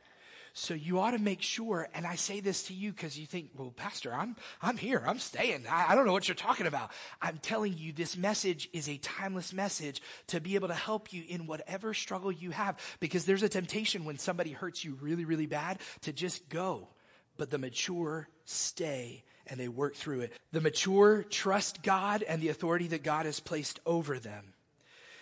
So 0.54 0.74
you 0.74 1.00
ought 1.00 1.12
to 1.12 1.20
make 1.20 1.42
sure, 1.42 1.88
and 1.94 2.06
I 2.06 2.16
say 2.16 2.40
this 2.40 2.64
to 2.64 2.74
you 2.74 2.92
because 2.92 3.18
you 3.18 3.26
think, 3.26 3.52
well, 3.56 3.72
Pastor, 3.72 4.14
I'm, 4.14 4.36
I'm 4.62 4.78
here. 4.78 5.04
I'm 5.06 5.20
staying. 5.20 5.66
I, 5.70 5.88
I 5.90 5.96
don't 5.96 6.06
know 6.06 6.12
what 6.14 6.28
you're 6.28 6.36
talking 6.36 6.68
about. 6.68 6.92
I'm 7.22 7.38
telling 7.38 7.78
you, 7.78 7.94
this 7.94 8.18
message 8.18 8.70
is 8.74 8.90
a 8.90 8.98
timeless 8.98 9.54
message 9.54 10.02
to 10.28 10.40
be 10.40 10.56
able 10.56 10.68
to 10.70 10.74
help 10.74 11.14
you 11.14 11.24
in 11.28 11.48
whatever 11.48 11.94
struggle 11.94 12.32
you 12.32 12.52
have 12.52 12.78
because 13.00 13.26
there's 13.26 13.44
a 13.44 13.50
temptation 13.50 14.06
when 14.06 14.18
somebody 14.18 14.52
hurts 14.52 14.84
you 14.84 14.98
really, 15.02 15.26
really 15.26 15.48
bad 15.48 15.80
to 16.02 16.14
just 16.14 16.50
go. 16.50 16.90
But 17.38 17.50
the 17.50 17.58
mature 17.58 18.28
stay 18.46 19.24
and 19.48 19.60
they 19.60 19.68
work 19.68 19.96
through 19.96 20.22
it. 20.22 20.34
The 20.52 20.62
mature 20.62 21.24
trust 21.24 21.82
God 21.84 22.24
and 22.24 22.42
the 22.42 22.50
authority 22.50 22.88
that 22.90 23.04
God 23.04 23.26
has 23.26 23.40
placed 23.40 23.80
over 23.86 24.20
them. 24.20 24.54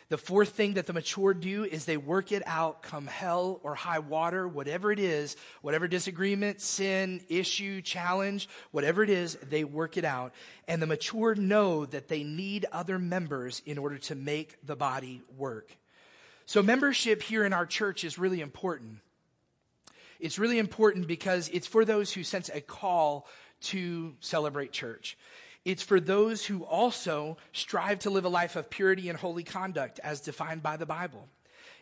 The 0.10 0.18
fourth 0.18 0.50
thing 0.50 0.76
that 0.76 0.86
the 0.86 0.94
mature 0.94 1.34
do 1.34 1.66
is 1.66 1.84
they 1.84 1.98
work 1.98 2.32
it 2.32 2.42
out 2.46 2.82
come 2.82 3.08
hell 3.08 3.60
or 3.62 3.76
high 3.76 4.00
water, 4.00 4.48
whatever 4.48 4.90
it 4.92 5.00
is, 5.00 5.36
whatever 5.62 5.86
disagreement, 5.88 6.62
sin, 6.62 7.22
issue, 7.28 7.82
challenge, 7.82 8.48
whatever 8.72 9.04
it 9.04 9.10
is, 9.10 9.36
they 9.50 9.66
work 9.66 9.98
it 9.98 10.06
out. 10.06 10.34
And 10.66 10.82
the 10.82 10.88
mature 10.88 11.36
know 11.36 11.86
that 11.86 12.08
they 12.08 12.24
need 12.24 12.66
other 12.72 12.98
members 12.98 13.62
in 13.66 13.78
order 13.78 13.98
to 13.98 14.16
make 14.16 14.56
the 14.66 14.78
body 14.78 15.22
work. 15.36 15.76
So 16.46 16.64
membership 16.64 17.22
here 17.22 17.44
in 17.44 17.52
our 17.52 17.66
church 17.66 18.06
is 18.06 18.18
really 18.18 18.40
important. 18.40 19.00
It's 20.22 20.40
really 20.40 20.58
important 20.58 21.08
because 21.08 21.50
it's 21.50 21.68
for 21.68 21.84
those 21.84 22.14
who 22.14 22.24
sense 22.24 22.50
a 22.54 22.62
call 22.62 23.28
to 23.60 24.16
Celebrate 24.22 24.72
Church. 24.72 25.18
It's 25.68 25.84
for 25.84 26.00
those 26.00 26.46
who 26.46 26.64
also 26.64 27.36
strive 27.52 28.00
to 28.00 28.10
live 28.10 28.24
a 28.24 28.30
life 28.30 28.56
of 28.56 28.70
purity 28.70 29.10
and 29.10 29.20
holy 29.20 29.44
conduct 29.44 30.00
as 30.02 30.22
defined 30.22 30.64
by 30.64 30.78
the 30.78 30.86
Bible. 30.86 31.28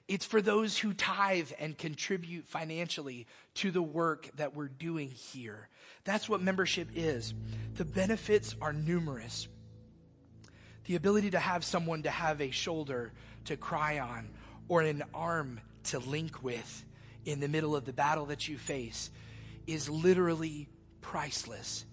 It's 0.07 0.25
for 0.25 0.41
those 0.41 0.75
who 0.75 0.91
tithe 0.91 1.51
and 1.59 1.77
contribute 1.77 2.47
financially 2.47 3.27
to 3.53 3.69
the 3.69 3.83
work 3.83 4.31
that 4.37 4.55
we're 4.55 4.69
doing 4.69 5.11
here. 5.11 5.69
That's 6.03 6.27
what 6.27 6.41
membership 6.41 6.89
is. 6.95 7.35
The 7.75 7.85
benefits 7.85 8.55
are 8.59 8.73
numerous. 8.73 9.47
The 10.85 10.95
ability 10.95 11.29
to 11.29 11.39
have 11.39 11.63
someone 11.63 12.01
to 12.03 12.09
have 12.09 12.41
a 12.41 12.49
shoulder 12.49 13.13
to 13.43 13.55
cry 13.55 13.99
on 13.99 14.29
or 14.67 14.81
an 14.81 15.03
arm 15.13 15.61
to 15.83 15.99
link 15.99 16.43
with 16.43 16.85
in 17.23 17.39
the 17.39 17.47
middle 17.47 17.75
of 17.75 17.85
the 17.85 17.93
battle 17.93 18.25
that 18.25 18.47
you 18.47 18.57
face 18.57 19.11
is 19.67 19.87
literally 19.91 20.69
priceless. 21.01 21.85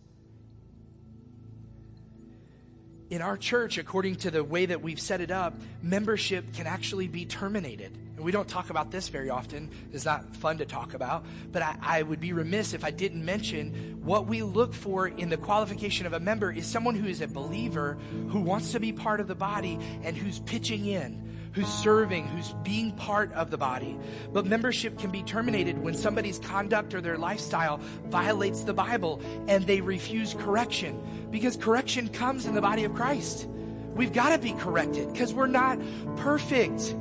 In 3.12 3.20
our 3.20 3.36
church, 3.36 3.76
according 3.76 4.16
to 4.16 4.30
the 4.30 4.42
way 4.42 4.64
that 4.64 4.80
we've 4.80 4.98
set 4.98 5.20
it 5.20 5.30
up, 5.30 5.52
membership 5.82 6.54
can 6.54 6.66
actually 6.66 7.08
be 7.08 7.26
terminated. 7.26 7.92
And 8.16 8.24
we 8.24 8.32
don't 8.32 8.48
talk 8.48 8.70
about 8.70 8.90
this 8.90 9.10
very 9.10 9.28
often. 9.28 9.70
It's 9.92 10.06
not 10.06 10.34
fun 10.34 10.56
to 10.56 10.64
talk 10.64 10.94
about. 10.94 11.26
But 11.52 11.60
I, 11.60 11.76
I, 11.82 12.02
would 12.04 12.20
be 12.20 12.32
remiss 12.32 12.72
if 12.72 12.86
I 12.86 12.90
didn't 12.90 13.22
mention 13.22 14.00
what 14.02 14.26
we 14.28 14.42
look 14.42 14.72
for 14.72 15.08
in 15.08 15.28
the 15.28 15.36
qualification 15.36 16.06
of 16.06 16.14
a 16.14 16.20
member 16.20 16.50
is 16.50 16.66
someone 16.66 16.94
who 16.94 17.06
is 17.06 17.20
a 17.20 17.28
believer, 17.28 17.98
who 18.30 18.40
wants 18.40 18.72
to 18.72 18.80
be 18.80 18.94
part 18.94 19.20
of 19.20 19.28
the 19.28 19.34
body, 19.34 19.78
and 20.02 20.16
who's 20.16 20.38
pitching 20.38 20.86
in 20.86 21.22
who's 21.52 21.68
serving, 21.68 22.26
who's 22.28 22.52
being 22.62 22.92
part 22.92 23.32
of 23.32 23.50
the 23.50 23.58
body. 23.58 23.98
But 24.32 24.46
membership 24.46 24.98
can 24.98 25.10
be 25.10 25.22
terminated 25.22 25.78
when 25.78 25.94
somebody's 25.94 26.38
conduct 26.38 26.94
or 26.94 27.00
their 27.00 27.18
lifestyle 27.18 27.78
violates 28.06 28.64
the 28.64 28.74
Bible 28.74 29.20
and 29.48 29.66
they 29.66 29.80
refuse 29.80 30.34
correction 30.34 31.00
because 31.30 31.56
correction 31.56 32.08
comes 32.08 32.46
in 32.46 32.54
the 32.54 32.62
body 32.62 32.84
of 32.84 32.94
Christ. 32.94 33.48
We've 33.94 34.12
got 34.12 34.30
to 34.30 34.38
be 34.38 34.52
corrected 34.52 35.12
because 35.12 35.34
we're 35.34 35.46
not 35.46 35.78
perfect. 36.16 36.94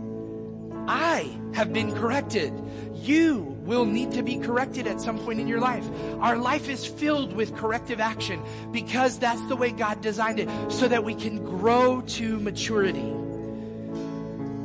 I 0.88 1.38
have 1.54 1.72
been 1.72 1.93
corrected. 1.93 2.54
You 2.95 3.58
will 3.62 3.86
need 3.86 4.12
to 4.14 4.24
be 4.24 4.38
corrected 4.38 4.88
at 4.88 4.99
some 4.99 5.18
point 5.20 5.39
in 5.39 5.47
your 5.47 5.60
life. 5.60 5.88
Our 6.20 6.38
life 6.38 6.68
is 6.68 6.86
filled 6.86 7.34
with 7.34 7.56
corrective 7.56 7.99
action 7.99 8.41
because 8.72 9.20
that's 9.20 9.43
the 9.45 9.56
way 9.56 9.72
God 9.72 10.02
designed 10.02 10.39
it 10.39 10.49
so 10.70 10.88
that 10.88 11.04
we 11.04 11.16
can 11.16 11.43
grow 11.43 12.02
to 12.02 12.39
maturity. 12.39 13.14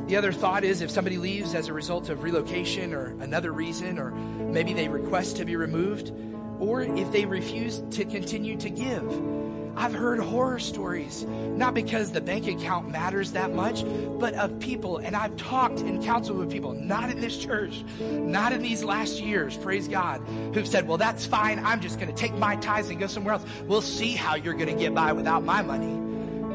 The 0.06 0.16
other 0.16 0.32
thought 0.32 0.62
is 0.62 0.82
if 0.82 0.90
somebody 0.90 1.18
leaves 1.18 1.54
as 1.54 1.68
a 1.68 1.72
result 1.72 2.08
of 2.10 2.22
relocation 2.22 2.94
or 2.94 3.16
another 3.20 3.52
reason, 3.52 3.98
or 3.98 4.12
maybe 4.12 4.72
they 4.72 4.88
request 4.88 5.36
to 5.38 5.44
be 5.44 5.56
removed, 5.56 6.12
or 6.60 6.82
if 6.82 7.10
they 7.10 7.26
refuse 7.26 7.82
to 7.90 8.04
continue 8.04 8.56
to 8.58 8.70
give. 8.70 9.36
I've 9.76 9.92
heard 9.92 10.20
horror 10.20 10.58
stories, 10.58 11.24
not 11.24 11.74
because 11.74 12.10
the 12.10 12.20
bank 12.22 12.46
account 12.46 12.88
matters 12.88 13.32
that 13.32 13.52
much, 13.52 13.84
but 14.18 14.32
of 14.34 14.58
people, 14.58 14.96
and 14.96 15.14
I've 15.14 15.36
talked 15.36 15.80
and 15.80 16.02
counseled 16.02 16.38
with 16.38 16.50
people, 16.50 16.72
not 16.72 17.10
in 17.10 17.20
this 17.20 17.36
church, 17.36 17.84
not 18.00 18.52
in 18.52 18.62
these 18.62 18.82
last 18.82 19.20
years, 19.20 19.54
praise 19.58 19.86
God, 19.86 20.22
who've 20.54 20.66
said, 20.66 20.88
well, 20.88 20.96
that's 20.96 21.26
fine. 21.26 21.58
I'm 21.58 21.80
just 21.80 22.00
going 22.00 22.08
to 22.08 22.16
take 22.16 22.32
my 22.34 22.56
tithes 22.56 22.88
and 22.88 22.98
go 22.98 23.06
somewhere 23.06 23.34
else. 23.34 23.44
We'll 23.66 23.82
see 23.82 24.12
how 24.12 24.36
you're 24.36 24.54
going 24.54 24.74
to 24.74 24.82
get 24.82 24.94
by 24.94 25.12
without 25.12 25.44
my 25.44 25.60
money. 25.60 25.92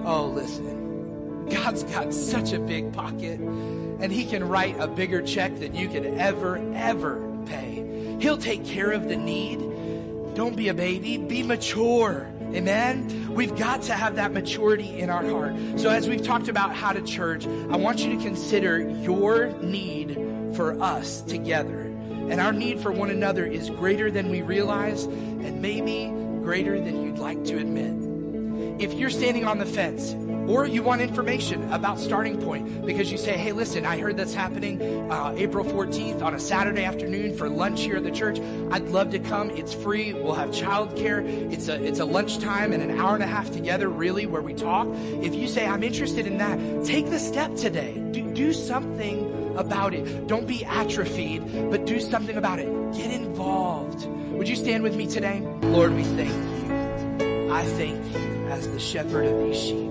Oh, 0.03 0.25
listen. 0.33 0.80
God's 1.51 1.83
got 1.83 2.13
such 2.13 2.53
a 2.53 2.59
big 2.59 2.93
pocket, 2.93 3.39
and 3.39 4.11
He 4.11 4.25
can 4.25 4.47
write 4.47 4.79
a 4.79 4.87
bigger 4.87 5.21
check 5.21 5.59
than 5.59 5.75
you 5.75 5.89
could 5.89 6.05
ever, 6.05 6.57
ever 6.73 7.27
pay. 7.45 8.17
He'll 8.19 8.37
take 8.37 8.65
care 8.65 8.91
of 8.91 9.07
the 9.07 9.17
need. 9.17 9.59
Don't 10.35 10.55
be 10.55 10.69
a 10.69 10.73
baby, 10.73 11.17
be 11.17 11.43
mature. 11.43 12.31
Amen. 12.53 13.33
We've 13.33 13.55
got 13.55 13.83
to 13.83 13.93
have 13.93 14.17
that 14.17 14.33
maturity 14.33 14.99
in 14.99 15.09
our 15.09 15.25
heart. 15.25 15.79
So, 15.79 15.89
as 15.89 16.09
we've 16.09 16.23
talked 16.23 16.49
about 16.49 16.75
how 16.75 16.91
to 16.91 17.01
church, 17.01 17.45
I 17.47 17.77
want 17.77 18.03
you 18.03 18.15
to 18.17 18.23
consider 18.23 18.79
your 19.01 19.51
need 19.61 20.15
for 20.55 20.81
us 20.81 21.21
together. 21.21 21.81
And 22.29 22.39
our 22.39 22.53
need 22.53 22.79
for 22.79 22.91
one 22.91 23.09
another 23.09 23.45
is 23.45 23.69
greater 23.69 24.11
than 24.11 24.29
we 24.29 24.41
realize, 24.41 25.03
and 25.03 25.61
maybe 25.61 26.07
greater 26.43 26.79
than 26.79 27.03
you'd 27.03 27.19
like 27.19 27.43
to 27.45 27.57
admit. 27.57 28.81
If 28.81 28.93
you're 28.93 29.09
standing 29.09 29.45
on 29.45 29.57
the 29.57 29.65
fence 29.65 30.13
or 30.47 30.65
you 30.65 30.83
want 30.83 31.01
information 31.01 31.71
about 31.71 31.99
Starting 31.99 32.41
Point 32.41 32.85
because 32.85 33.11
you 33.11 33.17
say, 33.17 33.37
hey, 33.37 33.51
listen, 33.51 33.85
I 33.85 33.97
heard 33.97 34.17
that's 34.17 34.33
happening 34.33 34.81
uh, 35.11 35.33
April 35.37 35.63
14th 35.63 36.21
on 36.21 36.33
a 36.33 36.39
Saturday 36.39 36.83
afternoon 36.83 37.35
for 37.35 37.49
lunch 37.49 37.81
here 37.81 37.97
at 37.97 38.03
the 38.03 38.11
church. 38.11 38.39
I'd 38.71 38.89
love 38.89 39.11
to 39.11 39.19
come. 39.19 39.49
It's 39.51 39.73
free. 39.73 40.13
We'll 40.13 40.33
have 40.33 40.49
childcare. 40.49 41.25
It's 41.51 41.67
a, 41.67 41.81
it's 41.83 41.99
a 41.99 42.05
lunchtime 42.05 42.73
and 42.73 42.81
an 42.81 42.99
hour 42.99 43.13
and 43.13 43.23
a 43.23 43.27
half 43.27 43.51
together, 43.51 43.89
really, 43.89 44.25
where 44.25 44.41
we 44.41 44.53
talk. 44.53 44.87
If 45.21 45.35
you 45.35 45.47
say, 45.47 45.67
I'm 45.67 45.83
interested 45.83 46.27
in 46.27 46.37
that, 46.39 46.85
take 46.85 47.09
the 47.09 47.19
step 47.19 47.55
today. 47.55 48.01
Do, 48.11 48.33
do 48.33 48.53
something 48.53 49.55
about 49.57 49.93
it. 49.93 50.27
Don't 50.27 50.47
be 50.47 50.65
atrophied, 50.65 51.69
but 51.69 51.85
do 51.85 51.99
something 51.99 52.37
about 52.37 52.59
it. 52.59 52.67
Get 52.93 53.11
involved. 53.11 54.07
Would 54.31 54.49
you 54.49 54.55
stand 54.55 54.83
with 54.83 54.95
me 54.95 55.07
today? 55.07 55.41
Lord, 55.61 55.93
we 55.93 56.03
thank 56.03 56.31
you. 56.31 57.51
I 57.51 57.63
thank 57.65 58.03
you 58.13 58.47
as 58.47 58.67
the 58.69 58.79
shepherd 58.79 59.25
of 59.25 59.37
these 59.43 59.59
sheep 59.59 59.90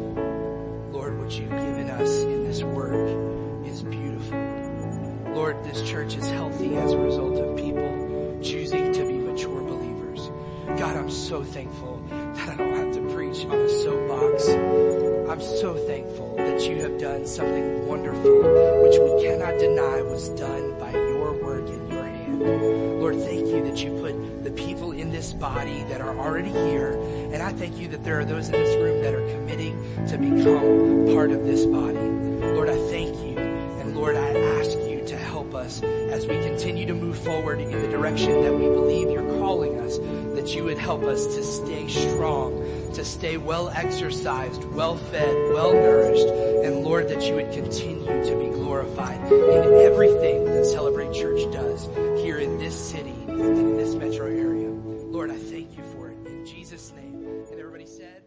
church 5.83 6.17
is 6.17 6.29
healthy 6.31 6.77
as 6.77 6.93
a 6.93 6.99
result 6.99 7.37
of 7.37 7.57
people 7.57 8.39
choosing 8.43 8.93
to 8.93 9.05
be 9.05 9.19
mature 9.19 9.63
believers. 9.63 10.31
God, 10.79 10.97
I'm 10.97 11.11
so 11.11 11.43
thankful 11.43 12.03
that 12.09 12.49
I 12.49 12.57
don't 12.57 12.77
have 12.77 12.95
to 12.95 13.15
preach 13.15 13.45
on 13.45 13.59
a 13.59 13.69
soapbox. 13.69 14.49
I'm 15.31 15.41
so 15.41 15.75
thankful 15.87 16.37
that 16.37 16.61
you 16.69 16.81
have 16.83 16.99
done 16.99 17.27
something 17.27 17.87
wonderful, 17.87 18.43
which 18.83 18.99
we 18.99 19.23
cannot 19.23 19.59
deny 19.59 20.03
was 20.03 20.29
done 20.31 20.79
by 20.79 20.93
your 20.93 21.33
work 21.43 21.69
in 21.69 21.91
your 21.91 22.05
hand. 22.05 23.01
Lord, 23.01 23.17
thank 23.17 23.47
you 23.47 23.65
that 23.65 23.83
you 23.83 23.99
put 24.01 24.45
the 24.45 24.51
people 24.51 24.93
in 24.93 25.11
this 25.11 25.33
body 25.33 25.83
that 25.85 26.01
are 26.01 26.19
already 26.19 26.51
here 26.51 26.99
and 27.33 27.43
I 27.43 27.53
thank 27.53 27.79
you 27.79 27.87
that 27.89 28.03
there 28.03 28.19
are 28.19 28.25
those 28.25 28.49
in 28.49 28.53
this 28.53 28.77
room 28.77 29.03
that 29.03 29.15
are 29.15 29.29
committing 29.31 30.07
to 30.09 30.19
become 30.19 31.15
part 31.15 31.31
of 31.31 31.45
this 31.45 31.65
body. 31.65 32.10
Forward 37.25 37.61
in 37.61 37.71
the 37.71 37.89
direction 37.89 38.43
that 38.43 38.53
we 38.53 38.67
believe 38.67 39.11
you're 39.11 39.39
calling 39.39 39.79
us, 39.79 39.99
that 40.35 40.55
you 40.55 40.65
would 40.65 40.79
help 40.79 41.03
us 41.03 41.27
to 41.35 41.43
stay 41.43 41.89
strong, 41.89 42.93
to 42.95 43.05
stay 43.05 43.37
well 43.37 43.69
exercised, 43.71 44.65
well 44.65 44.97
fed, 44.97 45.35
well 45.53 45.73
nourished. 45.73 46.27
And 46.65 46.85
Lord, 46.85 47.09
that 47.09 47.23
you 47.23 47.35
would 47.35 47.53
continue 47.53 48.07
to 48.07 48.39
be 48.39 48.49
glorified 48.55 49.21
in 49.33 49.75
everything 49.87 50.45
that 50.45 50.65
Celebrate 50.67 51.13
Church 51.13 51.41
does 51.53 51.87
here 52.23 52.39
in 52.39 52.59
this 52.59 52.91
city 52.91 53.17
and 53.29 53.59
in 53.59 53.77
this 53.77 53.95
metro 53.95 54.27
area. 54.27 54.71
Lord, 54.71 55.31
I 55.31 55.37
thank 55.37 55.77
you 55.77 55.85
for 55.93 56.11
it. 56.11 56.17
In 56.27 56.47
Jesus' 56.47 56.93
name. 56.93 57.25
And 57.51 57.59
everybody 57.59 57.87
said, 57.87 58.23